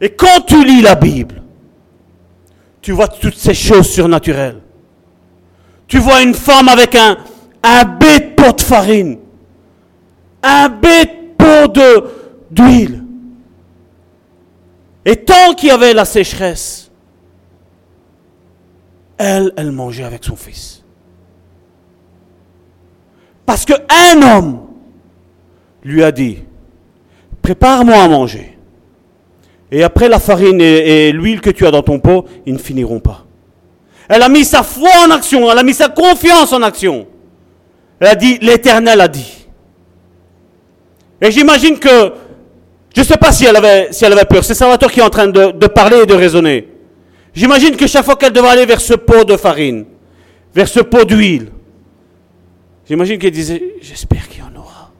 Et 0.00 0.10
quand 0.10 0.40
tu 0.46 0.64
lis 0.64 0.82
la 0.82 0.94
Bible, 0.94 1.42
tu 2.82 2.92
vois 2.92 3.08
toutes 3.08 3.36
ces 3.36 3.54
choses 3.54 3.88
surnaturelles. 3.88 4.60
Tu 5.94 6.00
vois 6.00 6.22
une 6.22 6.34
femme 6.34 6.68
avec 6.68 6.96
un, 6.96 7.16
un 7.62 7.84
bête 7.84 8.34
pot 8.34 8.52
de 8.56 8.60
farine, 8.60 9.16
un 10.42 10.68
pot 10.68 11.68
de, 11.72 12.04
d'huile. 12.50 13.04
Et 15.04 15.14
tant 15.14 15.54
qu'il 15.54 15.68
y 15.68 15.70
avait 15.70 15.94
la 15.94 16.04
sécheresse, 16.04 16.90
elle, 19.18 19.52
elle 19.56 19.70
mangeait 19.70 20.02
avec 20.02 20.24
son 20.24 20.34
fils. 20.34 20.82
Parce 23.46 23.64
qu'un 23.64 24.20
homme 24.20 24.66
lui 25.84 26.02
a 26.02 26.10
dit, 26.10 26.38
prépare-moi 27.40 28.02
à 28.02 28.08
manger. 28.08 28.58
Et 29.70 29.84
après 29.84 30.08
la 30.08 30.18
farine 30.18 30.60
et 30.60 31.12
l'huile 31.12 31.40
que 31.40 31.50
tu 31.50 31.64
as 31.64 31.70
dans 31.70 31.82
ton 31.82 32.00
pot, 32.00 32.24
ils 32.46 32.54
ne 32.54 32.58
finiront 32.58 32.98
pas. 32.98 33.23
Elle 34.08 34.22
a 34.22 34.28
mis 34.28 34.44
sa 34.44 34.62
foi 34.62 34.90
en 35.06 35.10
action, 35.10 35.50
elle 35.50 35.58
a 35.58 35.62
mis 35.62 35.74
sa 35.74 35.88
confiance 35.88 36.52
en 36.52 36.62
action. 36.62 37.06
Elle 38.00 38.08
a 38.08 38.14
dit, 38.14 38.38
l'Éternel 38.40 39.00
a 39.00 39.08
dit. 39.08 39.46
Et 41.20 41.30
j'imagine 41.30 41.78
que, 41.78 42.12
je 42.94 43.00
ne 43.00 43.04
sais 43.04 43.16
pas 43.16 43.32
si 43.32 43.46
elle 43.46 43.56
avait, 43.56 43.88
peur, 44.28 44.44
c'est 44.44 44.54
Salvatore 44.54 44.92
qui 44.92 45.00
est 45.00 45.04
en 45.04 45.10
train 45.10 45.28
de, 45.28 45.52
de 45.52 45.66
parler 45.66 46.02
et 46.02 46.06
de 46.06 46.14
raisonner. 46.14 46.68
J'imagine 47.34 47.76
que 47.76 47.86
chaque 47.86 48.04
fois 48.04 48.16
qu'elle 48.16 48.32
devait 48.32 48.48
aller 48.48 48.66
vers 48.66 48.80
ce 48.80 48.94
pot 48.94 49.24
de 49.24 49.36
farine, 49.36 49.86
vers 50.54 50.68
ce 50.68 50.80
pot 50.80 51.04
d'huile, 51.04 51.50
j'imagine 52.86 53.18
qu'elle 53.18 53.32
disait, 53.32 53.76
j'espère 53.80 54.28
qu'il 54.28 54.40
y 54.40 54.42
en 54.42 54.54
aura. 54.58 54.92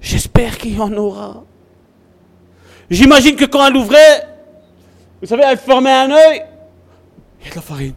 J'espère 0.00 0.58
qu'il 0.58 0.76
y 0.76 0.80
en 0.80 0.92
aura. 0.94 1.44
J'imagine 2.90 3.36
que 3.36 3.44
quand 3.44 3.66
elle 3.66 3.76
ouvrait, 3.76 4.26
vous 5.20 5.28
savez, 5.28 5.44
elle 5.46 5.58
fermait 5.58 5.92
un 5.92 6.10
œil, 6.10 6.42
il 7.42 7.46
y 7.46 7.48
a 7.48 7.50
de 7.50 7.56
la 7.56 7.62
farine. 7.62 7.94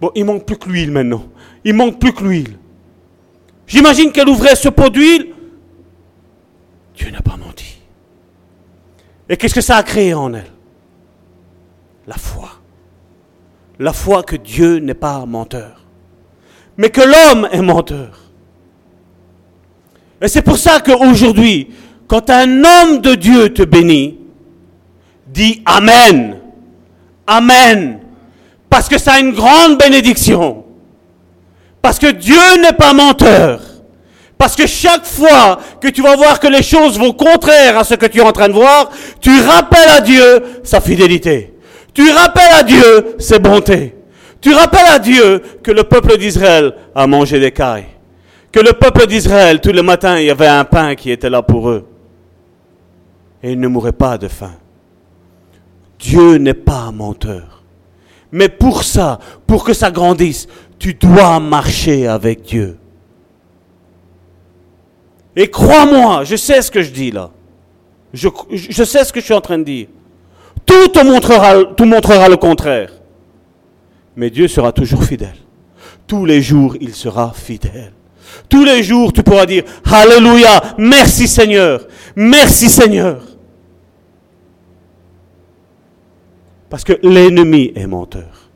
Bon, 0.00 0.10
il 0.14 0.24
manque 0.24 0.44
plus 0.46 0.56
que 0.56 0.68
l'huile 0.68 0.92
maintenant. 0.92 1.24
Il 1.64 1.74
manque 1.74 1.98
plus 1.98 2.12
que 2.12 2.22
l'huile. 2.22 2.56
J'imagine 3.66 4.12
qu'elle 4.12 4.28
ouvrait 4.28 4.54
ce 4.54 4.68
pot 4.68 4.90
d'huile. 4.90 5.34
Dieu 6.94 7.10
n'a 7.10 7.20
pas 7.20 7.36
menti. 7.36 7.80
Et 9.28 9.36
qu'est-ce 9.36 9.54
que 9.54 9.60
ça 9.60 9.76
a 9.76 9.82
créé 9.82 10.14
en 10.14 10.32
elle? 10.34 10.50
La 12.06 12.16
foi. 12.16 12.48
La 13.78 13.92
foi 13.92 14.22
que 14.22 14.36
Dieu 14.36 14.78
n'est 14.78 14.94
pas 14.94 15.24
menteur. 15.26 15.84
Mais 16.76 16.90
que 16.90 17.00
l'homme 17.00 17.48
est 17.52 17.60
menteur. 17.60 18.18
Et 20.20 20.28
c'est 20.28 20.42
pour 20.42 20.56
ça 20.56 20.80
qu'aujourd'hui, 20.80 21.68
quand 22.06 22.30
un 22.30 22.64
homme 22.64 23.00
de 23.00 23.14
Dieu 23.14 23.52
te 23.52 23.62
bénit, 23.62 24.18
dis 25.26 25.62
Amen. 25.66 26.38
Amen. 27.26 28.00
Parce 28.70 28.88
que 28.88 28.98
ça 28.98 29.14
a 29.14 29.20
une 29.20 29.32
grande 29.32 29.78
bénédiction. 29.78 30.64
Parce 31.80 31.98
que 31.98 32.08
Dieu 32.08 32.60
n'est 32.60 32.72
pas 32.72 32.92
menteur. 32.92 33.60
Parce 34.36 34.54
que 34.54 34.66
chaque 34.66 35.04
fois 35.04 35.58
que 35.80 35.88
tu 35.88 36.00
vas 36.02 36.16
voir 36.16 36.38
que 36.38 36.46
les 36.46 36.62
choses 36.62 36.98
vont 36.98 37.12
contraire 37.12 37.76
à 37.76 37.84
ce 37.84 37.94
que 37.94 38.06
tu 38.06 38.18
es 38.18 38.22
en 38.22 38.32
train 38.32 38.48
de 38.48 38.52
voir, 38.52 38.90
tu 39.20 39.30
rappelles 39.40 39.90
à 39.96 40.00
Dieu 40.00 40.42
sa 40.62 40.80
fidélité. 40.80 41.54
Tu 41.92 42.08
rappelles 42.10 42.54
à 42.54 42.62
Dieu 42.62 43.16
ses 43.18 43.40
bontés. 43.40 43.96
Tu 44.40 44.52
rappelles 44.54 44.86
à 44.88 44.98
Dieu 45.00 45.42
que 45.62 45.72
le 45.72 45.82
peuple 45.82 46.16
d'Israël 46.16 46.72
a 46.94 47.06
mangé 47.08 47.40
des 47.40 47.50
cailles. 47.50 47.88
Que 48.52 48.60
le 48.60 48.72
peuple 48.72 49.06
d'Israël, 49.06 49.60
tous 49.60 49.72
les 49.72 49.82
matins, 49.82 50.18
il 50.18 50.26
y 50.26 50.30
avait 50.30 50.46
un 50.46 50.64
pain 50.64 50.94
qui 50.94 51.10
était 51.10 51.28
là 51.28 51.42
pour 51.42 51.68
eux. 51.68 51.88
Et 53.42 53.52
ils 53.52 53.60
ne 53.60 53.68
mouraient 53.68 53.92
pas 53.92 54.16
de 54.18 54.28
faim. 54.28 54.54
Dieu 55.98 56.36
n'est 56.36 56.54
pas 56.54 56.92
menteur. 56.92 57.57
Mais 58.32 58.48
pour 58.48 58.84
ça, 58.84 59.18
pour 59.46 59.64
que 59.64 59.72
ça 59.72 59.90
grandisse, 59.90 60.46
tu 60.78 60.94
dois 60.94 61.40
marcher 61.40 62.06
avec 62.06 62.42
Dieu. 62.42 62.78
Et 65.34 65.48
crois-moi, 65.48 66.24
je 66.24 66.36
sais 66.36 66.60
ce 66.62 66.70
que 66.70 66.82
je 66.82 66.90
dis 66.90 67.10
là. 67.10 67.30
Je, 68.12 68.28
sais 68.84 69.04
ce 69.04 69.12
que 69.12 69.20
je 69.20 69.24
suis 69.26 69.34
en 69.34 69.40
train 69.40 69.58
de 69.58 69.64
dire. 69.64 69.86
Tout 70.66 70.88
te 70.88 71.04
montrera, 71.04 71.64
tout 71.76 71.84
montrera 71.84 72.28
le 72.28 72.36
contraire. 72.36 72.90
Mais 74.16 74.30
Dieu 74.30 74.48
sera 74.48 74.72
toujours 74.72 75.04
fidèle. 75.04 75.36
Tous 76.06 76.24
les 76.24 76.42
jours, 76.42 76.76
il 76.80 76.94
sera 76.94 77.32
fidèle. 77.34 77.92
Tous 78.48 78.64
les 78.64 78.82
jours, 78.82 79.12
tu 79.12 79.22
pourras 79.22 79.46
dire, 79.46 79.62
Alléluia, 79.84 80.74
merci 80.78 81.28
Seigneur, 81.28 81.86
merci 82.16 82.68
Seigneur. 82.68 83.22
Parce 86.70 86.84
que 86.84 86.92
l'ennemi 87.02 87.72
est 87.74 87.86
menteur, 87.86 88.50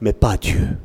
mais 0.00 0.12
pas 0.12 0.36
Dieu. 0.36 0.76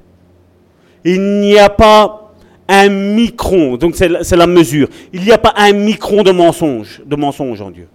Il 1.04 1.40
n'y 1.40 1.58
a 1.58 1.70
pas 1.70 2.34
un 2.68 2.90
micron, 2.90 3.78
donc 3.78 3.96
c'est 3.96 4.08
la, 4.08 4.48
mesure, 4.48 4.88
il 5.12 5.24
n'y 5.24 5.32
a 5.32 5.38
pas 5.38 5.54
un 5.58 5.74
micron 5.74 6.24
de 6.24 6.32
mensonge, 6.32 7.02
de 7.06 7.16
mensonge 7.16 7.62
en 7.62 7.72
Dieu. 7.72 7.88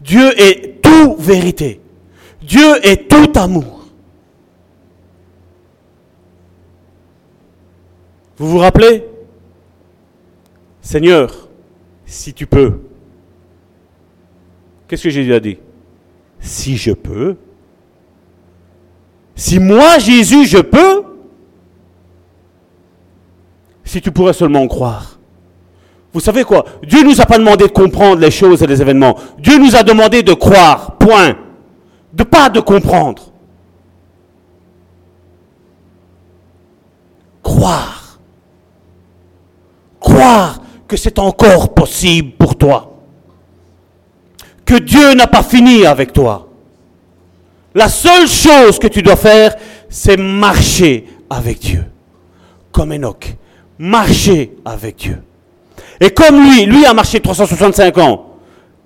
Dieu 0.00 0.38
est 0.40 0.82
tout 0.82 1.16
vérité. 1.16 1.80
Dieu 2.42 2.74
est 2.82 3.08
tout 3.08 3.38
amour. 3.38 3.86
Vous 8.36 8.48
vous 8.48 8.58
rappelez? 8.58 9.04
Seigneur, 10.82 11.48
si 12.04 12.34
tu 12.34 12.46
peux. 12.46 12.80
Qu'est-ce 14.86 15.04
que 15.04 15.10
Jésus 15.10 15.32
a 15.32 15.40
dit? 15.40 15.58
Si 16.44 16.76
je 16.76 16.92
peux. 16.92 17.36
Si 19.34 19.58
moi, 19.58 19.98
Jésus, 19.98 20.44
je 20.44 20.58
peux. 20.58 21.04
Si 23.82 24.00
tu 24.02 24.12
pourrais 24.12 24.34
seulement 24.34 24.68
croire. 24.68 25.18
Vous 26.12 26.20
savez 26.20 26.44
quoi? 26.44 26.66
Dieu 26.86 27.02
nous 27.02 27.20
a 27.20 27.26
pas 27.26 27.38
demandé 27.38 27.66
de 27.66 27.72
comprendre 27.72 28.20
les 28.20 28.30
choses 28.30 28.62
et 28.62 28.66
les 28.66 28.80
événements. 28.80 29.16
Dieu 29.38 29.58
nous 29.58 29.74
a 29.74 29.82
demandé 29.82 30.22
de 30.22 30.34
croire. 30.34 30.98
Point. 30.98 31.34
De 32.12 32.22
pas 32.22 32.50
de 32.50 32.60
comprendre. 32.60 33.32
Croire. 37.42 38.18
Croire 39.98 40.60
que 40.86 40.98
c'est 40.98 41.18
encore 41.18 41.72
possible 41.72 42.32
pour 42.32 42.56
toi. 42.56 42.93
Que 44.64 44.78
Dieu 44.78 45.14
n'a 45.14 45.26
pas 45.26 45.42
fini 45.42 45.86
avec 45.86 46.12
toi. 46.12 46.48
La 47.74 47.88
seule 47.88 48.28
chose 48.28 48.78
que 48.78 48.86
tu 48.86 49.02
dois 49.02 49.16
faire, 49.16 49.54
c'est 49.88 50.16
marcher 50.16 51.06
avec 51.28 51.58
Dieu. 51.58 51.84
Comme 52.72 52.92
Enoch. 52.92 53.34
Marcher 53.78 54.52
avec 54.64 54.96
Dieu. 54.96 55.18
Et 56.00 56.10
comme 56.10 56.42
lui, 56.44 56.66
lui 56.66 56.86
a 56.86 56.94
marché 56.94 57.20
365 57.20 57.98
ans. 57.98 58.36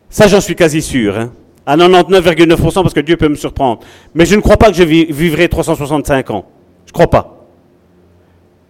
Ça, 0.09 0.27
j'en 0.27 0.41
suis 0.41 0.57
quasi 0.57 0.81
sûr. 0.81 1.19
Hein, 1.19 1.31
à 1.67 1.77
99,9% 1.77 2.83
parce 2.83 2.95
que 2.95 3.01
Dieu 3.01 3.17
peut 3.17 3.29
me 3.29 3.35
surprendre. 3.35 3.81
Mais 4.15 4.25
je 4.25 4.35
ne 4.35 4.41
crois 4.41 4.57
pas 4.57 4.71
que 4.71 4.77
je 4.77 4.85
vivrai 4.85 5.49
365 5.49 6.31
ans. 6.31 6.47
Je 6.87 6.91
ne 6.91 6.95
crois 6.95 7.11
pas. 7.11 7.47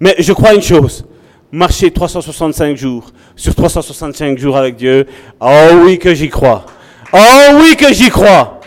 Mais 0.01 0.16
je 0.18 0.32
crois 0.32 0.55
une 0.55 0.62
chose. 0.62 1.06
Marcher 1.52 1.90
365 1.93 2.76
jours 2.76 3.10
sur 3.36 3.55
365 3.55 4.36
jours 4.36 4.56
avec 4.56 4.76
Dieu. 4.76 5.06
Oh 5.40 5.68
oui 5.85 5.98
que 5.98 6.12
j'y 6.12 6.28
crois. 6.28 6.66
Oh 7.12 7.60
oui 7.60 7.76
que 7.76 7.93
j'y 7.93 8.10
crois. 8.10 8.60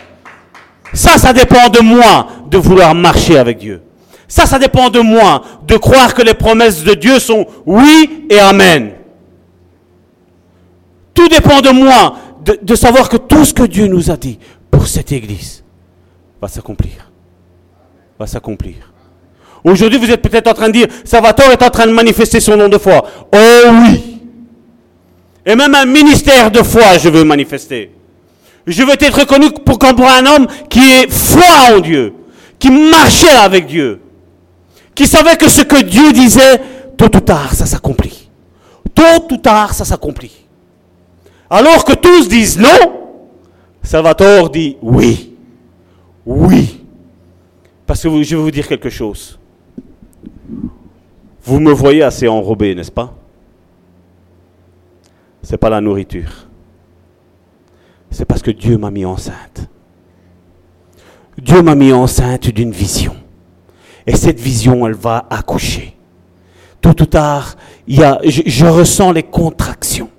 Ça, 0.92 1.18
ça 1.18 1.32
dépend 1.32 1.68
de 1.68 1.80
moi 1.80 2.28
de 2.50 2.58
vouloir 2.58 2.94
marcher 2.94 3.38
avec 3.38 3.58
Dieu. 3.58 3.82
Ça, 4.28 4.46
ça 4.46 4.58
dépend 4.58 4.90
de 4.90 5.00
moi 5.00 5.42
de 5.66 5.76
croire 5.76 6.14
que 6.14 6.22
les 6.22 6.34
promesses 6.34 6.82
de 6.84 6.94
Dieu 6.94 7.18
sont 7.18 7.46
oui 7.66 8.26
et 8.30 8.38
amen. 8.38 8.92
Tout 11.14 11.28
dépend 11.28 11.60
de 11.60 11.70
moi 11.70 12.16
de, 12.62 12.74
savoir 12.74 13.08
que 13.08 13.16
tout 13.16 13.44
ce 13.44 13.54
que 13.54 13.64
Dieu 13.64 13.86
nous 13.86 14.10
a 14.10 14.16
dit 14.16 14.38
pour 14.70 14.86
cette 14.86 15.12
église 15.12 15.62
va 16.40 16.48
s'accomplir. 16.48 17.10
Va 18.18 18.26
s'accomplir. 18.26 18.92
Aujourd'hui, 19.64 19.98
vous 19.98 20.10
êtes 20.10 20.22
peut-être 20.22 20.48
en 20.48 20.54
train 20.54 20.68
de 20.68 20.72
dire, 20.72 20.88
Salvatore 21.04 21.52
est 21.52 21.62
en 21.62 21.70
train 21.70 21.86
de 21.86 21.92
manifester 21.92 22.40
son 22.40 22.56
nom 22.56 22.68
de 22.68 22.78
foi. 22.78 23.04
Oh 23.32 23.68
oui. 23.70 24.18
Et 25.46 25.54
même 25.54 25.74
un 25.74 25.84
ministère 25.84 26.50
de 26.50 26.62
foi, 26.62 26.98
je 26.98 27.08
veux 27.08 27.22
manifester. 27.24 27.90
Je 28.66 28.82
veux 28.82 28.92
être 28.92 29.20
reconnu 29.20 29.50
pour, 29.64 29.78
comme 29.78 30.00
un 30.02 30.26
homme 30.26 30.46
qui 30.68 30.80
est 30.80 31.10
foi 31.10 31.74
en 31.74 31.80
Dieu, 31.80 32.14
qui 32.58 32.70
marchait 32.70 33.36
avec 33.36 33.66
Dieu, 33.66 34.00
qui 34.94 35.06
savait 35.06 35.36
que 35.36 35.48
ce 35.48 35.62
que 35.62 35.82
Dieu 35.82 36.12
disait, 36.12 36.60
tôt 36.96 37.06
ou 37.06 37.20
tard, 37.20 37.54
ça 37.54 37.66
s'accomplit. 37.66 38.28
Tôt 38.94 39.26
ou 39.30 39.36
tard, 39.36 39.74
ça 39.74 39.84
s'accomplit. 39.84 40.46
Alors 41.50 41.84
que 41.84 41.94
tous 41.94 42.28
disent 42.28 42.58
non, 42.58 43.02
Salvatore 43.82 44.50
dit 44.50 44.76
oui. 44.80 45.34
Oui. 46.24 46.80
Parce 47.86 48.02
que 48.02 48.22
je 48.22 48.36
vais 48.36 48.42
vous 48.42 48.50
dire 48.50 48.68
quelque 48.68 48.90
chose. 48.90 49.38
Vous 51.44 51.58
me 51.58 51.72
voyez 51.72 52.02
assez 52.02 52.28
enrobé, 52.28 52.74
n'est-ce 52.74 52.92
pas? 52.92 53.12
C'est 55.42 55.56
pas 55.56 55.68
la 55.68 55.80
nourriture. 55.80 56.46
C'est 58.12 58.26
parce 58.26 58.42
que 58.42 58.50
Dieu 58.50 58.78
m'a 58.78 58.90
mis 58.90 59.04
enceinte. 59.04 59.68
Dieu 61.38 61.62
m'a 61.62 61.74
mis 61.74 61.92
enceinte 61.92 62.48
d'une 62.50 62.70
vision. 62.70 63.16
Et 64.06 64.14
cette 64.14 64.38
vision, 64.38 64.86
elle 64.86 64.94
va 64.94 65.26
accoucher. 65.30 65.96
Tôt 66.80 66.90
ou 66.90 67.06
tard, 67.06 67.56
il 67.86 68.00
y 68.00 68.04
a, 68.04 68.20
je, 68.24 68.42
je 68.44 68.66
ressens 68.66 69.12
les 69.12 69.22
contractions. 69.22 70.10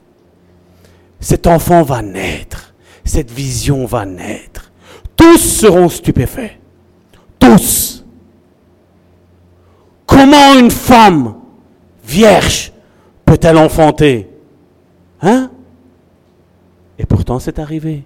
Cet 1.20 1.48
enfant 1.48 1.84
va 1.84 2.02
naître. 2.02 2.74
Cette 3.06 3.32
vision 3.32 3.86
va 3.86 4.06
naître. 4.06 4.72
Tous 5.15 5.38
seront 5.38 5.88
stupéfaits. 5.88 6.57
Tous. 7.38 8.03
Comment 10.06 10.57
une 10.57 10.72
femme 10.72 11.36
vierge 12.03 12.72
peut-elle 13.26 13.57
enfanter? 13.57 14.30
Hein? 15.22 15.52
Et 16.99 17.06
pourtant, 17.06 17.40
c'est 17.40 17.60
arrivé. 17.60 18.03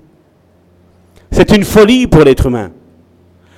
C'est 1.31 1.55
une 1.55 1.63
folie 1.63 2.07
pour 2.07 2.21
l'être 2.21 2.45
humain. 2.47 2.71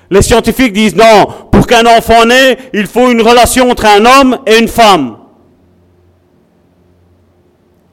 Les 0.10 0.22
scientifiques 0.22 0.73
disent 0.73 0.95
non, 0.95 1.27
pour 1.51 1.68
qu'un 1.68 1.85
enfant 1.85 2.26
naisse, 2.26 2.57
il 2.73 2.88
faut 2.88 3.11
une 3.11 3.22
relation 3.22 3.69
entre 3.69 3.85
un 3.85 4.06
homme 4.06 4.39
et 4.47 4.57
une 4.57 4.68
femme. 4.68 5.18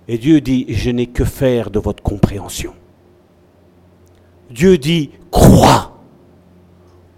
Et 0.08 0.18
Dieu 0.18 0.40
dit, 0.40 0.66
je 0.68 0.90
n'ai 0.90 1.06
que 1.06 1.24
faire 1.24 1.70
de 1.70 1.78
votre 1.78 2.02
compréhension. 2.02 2.72
Dieu 4.50 4.78
dit, 4.78 5.10
crois. 5.30 5.92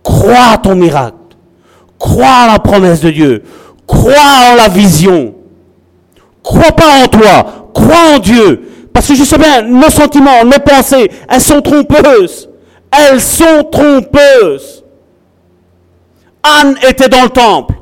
Crois 0.02 0.52
à 0.52 0.58
ton 0.58 0.74
miracle. 0.74 1.16
Crois 1.98 2.44
à 2.44 2.52
la 2.52 2.58
promesse 2.58 3.00
de 3.00 3.10
Dieu. 3.10 3.42
Crois 3.86 4.52
en 4.52 4.56
la 4.56 4.68
vision. 4.68 5.34
Crois 6.42 6.72
pas 6.72 7.04
en 7.04 7.08
toi. 7.08 7.70
Crois 7.74 8.16
en 8.16 8.18
Dieu. 8.18 8.62
Parce 8.92 9.08
que 9.08 9.14
je 9.14 9.24
sais 9.24 9.38
bien, 9.38 9.62
nos 9.62 9.90
sentiments, 9.90 10.44
nos 10.44 10.60
pensées, 10.60 11.10
elles 11.28 11.40
sont 11.40 11.60
trompeuses. 11.60 12.48
Elles 12.90 13.20
sont 13.20 13.64
trompeuses. 13.70 14.84
Anne 16.42 16.76
était 16.88 17.08
dans 17.08 17.24
le 17.24 17.30
temple. 17.30 17.74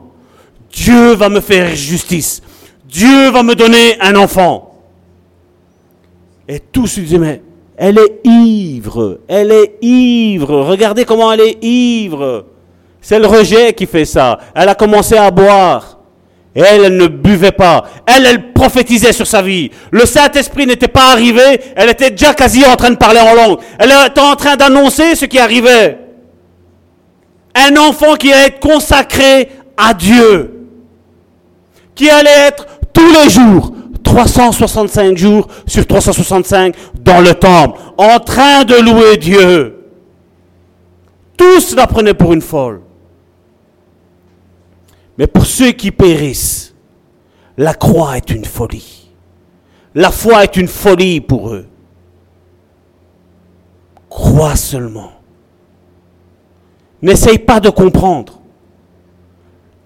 Dieu 0.71 1.15
va 1.15 1.29
me 1.29 1.41
faire 1.41 1.75
justice. 1.75 2.43
Dieu 2.85 3.31
va 3.31 3.43
me 3.43 3.55
donner 3.55 4.01
un 4.01 4.15
enfant. 4.17 4.75
Et 6.49 6.61
tous 6.61 6.87
se 6.87 7.01
disaient, 7.01 7.19
mais 7.19 7.43
elle 7.77 7.99
est 7.99 8.21
ivre, 8.25 9.21
elle 9.29 9.53
est 9.53 9.79
ivre. 9.83 10.63
Regardez 10.63 11.05
comment 11.05 11.33
elle 11.33 11.41
est 11.41 11.65
ivre. 11.65 12.47
C'est 13.01 13.19
le 13.19 13.27
rejet 13.27 13.73
qui 13.75 13.87
fait 13.87 14.05
ça. 14.05 14.39
Elle 14.55 14.69
a 14.69 14.75
commencé 14.75 15.17
à 15.17 15.31
boire. 15.31 15.96
Elle, 16.57 16.85
elle 16.85 16.97
ne 16.97 17.07
buvait 17.07 17.53
pas. 17.53 17.85
Elle, 18.07 18.25
elle 18.25 18.53
prophétisait 18.53 19.13
sur 19.13 19.27
sa 19.27 19.43
vie. 19.43 19.71
Le 19.91 20.07
Saint-Esprit 20.07 20.67
n'était 20.67 20.89
pas 20.89 21.13
arrivé. 21.13 21.61
Elle 21.77 21.91
était 21.91 22.11
déjà 22.11 22.33
quasi 22.33 22.65
en 22.65 22.77
train 22.77 22.91
de 22.91 22.97
parler 22.97 23.21
en 23.21 23.35
langue. 23.35 23.59
Elle 23.79 23.93
était 24.07 24.21
en 24.21 24.37
train 24.37 24.57
d'annoncer 24.57 25.15
ce 25.15 25.27
qui 25.27 25.39
arrivait. 25.39 25.99
Un 27.55 27.77
enfant 27.77 28.15
qui 28.15 28.33
allait 28.33 28.47
être 28.47 28.61
consacré 28.61 29.51
à 29.77 29.93
Dieu. 29.93 30.69
Qui 31.95 32.09
allait 32.09 32.49
être 32.49 32.67
tous 32.93 33.13
les 33.23 33.31
jours 33.31 33.73
365 34.07 35.17
jours 35.17 35.49
sur 35.67 35.87
365 35.87 36.75
dans 36.95 37.21
le 37.21 37.35
temple, 37.35 37.79
en 37.99 38.19
train 38.21 38.65
de 38.65 38.77
louer 38.77 39.17
Dieu. 39.17 39.85
Tous 41.37 41.75
la 41.75 41.87
prenaient 41.87 42.15
pour 42.15 42.33
une 42.33 42.41
folle. 42.41 42.81
Mais 45.19 45.27
pour 45.27 45.47
ceux 45.47 45.73
qui 45.73 45.91
périssent, 45.91 46.75
la 47.57 47.75
croix 47.75 48.17
est 48.17 48.31
une 48.31 48.45
folie. 48.45 49.11
La 49.95 50.11
foi 50.11 50.45
est 50.45 50.57
une 50.57 50.69
folie 50.69 51.21
pour 51.21 51.51
eux. 51.55 51.67
Crois 54.11 54.57
seulement. 54.57 55.13
N'essaye 57.01 57.39
pas 57.39 57.61
de 57.61 57.71
comprendre. 57.71 58.41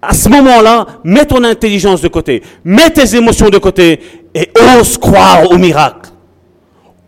À 0.01 0.13
ce 0.13 0.27
moment-là, 0.29 0.85
mets 1.03 1.25
ton 1.25 1.43
intelligence 1.43 2.01
de 2.01 2.07
côté, 2.07 2.41
mets 2.63 2.89
tes 2.89 3.15
émotions 3.15 3.49
de 3.49 3.59
côté 3.59 4.01
et 4.33 4.51
ose 4.77 4.97
croire 4.97 5.49
au 5.51 5.57
miracle. 5.57 6.09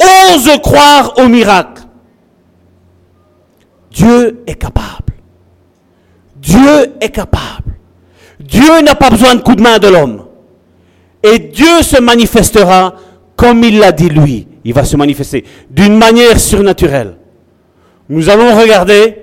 Ose 0.02 0.50
croire 0.62 1.14
au 1.18 1.28
miracle. 1.28 1.84
Dieu 3.90 4.44
est 4.46 4.56
capable. 4.56 5.14
Dieu 6.36 6.94
est 7.02 7.10
capable. 7.10 7.63
Dieu 8.54 8.82
n'a 8.84 8.94
pas 8.94 9.10
besoin 9.10 9.34
de 9.34 9.42
coup 9.42 9.56
de 9.56 9.64
main 9.64 9.80
de 9.80 9.88
l'homme. 9.88 10.26
Et 11.24 11.40
Dieu 11.40 11.82
se 11.82 12.00
manifestera 12.00 12.94
comme 13.36 13.64
il 13.64 13.80
l'a 13.80 13.92
dit 13.92 14.10
lui. 14.10 14.48
Il 14.64 14.76
va 14.76 14.84
se 14.84 14.96
manifester 14.96 15.44
d'une 15.72 15.98
manière 15.98 16.40
surnaturelle. 16.40 17.18
Nous 18.10 18.30
allons 18.30 18.56
regarder. 18.56 19.18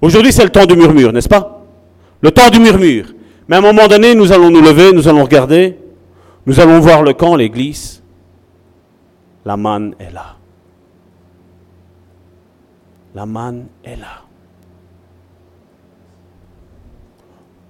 Aujourd'hui, 0.00 0.32
c'est 0.32 0.42
le 0.42 0.50
temps 0.50 0.66
du 0.66 0.74
murmure, 0.74 1.12
n'est-ce 1.12 1.28
pas? 1.28 1.62
Le 2.20 2.32
temps 2.32 2.50
du 2.50 2.58
murmure. 2.58 3.14
Mais 3.46 3.54
à 3.54 3.58
un 3.60 3.62
moment 3.62 3.86
donné, 3.86 4.16
nous 4.16 4.32
allons 4.32 4.50
nous 4.50 4.60
lever, 4.60 4.92
nous 4.92 5.06
allons 5.06 5.22
regarder. 5.22 5.78
Nous 6.44 6.58
allons 6.58 6.80
voir 6.80 7.04
le 7.04 7.12
camp, 7.12 7.36
l'église. 7.36 8.02
La 9.44 9.56
manne 9.56 9.94
est 10.00 10.12
là. 10.12 10.36
La 13.14 13.24
manne 13.24 13.66
est 13.84 13.96
là. 13.96 14.31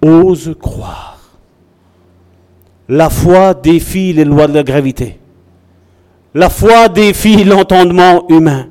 Ose 0.03 0.55
croire. 0.61 1.21
La 2.89 3.09
foi 3.09 3.55
défie 3.55 4.13
les 4.13 4.25
lois 4.25 4.49
de 4.49 4.55
la 4.55 4.65
gravité. 4.65 5.19
La 6.35 6.51
foi 6.51 6.89
défie 6.89 7.45
l'entendement 7.45 8.27
humain. 8.29 8.69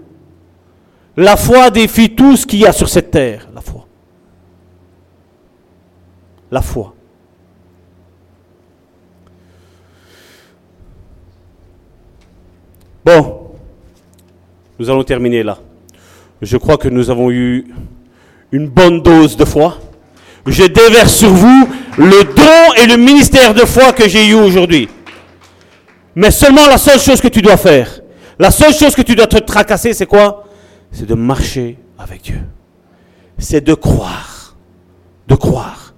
La 1.16 1.38
foi 1.38 1.70
défie 1.70 2.16
tout 2.16 2.36
ce 2.36 2.46
qu'il 2.46 2.60
y 2.60 2.66
a 2.66 2.74
sur 2.74 2.90
cette 2.90 3.12
terre. 3.12 3.48
La 3.54 3.62
foi. 3.62 3.88
La 6.52 6.62
foi. 6.62 6.94
Bon, 13.04 13.52
nous 14.78 14.90
allons 14.90 15.04
terminer 15.04 15.44
là. 15.44 15.58
Je 16.42 16.58
crois 16.58 16.78
que 16.78 16.88
nous 16.88 17.10
avons 17.10 17.32
eu 17.32 17.68
une 18.52 18.68
bonne 18.68 19.02
dose 19.02 19.36
de 19.38 19.46
foi. 19.46 19.78
Je 20.48 20.64
déverse 20.64 21.14
sur 21.14 21.30
vous 21.30 21.68
le 21.98 22.24
don 22.24 22.74
et 22.82 22.88
le 22.88 22.98
ministère 22.98 23.54
de 23.54 23.62
foi 23.62 23.94
que 23.94 24.08
j'ai 24.08 24.28
eu 24.28 24.34
aujourd'hui. 24.34 24.90
Mais 26.16 26.32
seulement 26.32 26.68
la 26.68 26.78
seule 26.78 27.00
chose 27.00 27.22
que 27.22 27.28
tu 27.28 27.42
dois 27.42 27.58
faire, 27.58 28.02
la 28.40 28.52
seule 28.52 28.74
chose 28.74 28.96
que 28.96 29.02
tu 29.02 29.16
dois 29.16 29.28
te 29.28 29.38
tracasser, 29.38 29.94
c'est 29.94 30.06
quoi? 30.06 30.46
C'est 30.92 31.06
de 31.06 31.14
marcher 31.14 31.78
avec 31.98 32.24
Dieu. 32.24 32.42
C'est 33.38 33.62
de 33.62 33.74
croire, 33.74 34.56
de 35.28 35.36
croire, 35.36 35.94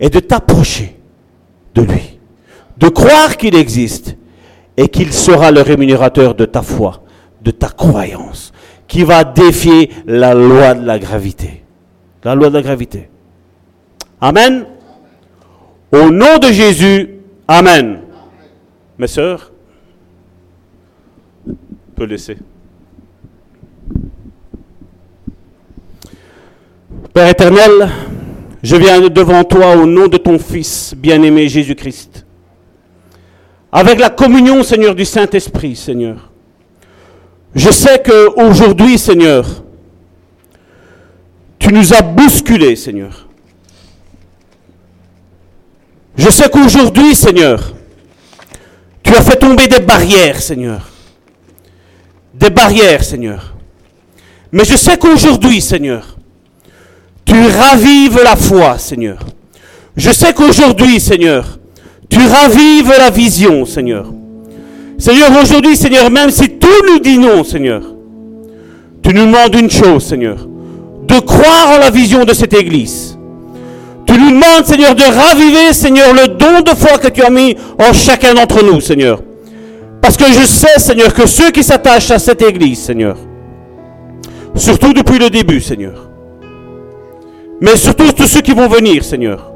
et 0.00 0.08
de 0.08 0.20
t'approcher 0.20 0.96
de 1.74 1.82
lui. 1.82 2.18
De 2.76 2.88
croire 2.88 3.36
qu'il 3.36 3.56
existe 3.56 4.16
et 4.76 4.88
qu'il 4.88 5.12
sera 5.12 5.50
le 5.50 5.62
rémunérateur 5.62 6.34
de 6.34 6.44
ta 6.44 6.62
foi, 6.62 7.02
de 7.42 7.50
ta 7.50 7.68
croyance, 7.68 8.52
qui 8.86 9.02
va 9.02 9.24
défier 9.24 9.90
la 10.06 10.34
loi 10.34 10.74
de 10.74 10.86
la 10.86 10.98
gravité. 10.98 11.64
La 12.22 12.34
loi 12.34 12.48
de 12.48 12.54
la 12.54 12.62
gravité. 12.62 13.10
Amen. 14.20 14.66
Au 15.92 16.10
nom 16.10 16.38
de 16.38 16.48
Jésus, 16.48 17.10
Amen. 17.46 18.00
Mes 18.98 19.06
sœurs, 19.06 19.52
peut 21.94 22.04
laisser. 22.04 22.36
Père 27.14 27.28
éternel, 27.28 27.88
je 28.62 28.76
viens 28.76 29.00
devant 29.08 29.44
toi 29.44 29.76
au 29.76 29.86
nom 29.86 30.08
de 30.08 30.16
ton 30.16 30.38
Fils 30.38 30.94
bien-aimé 30.96 31.48
Jésus-Christ. 31.48 32.26
Avec 33.70 34.00
la 34.00 34.10
communion, 34.10 34.62
Seigneur, 34.62 34.94
du 34.94 35.04
Saint-Esprit, 35.04 35.76
Seigneur. 35.76 36.30
Je 37.54 37.70
sais 37.70 38.02
qu'aujourd'hui, 38.02 38.98
Seigneur, 38.98 39.46
tu 41.58 41.72
nous 41.72 41.94
as 41.94 42.02
bousculés, 42.02 42.76
Seigneur. 42.76 43.27
Je 46.18 46.30
sais 46.30 46.48
qu'aujourd'hui, 46.50 47.14
Seigneur, 47.14 47.72
tu 49.04 49.14
as 49.14 49.22
fait 49.22 49.36
tomber 49.36 49.68
des 49.68 49.78
barrières, 49.78 50.42
Seigneur. 50.42 50.88
Des 52.34 52.50
barrières, 52.50 53.04
Seigneur. 53.04 53.54
Mais 54.50 54.64
je 54.64 54.76
sais 54.76 54.98
qu'aujourd'hui, 54.98 55.60
Seigneur, 55.60 56.16
tu 57.24 57.34
ravives 57.34 58.20
la 58.22 58.34
foi, 58.34 58.78
Seigneur. 58.78 59.18
Je 59.96 60.10
sais 60.10 60.32
qu'aujourd'hui, 60.32 60.98
Seigneur, 60.98 61.58
tu 62.08 62.18
ravives 62.18 62.92
la 62.98 63.10
vision, 63.10 63.64
Seigneur. 63.64 64.12
Seigneur, 64.98 65.30
aujourd'hui, 65.40 65.76
Seigneur, 65.76 66.10
même 66.10 66.30
si 66.30 66.48
tout 66.58 66.84
nous 66.88 66.98
dit 66.98 67.18
non, 67.18 67.44
Seigneur, 67.44 67.82
tu 69.02 69.14
nous 69.14 69.26
demandes 69.26 69.54
une 69.54 69.70
chose, 69.70 70.04
Seigneur, 70.04 70.48
de 71.06 71.18
croire 71.20 71.70
en 71.76 71.78
la 71.78 71.90
vision 71.90 72.24
de 72.24 72.32
cette 72.32 72.54
Église. 72.54 73.17
Tu 74.08 74.18
nous 74.18 74.30
demandes, 74.30 74.64
Seigneur, 74.64 74.94
de 74.94 75.02
raviver, 75.02 75.74
Seigneur, 75.74 76.14
le 76.14 76.28
don 76.28 76.62
de 76.62 76.70
foi 76.70 76.96
que 76.96 77.08
tu 77.08 77.22
as 77.22 77.28
mis 77.28 77.54
en 77.78 77.92
chacun 77.92 78.32
d'entre 78.32 78.64
nous, 78.64 78.80
Seigneur. 78.80 79.20
Parce 80.00 80.16
que 80.16 80.24
je 80.24 80.46
sais, 80.46 80.78
Seigneur, 80.78 81.12
que 81.12 81.26
ceux 81.26 81.50
qui 81.50 81.62
s'attachent 81.62 82.10
à 82.10 82.18
cette 82.18 82.40
Église, 82.40 82.80
Seigneur, 82.80 83.18
surtout 84.54 84.94
depuis 84.94 85.18
le 85.18 85.28
début, 85.28 85.60
Seigneur, 85.60 86.08
mais 87.60 87.76
surtout 87.76 88.10
tous 88.12 88.26
ceux 88.26 88.40
qui 88.40 88.52
vont 88.52 88.66
venir, 88.66 89.04
Seigneur, 89.04 89.52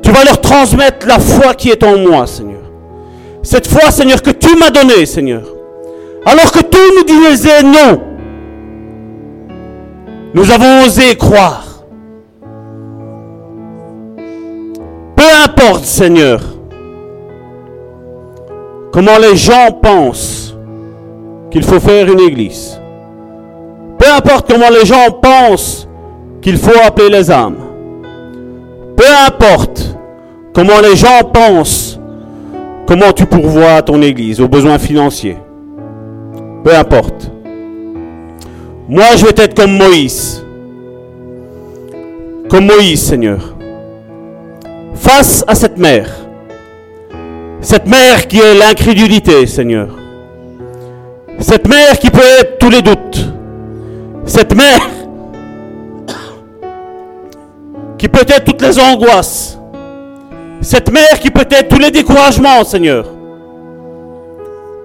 tu 0.00 0.12
vas 0.12 0.22
leur 0.22 0.40
transmettre 0.40 1.04
la 1.08 1.18
foi 1.18 1.54
qui 1.54 1.70
est 1.70 1.82
en 1.82 1.98
moi, 1.98 2.24
Seigneur. 2.28 2.62
Cette 3.42 3.66
foi, 3.66 3.90
Seigneur, 3.90 4.22
que 4.22 4.30
tu 4.30 4.54
m'as 4.56 4.70
donnée, 4.70 5.06
Seigneur. 5.06 5.42
Alors 6.24 6.52
que 6.52 6.60
tout 6.60 6.78
nous 6.96 7.30
disait 7.30 7.64
non, 7.64 8.00
nous 10.34 10.50
avons 10.52 10.84
osé 10.84 11.16
croire. 11.16 11.67
Importe, 15.44 15.84
Seigneur, 15.84 16.40
comment 18.92 19.18
les 19.18 19.36
gens 19.36 19.72
pensent 19.82 20.56
qu'il 21.50 21.64
faut 21.64 21.80
faire 21.80 22.10
une 22.10 22.20
église. 22.20 22.80
Peu 23.98 24.06
importe 24.12 24.50
comment 24.50 24.70
les 24.70 24.86
gens 24.86 25.10
pensent 25.22 25.88
qu'il 26.40 26.56
faut 26.56 26.78
appeler 26.84 27.08
les 27.08 27.30
âmes. 27.30 27.56
Peu 28.96 29.04
importe 29.26 29.96
comment 30.52 30.80
les 30.80 30.96
gens 30.96 31.22
pensent 31.32 31.98
comment 32.86 33.12
tu 33.12 33.26
pourvois 33.26 33.82
ton 33.82 34.00
église 34.02 34.40
aux 34.40 34.48
besoins 34.48 34.78
financiers. 34.78 35.36
Peu 36.64 36.74
importe. 36.74 37.30
Moi, 38.88 39.04
je 39.16 39.26
vais 39.26 39.42
être 39.42 39.54
comme 39.54 39.76
Moïse. 39.76 40.44
Comme 42.48 42.66
Moïse, 42.66 43.02
Seigneur. 43.02 43.57
Face 45.00 45.44
à 45.46 45.54
cette 45.54 45.78
mère. 45.78 46.10
Cette 47.60 47.86
mère 47.86 48.26
qui 48.28 48.38
est 48.38 48.54
l'incrédulité, 48.54 49.46
Seigneur. 49.46 49.88
Cette 51.38 51.68
mère 51.68 51.98
qui 51.98 52.10
peut 52.10 52.20
être 52.40 52.58
tous 52.58 52.70
les 52.70 52.82
doutes. 52.82 53.26
Cette 54.24 54.54
mère 54.54 54.80
qui 57.96 58.08
peut 58.08 58.26
être 58.28 58.44
toutes 58.44 58.62
les 58.62 58.78
angoisses. 58.78 59.58
Cette 60.60 60.92
mère 60.92 61.20
qui 61.20 61.30
peut 61.30 61.46
être 61.48 61.68
tous 61.68 61.78
les 61.78 61.90
découragements, 61.90 62.64
Seigneur. 62.64 63.06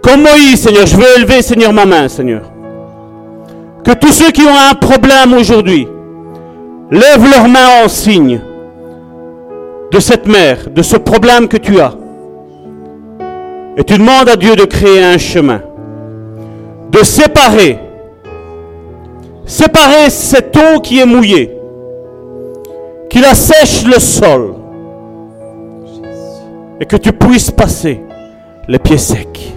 Comme 0.01 0.21
Moïse, 0.21 0.61
Seigneur, 0.61 0.85
je 0.85 0.95
veux 0.95 1.17
élever, 1.17 1.41
Seigneur, 1.41 1.73
ma 1.73 1.85
main, 1.85 2.07
Seigneur. 2.07 2.51
Que 3.83 3.91
tous 3.91 4.11
ceux 4.11 4.31
qui 4.31 4.43
ont 4.43 4.69
un 4.71 4.75
problème 4.75 5.33
aujourd'hui 5.33 5.87
lèvent 6.91 7.29
leurs 7.29 7.47
mains 7.47 7.83
en 7.83 7.87
signe 7.87 8.41
de 9.93 9.99
cette 9.99 10.27
mère, 10.27 10.71
de 10.71 10.81
ce 10.81 10.97
problème 10.97 11.47
que 11.47 11.57
tu 11.57 11.79
as. 11.79 11.93
Et 13.77 13.83
tu 13.83 13.99
demandes 13.99 14.27
à 14.27 14.35
Dieu 14.35 14.55
de 14.55 14.65
créer 14.65 15.03
un 15.03 15.19
chemin, 15.19 15.61
de 16.91 17.03
séparer, 17.03 17.77
séparer 19.45 20.09
cette 20.09 20.57
eau 20.57 20.79
qui 20.79 20.99
est 20.99 21.05
mouillée, 21.05 21.55
qu'il 23.07 23.23
assèche 23.23 23.85
le 23.85 23.99
sol, 23.99 24.55
et 26.81 26.85
que 26.85 26.97
tu 26.97 27.13
puisses 27.13 27.51
passer 27.51 28.01
les 28.67 28.79
pieds 28.79 28.97
secs. 28.97 29.53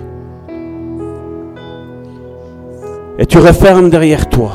Et 3.19 3.25
tu 3.25 3.39
refermes 3.39 3.89
derrière 3.89 4.29
toi. 4.29 4.53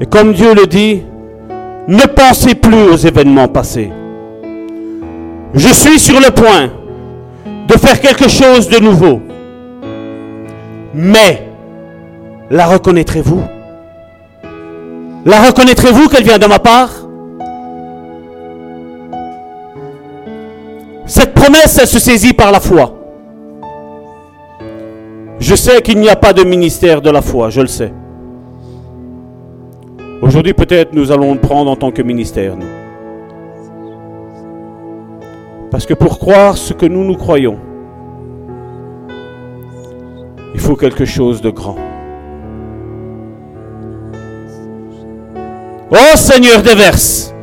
Et 0.00 0.06
comme 0.06 0.32
Dieu 0.32 0.54
le 0.54 0.66
dit, 0.66 1.02
ne 1.90 2.06
pensez 2.06 2.54
plus 2.54 2.84
aux 2.84 2.96
événements 2.96 3.48
passés. 3.48 3.90
Je 5.52 5.68
suis 5.68 5.98
sur 5.98 6.20
le 6.20 6.30
point 6.30 6.70
de 7.66 7.72
faire 7.76 8.00
quelque 8.00 8.28
chose 8.28 8.68
de 8.68 8.78
nouveau. 8.78 9.20
Mais, 10.94 11.48
la 12.48 12.66
reconnaîtrez-vous? 12.66 13.42
La 15.24 15.40
reconnaîtrez-vous 15.42 16.08
qu'elle 16.08 16.22
vient 16.22 16.38
de 16.38 16.46
ma 16.46 16.60
part? 16.60 16.90
Cette 21.06 21.34
promesse, 21.34 21.76
elle 21.80 21.88
se 21.88 21.98
saisit 21.98 22.32
par 22.32 22.52
la 22.52 22.60
foi. 22.60 22.94
Je 25.40 25.56
sais 25.56 25.82
qu'il 25.82 25.98
n'y 25.98 26.08
a 26.08 26.14
pas 26.14 26.32
de 26.32 26.44
ministère 26.44 27.02
de 27.02 27.10
la 27.10 27.20
foi, 27.20 27.50
je 27.50 27.62
le 27.62 27.66
sais. 27.66 27.92
Aujourd'hui, 30.22 30.52
peut-être 30.52 30.92
nous 30.92 31.10
allons 31.12 31.32
le 31.32 31.40
prendre 31.40 31.70
en 31.70 31.76
tant 31.76 31.90
que 31.90 32.02
ministère. 32.02 32.54
Parce 35.70 35.86
que 35.86 35.94
pour 35.94 36.18
croire 36.18 36.58
ce 36.58 36.74
que 36.74 36.84
nous 36.84 37.04
nous 37.04 37.16
croyons, 37.16 37.58
il 40.52 40.60
faut 40.60 40.76
quelque 40.76 41.06
chose 41.06 41.40
de 41.40 41.48
grand. 41.48 41.76
Oh 45.90 46.16
Seigneur, 46.16 46.62
déverse. 46.62 47.34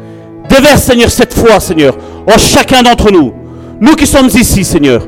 Déverse, 0.47 0.83
Seigneur, 0.83 1.09
cette 1.09 1.33
foi, 1.33 1.59
Seigneur, 1.59 1.97
en 2.27 2.37
chacun 2.37 2.83
d'entre 2.83 3.11
nous. 3.11 3.33
Nous 3.81 3.95
qui 3.95 4.05
sommes 4.05 4.27
ici, 4.27 4.63
Seigneur. 4.63 5.01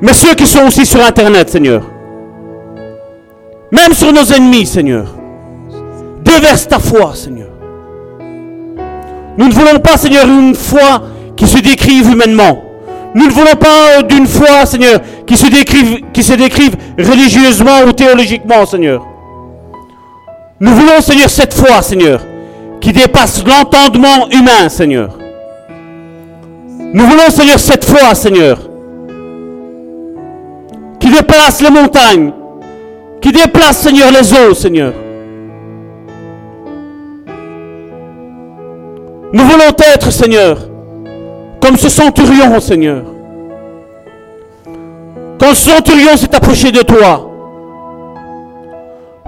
Mais 0.00 0.12
ceux 0.12 0.34
qui 0.34 0.46
sont 0.46 0.66
aussi 0.66 0.86
sur 0.86 1.04
Internet, 1.04 1.50
Seigneur. 1.50 1.82
Même 3.72 3.92
sur 3.92 4.12
nos 4.12 4.24
ennemis, 4.24 4.66
Seigneur. 4.66 5.17
Déverse 6.28 6.68
ta 6.68 6.78
foi, 6.78 7.12
Seigneur. 7.14 7.48
Nous 9.38 9.48
ne 9.48 9.52
voulons 9.52 9.78
pas, 9.78 9.96
Seigneur, 9.96 10.26
une 10.26 10.54
foi 10.54 11.02
qui 11.36 11.46
se 11.46 11.58
décrive 11.58 12.10
humainement. 12.10 12.64
Nous 13.14 13.26
ne 13.26 13.32
voulons 13.32 13.56
pas 13.58 14.02
d'une 14.02 14.26
foi, 14.26 14.66
Seigneur, 14.66 15.00
qui 15.26 15.36
se 15.36 15.46
décrive, 15.46 16.00
qui 16.12 16.22
se 16.22 16.34
décrive 16.34 16.76
religieusement 16.98 17.82
ou 17.86 17.92
théologiquement, 17.92 18.66
Seigneur. 18.66 19.06
Nous 20.60 20.72
voulons, 20.72 21.00
Seigneur, 21.00 21.30
cette 21.30 21.54
foi, 21.54 21.80
Seigneur, 21.82 22.20
qui 22.80 22.92
dépasse 22.92 23.42
l'entendement 23.46 24.28
humain, 24.30 24.68
Seigneur. 24.68 25.16
Nous 26.92 27.06
voulons, 27.06 27.30
Seigneur, 27.30 27.58
cette 27.58 27.84
foi, 27.84 28.14
Seigneur, 28.14 28.58
qui 31.00 31.08
déplace 31.10 31.62
les 31.62 31.70
montagnes, 31.70 32.32
qui 33.22 33.32
déplace, 33.32 33.78
Seigneur, 33.78 34.10
les 34.10 34.32
eaux, 34.34 34.54
Seigneur. 34.54 34.92
Nous 39.32 39.44
voulons 39.44 39.74
être, 39.94 40.10
Seigneur, 40.10 40.58
comme 41.60 41.76
ce 41.76 41.88
centurion, 41.88 42.58
Seigneur. 42.60 43.02
Quand 45.38 45.50
le 45.50 45.54
centurion 45.54 46.16
s'est 46.16 46.34
approché 46.34 46.72
de 46.72 46.80
toi, 46.80 47.30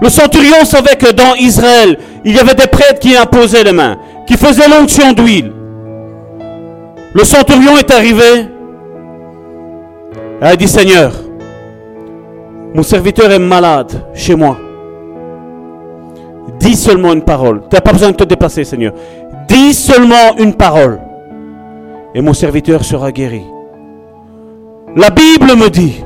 le 0.01 0.09
centurion 0.09 0.65
savait 0.65 0.95
que 0.95 1.11
dans 1.11 1.35
Israël, 1.35 1.97
il 2.25 2.35
y 2.35 2.39
avait 2.39 2.55
des 2.55 2.67
prêtres 2.67 2.99
qui 2.99 3.15
imposaient 3.15 3.63
les 3.63 3.71
mains, 3.71 3.97
qui 4.27 4.35
faisaient 4.35 4.67
l'onction 4.67 5.13
d'huile. 5.13 5.51
Le 7.13 7.23
centurion 7.23 7.77
est 7.77 7.91
arrivé 7.91 8.47
et 10.41 10.45
a 10.45 10.55
dit, 10.55 10.67
Seigneur, 10.67 11.13
mon 12.73 12.83
serviteur 12.83 13.31
est 13.31 13.39
malade 13.39 13.91
chez 14.15 14.33
moi. 14.33 14.57
Dis 16.59 16.75
seulement 16.75 17.13
une 17.13 17.23
parole. 17.23 17.61
Tu 17.69 17.75
n'as 17.75 17.81
pas 17.81 17.91
besoin 17.91 18.11
de 18.11 18.15
te 18.15 18.23
déplacer, 18.23 18.63
Seigneur. 18.63 18.93
Dis 19.51 19.73
seulement 19.73 20.37
une 20.37 20.53
parole. 20.53 21.01
Et 22.15 22.21
mon 22.21 22.33
serviteur 22.33 22.85
sera 22.85 23.11
guéri. 23.11 23.43
La 24.95 25.09
Bible 25.09 25.57
me 25.57 25.69
dit 25.69 26.01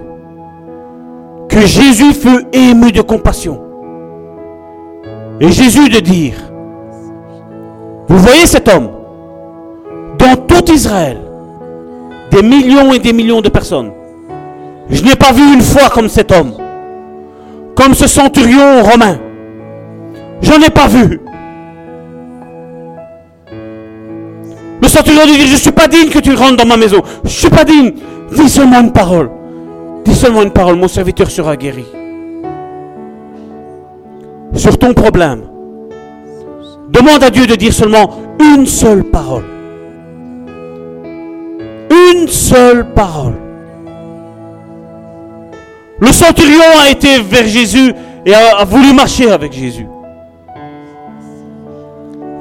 que 1.48 1.60
Jésus 1.60 2.14
fut 2.14 2.48
ému 2.54 2.92
de 2.92 3.02
compassion. 3.02 3.62
Et 5.40 5.52
Jésus 5.52 5.90
de 5.90 6.00
dire, 6.00 6.34
vous 8.08 8.18
voyez 8.18 8.48
cet 8.48 8.68
homme 8.68 8.90
dans 10.18 10.36
tout 10.48 10.72
Israël, 10.72 11.22
des 12.32 12.42
millions 12.42 12.94
et 12.94 13.00
des 13.00 13.14
millions 13.14 13.42
de 13.42 13.50
personnes. 13.50 13.92
Je 14.90 15.04
n'ai 15.04 15.16
pas 15.16 15.32
vu 15.32 15.54
une 15.54 15.62
fois 15.62 15.90
comme 15.90 16.10
cet 16.10 16.32
homme, 16.32 16.54
comme 17.76 17.94
ce 17.94 18.08
centurion 18.08 18.82
romain. 18.82 19.20
J'en 20.42 20.60
ai 20.62 20.72
pas 20.72 20.88
vu. 20.88 21.20
Le 24.82 24.88
centurion 24.88 25.26
dit, 25.26 25.48
je 25.48 25.54
ne 25.54 25.58
suis 25.58 25.72
pas 25.72 25.88
digne 25.88 26.10
que 26.10 26.20
tu 26.20 26.34
rentres 26.34 26.58
dans 26.58 26.66
ma 26.66 26.78
maison. 26.78 27.02
Je 27.24 27.30
ne 27.30 27.34
suis 27.34 27.50
pas 27.50 27.64
digne. 27.64 27.94
Dis 28.36 28.50
seulement 28.50 28.82
une 28.82 28.92
parole. 28.92 29.30
Dis 30.04 30.16
seulement 30.16 30.44
une 30.44 30.52
parole, 30.52 30.76
mon 30.76 30.88
serviteur 30.88 31.30
sera 31.32 31.56
guéri. 31.56 31.86
Sur 34.54 34.78
ton 34.78 34.94
problème, 34.94 35.44
demande 36.90 37.24
à 37.24 37.30
Dieu 37.30 37.46
de 37.46 37.56
dire 37.56 37.74
seulement 37.74 38.10
une 38.40 38.66
seule 38.66 39.04
parole. 39.04 39.44
Une 41.90 42.28
seule 42.28 42.94
parole. 42.94 43.34
Le 46.00 46.12
centurion 46.12 46.62
a 46.86 46.90
été 46.90 47.20
vers 47.22 47.48
Jésus 47.48 47.94
et 48.26 48.34
a, 48.34 48.58
a 48.58 48.66
voulu 48.66 48.94
marcher 48.94 49.32
avec 49.32 49.54
Jésus. 49.54 49.88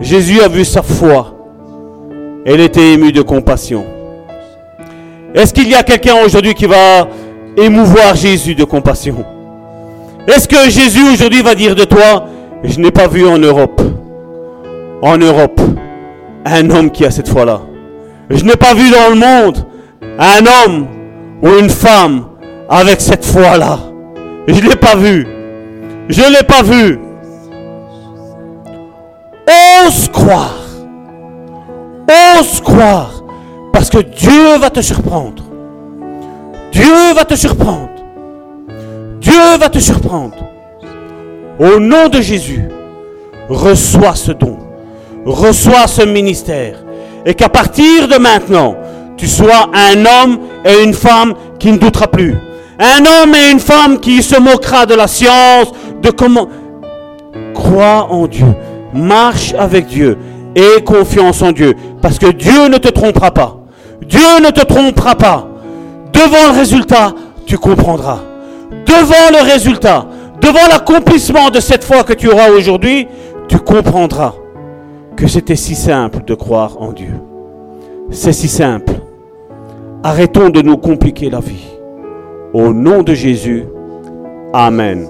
Jésus 0.01 0.41
a 0.41 0.49
vu 0.49 0.65
sa 0.65 0.83
foi. 0.83 1.34
Elle 2.47 2.61
était 2.61 2.93
émue 2.93 3.11
de 3.11 3.23
compassion. 3.23 3.87
Est-ce 5.35 5.55
qu'il 5.55 5.69
y 5.69 5.75
a 5.75 5.83
quelqu'un 5.83 6.17
aujourd'hui 6.25 6.55
qui 6.55 6.67
va 6.67 7.09
émouvoir 7.57 8.15
Jésus 8.15 8.55
de 8.55 8.65
compassion? 8.65 9.25
Est-ce 10.27 10.47
que 10.47 10.69
Jésus 10.69 11.03
aujourd'hui 11.13 11.43
va 11.43 11.55
dire 11.55 11.75
de 11.75 11.85
toi, 11.85 12.27
je 12.63 12.79
n'ai 12.81 12.91
pas 12.91 13.09
vu 13.09 13.27
en 13.27 13.39
Europe, 13.39 13.81
en 15.03 15.17
Europe, 15.17 15.61
un 16.45 16.71
homme 16.71 16.91
qui 16.91 17.05
a 17.05 17.11
cette 17.11 17.29
foi-là? 17.29 17.63
Je 18.29 18.45
n'ai 18.45 18.57
pas 18.57 18.75
vu 18.75 18.91
dans 18.91 19.11
le 19.11 19.17
monde 19.17 19.67
un 20.19 20.45
homme 20.47 20.87
ou 21.43 21.49
une 21.59 21.71
femme 21.71 22.27
avec 22.69 23.01
cette 23.01 23.25
foi-là. 23.25 23.79
Je 24.47 24.55
ne 24.55 24.69
l'ai 24.69 24.77
pas 24.77 24.97
vu. 24.97 25.27
Je 26.09 26.21
ne 26.21 26.37
l'ai 26.37 26.45
pas 26.47 26.63
vu. 26.63 26.99
Ose 29.87 30.09
croire. 30.09 30.64
Ose 32.09 32.61
croire. 32.61 33.23
Parce 33.73 33.91
que 33.91 33.99
Dieu 33.99 34.59
va 34.61 34.71
te 34.71 34.81
surprendre. 34.81 35.43
Dieu 36.73 37.15
va 37.15 37.25
te 37.25 37.35
surprendre. 37.35 37.91
Dieu 39.21 39.59
va 39.59 39.69
te 39.69 39.79
surprendre. 39.79 40.37
Au 41.59 41.79
nom 41.79 42.09
de 42.09 42.21
Jésus, 42.21 42.69
reçois 43.49 44.15
ce 44.15 44.33
don. 44.33 44.59
Reçois 45.25 45.87
ce 45.87 46.03
ministère. 46.03 46.77
Et 47.25 47.35
qu'à 47.35 47.49
partir 47.49 48.09
de 48.09 48.17
maintenant, 48.17 48.77
tu 49.17 49.27
sois 49.27 49.71
un 49.73 50.05
homme 50.05 50.41
et 50.65 50.83
une 50.83 50.95
femme 50.95 51.35
qui 51.59 51.73
ne 51.73 51.79
doutera 51.79 52.09
plus. 52.09 52.37
Un 52.79 53.05
homme 53.05 53.35
et 53.35 53.53
une 53.53 53.61
femme 53.61 53.99
qui 54.01 54.23
se 54.23 54.39
moquera 54.39 54.85
de 54.85 54.95
la 54.95 55.07
science, 55.07 55.73
de 56.03 56.11
comment... 56.11 56.49
Crois 57.55 58.09
en 58.11 58.27
Dieu. 58.27 58.47
Marche 58.93 59.55
avec 59.59 59.87
Dieu. 59.87 60.19
Aie 60.55 60.83
confiance 60.85 61.43
en 61.43 61.53
Dieu. 61.53 61.75
Parce 62.01 62.19
que 62.19 62.31
Dieu 62.31 62.69
ne 62.69 62.79
te 62.79 62.89
trompera 62.89 63.33
pas. 63.33 63.59
Dieu 64.07 64.41
ne 64.43 64.51
te 64.51 64.65
trompera 64.65 65.15
pas. 65.15 65.49
Devant 66.13 66.53
le 66.53 66.59
résultat, 66.59 67.13
tu 67.47 67.59
comprendras. 67.59 68.21
Devant 68.87 69.31
le 69.33 69.45
résultat, 69.45 70.07
devant 70.41 70.67
l'accomplissement 70.71 71.51
de 71.51 71.61
cette 71.61 71.85
foi 71.85 72.05
que 72.05 72.13
tu 72.13 72.29
auras 72.31 72.51
aujourd'hui, 72.51 73.09
tu 73.49 73.59
comprendras 73.59 74.35
que 75.17 75.27
c'était 75.27 75.57
si 75.57 75.75
simple 75.75 76.25
de 76.25 76.35
croire 76.35 76.81
en 76.81 76.93
Dieu. 76.93 77.21
C'est 78.11 78.33
si 78.33 78.49
simple. 78.49 78.93
Arrêtons 80.03 80.51
de 80.51 80.61
nous 80.61 80.77
compliquer 80.77 81.31
la 81.31 81.41
vie. 81.41 81.67
Au 82.53 82.73
nom 82.73 83.03
de 83.03 83.15
Jésus, 83.15 83.65
Amen. 84.53 85.09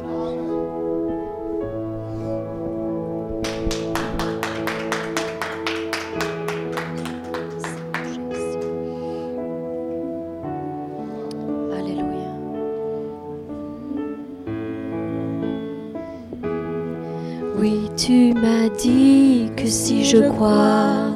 M'as 18.44 18.68
dit 18.68 19.50
que 19.56 19.66
si 19.66 20.04
je 20.04 20.28
crois, 20.28 21.12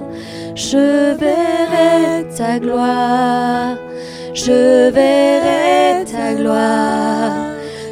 je 0.55 1.15
verrai 1.23 2.27
ta 2.37 2.59
gloire. 2.59 3.77
Je 4.35 4.91
verrai 4.91 6.05
ta 6.05 6.35
gloire 6.35 7.33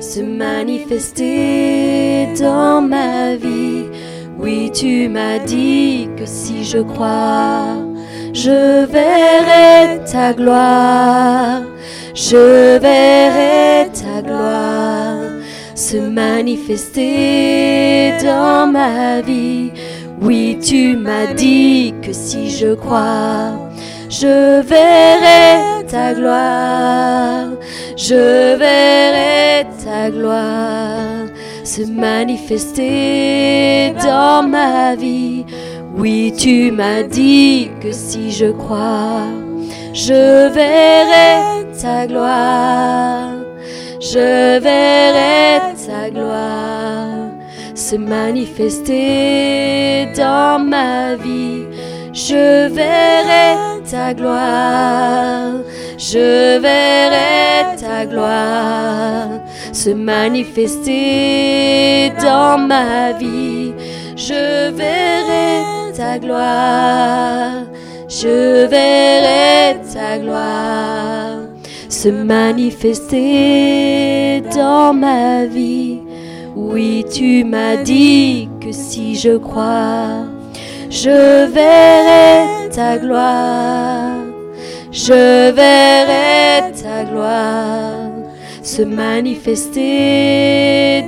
se 0.01 0.21
manifester 0.21 2.29
dans 2.41 2.81
ma 2.81 3.37
vie. 3.37 3.85
Oui, 4.39 4.71
tu 4.73 5.09
m'as 5.09 5.39
dit 5.39 6.09
que 6.17 6.25
si 6.25 6.65
je 6.65 6.79
crois, 6.79 7.77
je 8.33 8.87
verrai 8.87 10.01
ta 10.13 10.33
gloire. 10.33 11.63
Je 12.15 12.79
verrai 12.79 13.91
ta 14.01 14.23
gloire 14.23 14.76
se 15.77 15.99
manifester 15.99 17.05
dans 18.25 18.67
ma 18.67 19.21
vie. 19.21 19.71
Oui, 20.23 20.59
tu 20.61 20.97
m'as 20.97 21.35
dit 21.35 21.95
que 22.03 22.13
si 22.13 22.51
je 22.51 22.75
crois, 22.75 23.53
je 24.09 24.63
verrai 24.63 25.85
ta 25.87 26.15
gloire. 26.15 27.51
Je 27.97 28.57
verrai 28.57 29.67
ta 29.85 30.11
gloire 30.11 31.27
se 31.65 31.83
manifester 31.83 32.83
dans 34.03 34.43
ma 34.49 34.95
vie. 34.97 35.45
Oui, 35.97 36.33
tu 36.37 36.73
m'as 36.73 37.03
dit 37.03 37.71
que 37.83 37.93
si 37.93 38.31
je 38.31 38.47
crois, 38.53 39.27
je 39.93 40.49
verrai 40.53 41.67
ta 41.81 42.07
gloire. 42.07 43.36
Je 44.13 44.61
verrai 44.61 45.75
ta 45.85 46.03
gloire 46.11 47.33
se 47.75 47.97
manifester 47.97 49.03
dans 50.17 50.61
ma 50.61 51.17
vie. 51.17 51.65
Je 52.13 52.69
verrai 52.69 53.57
ta 53.91 54.15
gloire. 54.15 55.55
Je 55.99 56.59
verrai 56.59 57.77
ta 57.83 58.07
gloire 58.07 59.41
se 59.73 59.91
manifester 59.91 60.93
dans 62.23 62.59
ma 62.59 63.11
vie. 63.19 63.75
Je 64.17 64.71
verrai 64.71 65.65
ta 65.97 66.19
gloire. 66.21 67.67
Je 68.09 68.67
verrai 68.67 69.81
ta 69.93 70.19
gloire 70.19 71.26
se 71.89 72.09
manifester 72.09 73.13
dans 74.55 74.93
ma 74.93 75.47
vie. 75.47 76.01
Oui, 76.55 77.05
tu 77.13 77.45
m'as 77.45 77.77
dit 77.77 78.49
que 78.61 78.73
si 78.73 79.17
je 79.17 79.37
crois, 79.37 80.25
je 80.91 81.47
verrai 81.47 82.69
ta 82.71 82.99
gloire. 82.99 84.25
Je 84.93 85.51
verrai 85.53 86.73
ta 86.73 87.05
gloire 87.05 88.07
se 88.67 88.83
manifester 88.83 89.83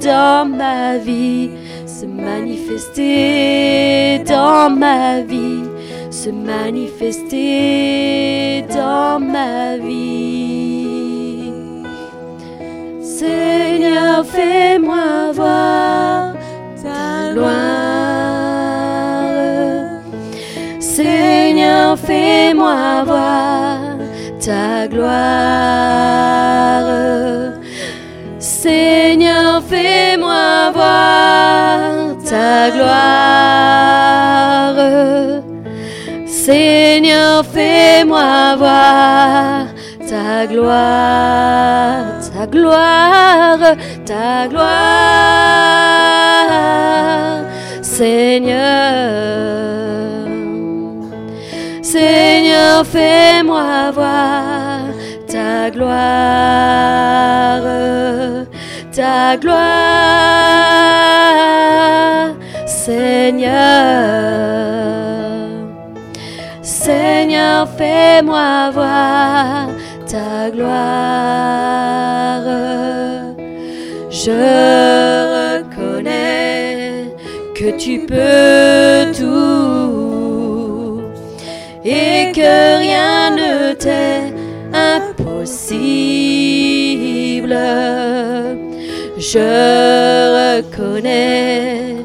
dans 0.01 0.47
ma 0.47 0.97
vie, 0.97 1.51
se 1.87 2.07
manifester 2.07 3.01
dans 4.25 4.71
ma 4.71 5.21
vie, 5.23 5.68
se 6.25 6.31
manifester 6.31 7.43
dans 8.63 9.21
ma 9.21 9.77
vie. 9.77 11.53
Seigneur, 13.01 14.27
fais-moi 14.27 15.31
voir 15.33 16.35
ta 16.83 17.33
gloire. 17.35 17.59
Seigneur, 20.81 21.97
fais-moi 21.97 23.05
voir 23.05 23.79
ta 24.45 24.89
gloire. 24.89 25.69
Seigneur, 28.41 29.63
fais-moi 29.71 30.73
voir 30.75 32.17
ta 32.29 32.71
gloire. 32.75 34.28
Seigneur, 36.49 37.45
fais-moi 37.45 38.57
voir 38.57 39.67
ta 40.09 40.47
gloire, 40.47 42.07
ta 42.33 42.47
gloire, 42.47 43.77
ta 44.07 44.49
gloire, 44.49 44.65
Seigneur. 47.83 48.57
Seigneur, 51.83 52.87
fais-moi 52.87 53.91
voir 53.91 54.87
ta 55.27 55.69
gloire, 55.69 57.61
ta 58.91 59.37
gloire, 59.37 59.59
Seigneur. 62.67 64.09
Fais-moi 67.67 68.71
voir 68.73 69.69
ta 70.07 70.51
gloire. 70.51 70.69
Je 74.11 75.59
reconnais 75.59 77.07
que 77.55 77.77
tu 77.77 78.07
peux 78.07 79.13
tout 79.19 81.01
et 81.85 82.31
que 82.33 82.79
rien 82.79 83.31
ne 83.31 83.73
t'est 83.75 84.33
impossible. 84.73 85.99
Je 89.19 90.59
reconnais 90.59 91.97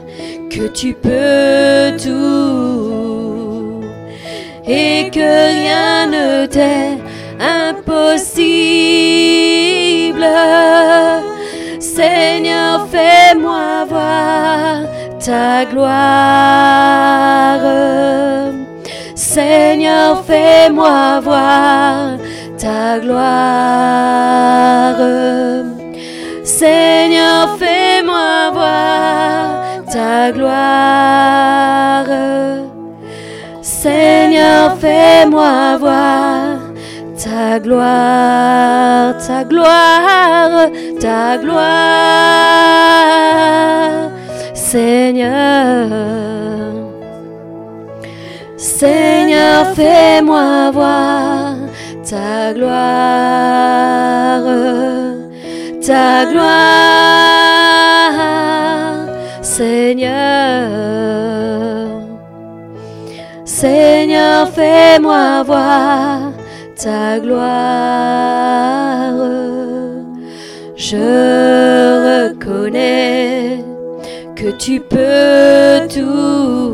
que 0.50 0.68
tu 0.68 0.94
peux 0.94 1.96
tout 2.04 3.13
et 4.68 5.10
que 5.12 5.20
rien 5.20 6.08
ne 6.08 6.46
t'est 6.46 6.98
impossible. 7.40 8.34
Seigneur, 11.80 12.88
fais-moi 12.88 13.86
voir 13.90 14.84
ta 15.20 15.66
gloire. 15.66 15.94
Seigneur, 19.16 20.24
fais-moi 20.26 21.20
voir 21.22 22.18
ta 22.58 23.00
gloire. 23.00 23.24
Seigneur, 26.44 27.58
fais-moi 27.58 28.52
voir 28.54 29.84
ta 29.92 30.32
gloire. 30.32 32.08
Seigneur, 33.84 34.78
fais-moi 34.80 35.76
voir 35.78 36.58
ta 37.22 37.60
gloire, 37.60 39.14
ta 39.28 39.44
gloire, 39.44 40.70
ta 41.02 41.38
gloire. 41.38 41.60
Seigneur, 44.54 45.90
Seigneur, 48.56 49.66
fais-moi 49.76 50.72
voir 50.72 51.56
ta 52.10 52.54
gloire, 52.54 54.44
ta 55.86 56.26
gloire, 56.32 56.54
Seigneur. 59.42 61.23
Seigneur, 63.64 64.50
fais-moi 64.50 65.42
voir 65.44 66.34
ta 66.76 67.18
gloire. 67.18 67.54
Je 70.76 72.28
reconnais 72.28 73.64
que 74.36 74.50
tu 74.58 74.82
peux 74.82 75.88
tout 75.88 76.74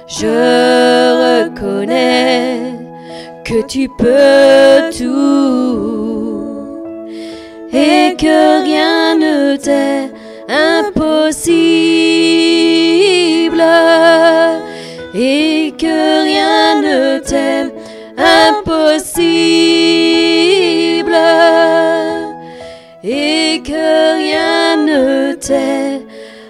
Je 0.09 1.44
reconnais 1.44 2.74
que 3.44 3.64
tu 3.68 3.89
peux 3.97 4.90
tout 4.98 5.95
et 7.77 8.16
que 8.16 8.62
rien 8.65 9.15
ne 9.16 9.57
t'est 9.57 10.11
impossible 10.48 11.57
et 15.15 15.74
que 15.82 16.23
rien 16.31 16.81
ne 16.86 17.19
t'est 17.19 17.70
impossible 18.16 19.16
et 23.05 23.62
que 23.62 24.16
rien 24.24 24.77
ne 24.90 25.35
t'est 25.35 26.01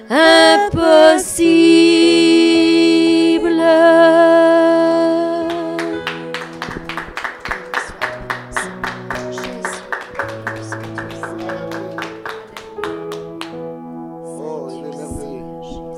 impossible. 0.08 1.76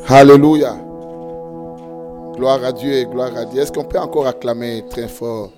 Alléluia. 0.09 0.75
Gloire 2.35 2.65
à 2.65 2.73
Dieu 2.73 2.93
et 2.93 3.05
gloire 3.07 3.37
à 3.37 3.45
Dieu. 3.45 3.61
Est-ce 3.61 3.73
qu'on 3.73 3.85
peut 3.85 3.99
encore 3.99 4.27
acclamer 4.27 4.85
très 4.89 5.09
fort? 5.09 5.53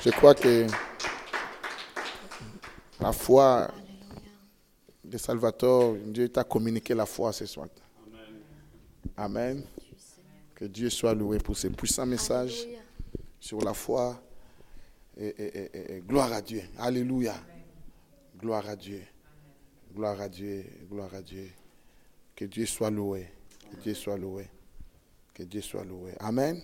Je 0.00 0.10
crois 0.10 0.34
que 0.34 0.66
la 3.00 3.12
foi 3.12 3.68
de 5.04 5.16
Salvatore, 5.16 5.94
Dieu 6.06 6.28
t'a 6.28 6.44
communiqué 6.44 6.94
la 6.94 7.06
foi 7.06 7.32
ce 7.32 7.46
soir. 7.46 7.68
Amen. 9.16 9.62
Que 10.54 10.64
Dieu 10.64 10.90
soit 10.90 11.14
loué 11.14 11.38
pour 11.38 11.56
ce 11.56 11.68
puissant 11.68 12.06
message 12.06 12.66
sur 13.38 13.60
la 13.60 13.74
foi. 13.74 14.20
Et- 15.16 15.96
et 15.96 16.00
gloire 16.06 16.32
à 16.32 16.40
Dieu. 16.40 16.62
Alléluia. 16.78 17.34
Gloire 18.36 18.68
à 18.68 18.74
Dieu. 18.74 19.00
Gloire 19.94 20.20
à 20.20 20.28
Dieu. 20.28 20.64
Gloire 20.90 21.14
à 21.14 21.22
Dieu. 21.22 21.48
Que 22.34 22.44
Dieu 22.46 22.66
soit 22.66 22.90
loué. 22.90 23.28
Que 23.70 23.76
Dieu 23.80 23.94
soit 23.94 24.16
loué. 24.16 24.48
Que 25.32 25.44
Dieu 25.44 25.60
soit 25.60 25.84
loué. 25.84 26.12
Amen. 26.18 26.60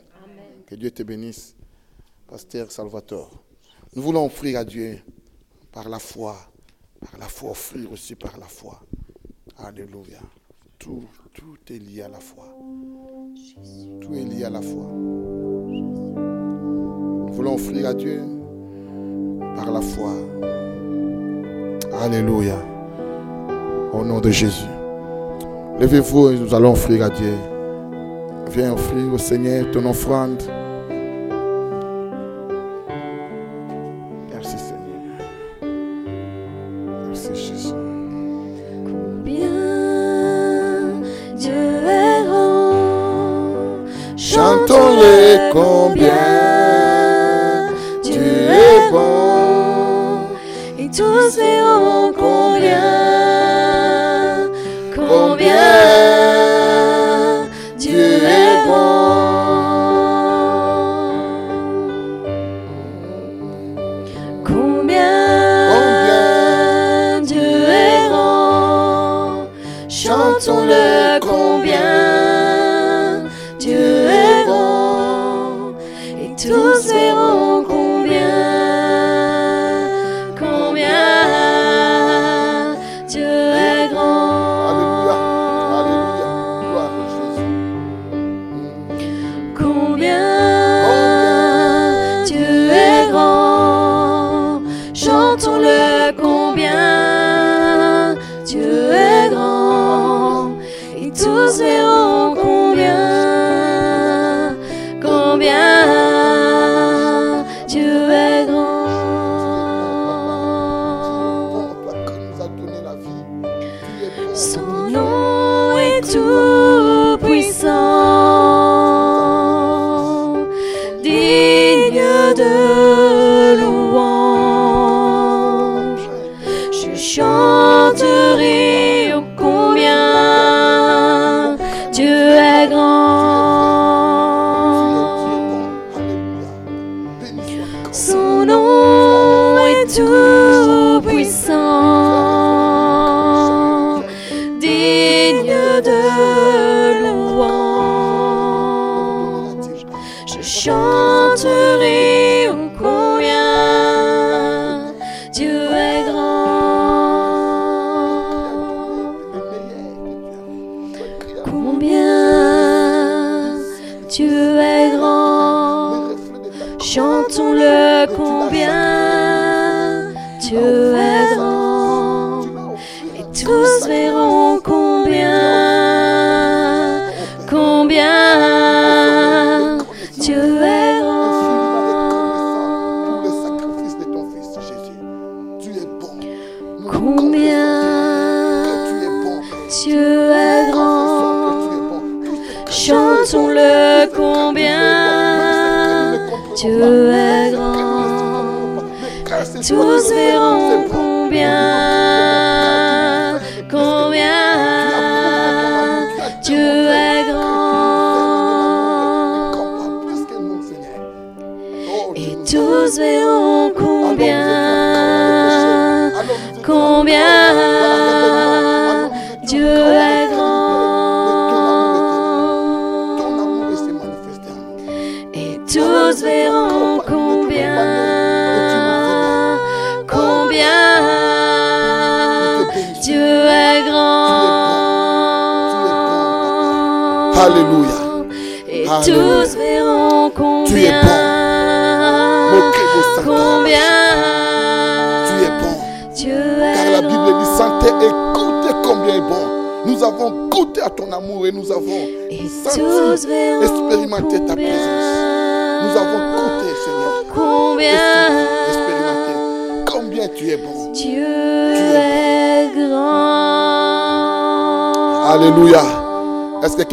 Que 0.67 0.75
Dieu 0.75 0.91
te 0.91 1.05
bénisse. 1.05 1.55
Pasteur 2.27 2.73
Salvatore. 2.73 3.31
Nous 3.95 4.03
voulons 4.03 4.27
offrir 4.27 4.59
à 4.59 4.65
Dieu 4.65 5.01
par 5.71 5.89
la 5.89 5.99
foi. 6.01 6.37
Par 7.01 7.19
la 7.19 7.29
foi, 7.29 7.51
offrir 7.51 7.91
aussi 7.93 8.15
par 8.15 8.37
la 8.39 8.47
foi. 8.47 8.81
Alléluia. 9.57 10.21
Tout, 10.79 11.05
tout 11.33 11.59
est 11.71 11.79
lié 11.79 12.03
à 12.03 12.09
la 12.09 12.21
foi. 12.21 12.47
Tout 14.01 14.15
est 14.15 14.25
lié 14.25 14.45
à 14.45 14.51
la 14.51 14.63
foi. 14.63 14.87
Nous 17.27 17.33
voulons 17.33 17.55
offrir 17.55 17.87
à 17.87 17.95
Dieu 17.95 18.23
par 19.55 19.71
la 19.71 19.81
foi. 19.81 20.15
Alléluia. 21.93 22.80
Au 23.93 24.05
nom 24.05 24.21
de 24.21 24.31
Jésus. 24.31 24.69
Levez-vous 25.81 26.31
et 26.31 26.39
nous 26.39 26.55
allons 26.55 26.73
offrir 26.73 27.05
à 27.05 27.11
Dieu. 27.11 27.35
Viens 28.53 28.73
offrir 28.73 29.13
au 29.13 29.19
Seigneur 29.19 29.71
ton 29.73 29.85
offrande. 29.85 30.43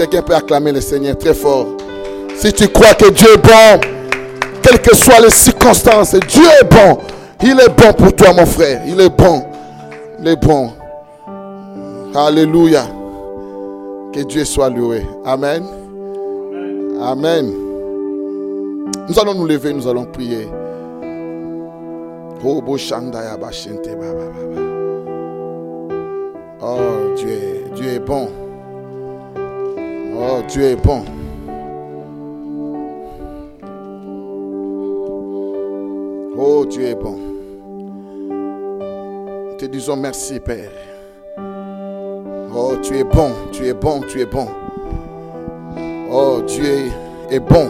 Quelqu'un 0.07 0.25
peut 0.25 0.35
acclamer 0.35 0.71
le 0.71 0.81
Seigneur 0.81 1.17
très 1.17 1.33
fort 1.33 1.67
Si 2.35 2.51
tu 2.53 2.67
crois 2.69 2.93
que 2.93 3.09
Dieu 3.09 3.27
est 3.33 3.37
bon, 3.37 3.87
quelles 4.61 4.81
que 4.81 4.95
soient 4.95 5.19
les 5.19 5.29
circonstances, 5.29 6.15
Dieu 6.27 6.43
est 6.61 6.65
bon. 6.65 6.97
Il 7.43 7.59
est 7.59 7.69
bon 7.69 7.93
pour 7.93 8.13
toi, 8.15 8.33
mon 8.33 8.45
frère. 8.45 8.81
Il 8.87 8.99
est 8.99 9.09
bon. 9.09 9.43
Il 10.19 10.27
est 10.27 10.35
bon. 10.35 10.71
Alléluia. 12.15 12.85
Que 14.13 14.21
Dieu 14.21 14.43
soit 14.43 14.69
loué. 14.69 15.05
Amen. 15.25 15.63
Amen. 17.01 17.51
Nous 19.07 19.19
allons 19.19 19.35
nous 19.35 19.45
lever, 19.45 19.73
nous 19.73 19.87
allons 19.87 20.05
prier. 20.05 20.47
Oh. 22.43 22.61
Oh, 26.61 27.15
Dieu, 27.15 27.65
Dieu 27.75 27.89
est 27.93 27.99
bon. 27.99 28.46
Oh, 30.15 30.41
Dieu 30.47 30.63
est 30.63 30.75
bon. 30.75 31.03
Oh, 36.37 36.65
Dieu 36.65 36.85
est 36.85 36.95
bon. 36.95 37.17
Te 39.57 39.65
disons 39.65 39.95
merci, 39.95 40.39
Père. 40.39 40.71
Oh, 42.55 42.75
tu 42.81 42.97
es 42.97 43.03
bon, 43.03 43.31
tu 43.51 43.67
es 43.67 43.73
bon, 43.73 44.01
tu 44.01 44.21
es 44.21 44.25
bon. 44.25 44.47
Oh, 46.11 46.41
Dieu 46.45 46.91
est 47.29 47.39
bon. 47.39 47.67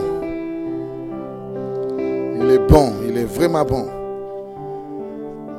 Il 2.40 2.52
est 2.52 2.68
bon, 2.68 2.94
il 3.08 3.18
est 3.18 3.26
vraiment 3.26 3.64
bon. 3.64 3.86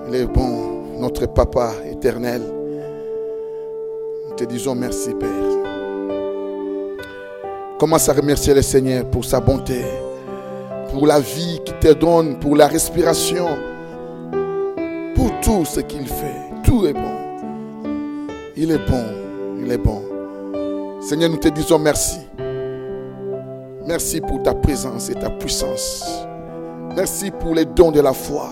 Il 0.08 0.14
est 0.14 0.26
bon, 0.26 0.98
notre 0.98 1.26
Papa 1.26 1.72
éternel. 1.90 2.42
Nous 4.28 4.34
te 4.34 4.44
disons 4.44 4.74
merci, 4.74 5.12
Père. 5.14 5.57
Commence 7.78 8.08
à 8.08 8.12
remercier 8.12 8.54
le 8.54 8.62
Seigneur 8.62 9.04
pour 9.04 9.24
sa 9.24 9.38
bonté, 9.38 9.84
pour 10.90 11.06
la 11.06 11.20
vie 11.20 11.60
qu'il 11.64 11.76
te 11.76 11.92
donne, 11.92 12.36
pour 12.40 12.56
la 12.56 12.66
respiration, 12.66 13.46
pour 15.14 15.30
tout 15.40 15.64
ce 15.64 15.78
qu'il 15.80 16.04
fait. 16.08 16.40
Tout 16.64 16.86
est 16.86 16.92
bon. 16.92 17.14
Il 18.56 18.72
est 18.72 18.84
bon, 18.90 19.04
il 19.62 19.70
est 19.70 19.78
bon. 19.78 20.02
Seigneur, 21.00 21.30
nous 21.30 21.36
te 21.36 21.46
disons 21.48 21.78
merci. 21.78 22.18
Merci 23.86 24.20
pour 24.22 24.42
ta 24.42 24.54
présence 24.54 25.08
et 25.08 25.14
ta 25.14 25.30
puissance. 25.30 26.04
Merci 26.96 27.30
pour 27.30 27.54
les 27.54 27.64
dons 27.64 27.92
de 27.92 28.00
la 28.00 28.12
foi 28.12 28.50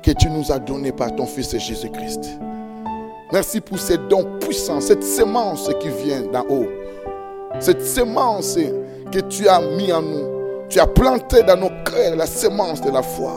que 0.00 0.12
tu 0.12 0.30
nous 0.30 0.52
as 0.52 0.60
donnés 0.60 0.92
par 0.92 1.12
ton 1.16 1.26
Fils 1.26 1.58
Jésus-Christ. 1.58 2.38
Merci 3.32 3.60
pour 3.60 3.80
ces 3.80 3.98
dons 3.98 4.38
puissants, 4.38 4.80
cette 4.80 5.02
semence 5.02 5.68
qui 5.80 5.88
vient 5.88 6.22
d'en 6.32 6.46
haut. 6.48 6.77
Cette 7.60 7.84
semence 7.84 8.56
que 9.10 9.20
tu 9.20 9.48
as 9.48 9.60
mis 9.60 9.92
en 9.92 10.02
nous. 10.02 10.26
Tu 10.68 10.78
as 10.78 10.86
planté 10.86 11.42
dans 11.42 11.56
nos 11.56 11.70
cœurs 11.84 12.16
la 12.16 12.26
semence 12.26 12.80
de 12.80 12.90
la 12.90 13.02
foi. 13.02 13.32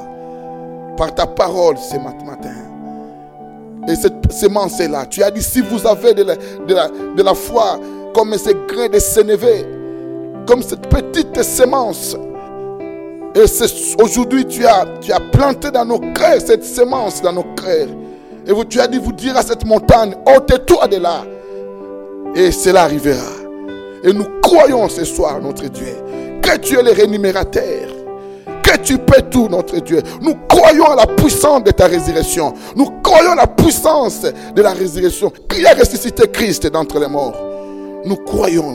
Par 0.98 1.16
ta 1.16 1.26
parole 1.26 1.78
ce 1.78 1.96
mat- 1.96 2.26
matin. 2.26 2.54
Et 3.88 3.96
cette 3.96 4.32
semence 4.32 4.80
est 4.80 4.88
là. 4.90 5.06
Tu 5.06 5.24
as 5.24 5.32
dit, 5.32 5.42
si 5.42 5.62
vous 5.62 5.88
avez 5.88 6.14
de 6.14 6.24
la, 6.24 6.36
de 6.36 7.24
la, 7.24 7.34
foi 7.34 7.80
comme 8.14 8.34
ces 8.38 8.54
grains 8.68 8.90
de 8.90 9.00
sénévé, 9.00 9.66
comme 10.46 10.62
cette 10.62 10.88
petite 10.88 11.42
semence, 11.42 12.16
et 13.34 13.46
aujourd'hui, 14.04 14.46
tu 14.46 14.66
as, 14.66 14.86
planté 15.32 15.72
dans 15.72 15.86
nos 15.86 16.00
cœurs 16.00 16.42
cette 16.46 16.66
semence 16.66 17.22
dans 17.22 17.32
nos 17.32 17.46
cœurs. 17.56 17.88
Et 18.46 18.66
tu 18.68 18.80
as 18.82 18.88
dit, 18.88 19.00
vous 19.00 19.14
dire 19.14 19.38
à 19.38 19.42
cette 19.42 19.66
montagne, 19.66 20.16
ôte-toi 20.28 20.88
de 20.88 20.98
là. 20.98 21.24
Et 22.36 22.52
cela 22.52 22.84
arrivera. 22.84 23.41
Et 24.03 24.14
nous 24.14 24.26
croyons 24.41 24.90
ce 24.90 25.06
soir, 25.06 25.40
notre 25.41 25.68
Dieu, 25.68 25.95
que 26.41 26.57
tu 26.57 26.78
es 26.78 26.84
le 26.84 26.91
rémunérateur. 26.91 27.90
Que 28.64 28.78
tu 28.78 28.98
paies 28.98 29.23
tout, 29.30 29.48
notre 29.49 29.80
Dieu. 29.80 30.02
Nous 30.22 30.36
croyons 30.48 30.86
à 30.86 30.95
la 30.95 31.07
puissance 31.07 31.64
de 31.64 31.72
ta 31.72 31.88
résurrection. 31.88 32.53
Nous 32.76 32.90
croyons 33.03 33.32
à 33.32 33.36
la 33.36 33.48
puissance 33.48 34.22
de 34.22 34.61
la 34.61 34.72
résurrection 34.72 35.32
qui 35.49 35.65
a 35.65 35.73
ressuscité 35.73 36.28
Christ 36.32 36.68
d'entre 36.68 36.99
les 36.99 37.07
morts. 37.07 37.36
Nous 38.06 38.15
croyons. 38.18 38.73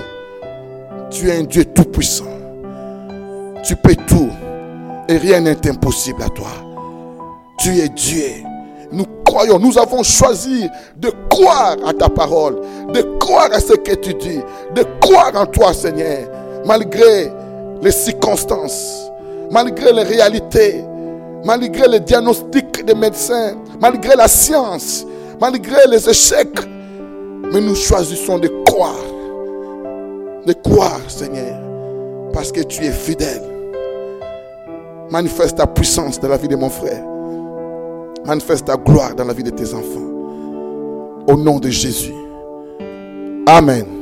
Tu 1.10 1.28
es 1.28 1.38
un 1.38 1.44
Dieu 1.44 1.64
tout-puissant. 1.64 2.24
Tu 3.64 3.74
paies 3.76 3.96
tout. 4.06 4.28
Et 5.08 5.16
rien 5.16 5.40
n'est 5.40 5.66
impossible 5.68 6.22
à 6.22 6.28
toi. 6.28 6.48
Tu 7.58 7.78
es 7.78 7.88
Dieu. 7.88 8.44
Nous 8.92 9.06
croyons, 9.24 9.58
nous 9.58 9.78
avons 9.78 10.02
choisi 10.02 10.68
de 10.96 11.12
croire 11.28 11.76
à 11.84 11.92
ta 11.92 12.08
parole, 12.08 12.60
de 12.92 13.18
croire 13.18 13.48
à 13.52 13.60
ce 13.60 13.74
que 13.74 13.94
tu 13.94 14.14
dis, 14.14 14.40
de 14.74 14.84
croire 15.00 15.32
en 15.34 15.46
toi, 15.46 15.72
Seigneur, 15.72 16.28
malgré 16.64 17.30
les 17.82 17.90
circonstances, 17.90 19.10
malgré 19.50 19.92
les 19.92 20.02
réalités, 20.02 20.84
malgré 21.44 21.88
les 21.88 22.00
diagnostics 22.00 22.84
des 22.84 22.94
médecins, 22.94 23.54
malgré 23.80 24.16
la 24.16 24.28
science, 24.28 25.06
malgré 25.40 25.86
les 25.88 26.08
échecs. 26.08 26.58
Mais 27.52 27.60
nous 27.60 27.74
choisissons 27.74 28.38
de 28.38 28.48
croire, 28.64 28.94
de 30.44 30.52
croire, 30.52 31.00
Seigneur, 31.08 31.58
parce 32.32 32.50
que 32.50 32.60
tu 32.60 32.84
es 32.84 32.90
fidèle. 32.90 33.42
Manifeste 35.10 35.56
ta 35.58 35.66
puissance 35.66 36.18
dans 36.18 36.28
la 36.28 36.36
vie 36.36 36.48
de 36.48 36.56
mon 36.56 36.68
frère. 36.68 37.04
Manifeste 38.24 38.66
ta 38.66 38.76
gloire 38.76 39.14
dans 39.14 39.24
la 39.24 39.32
vie 39.32 39.44
de 39.44 39.50
tes 39.50 39.72
enfants. 39.72 40.10
Au 41.28 41.36
nom 41.36 41.60
de 41.60 41.70
Jésus. 41.70 42.25
Amen. 43.46 43.95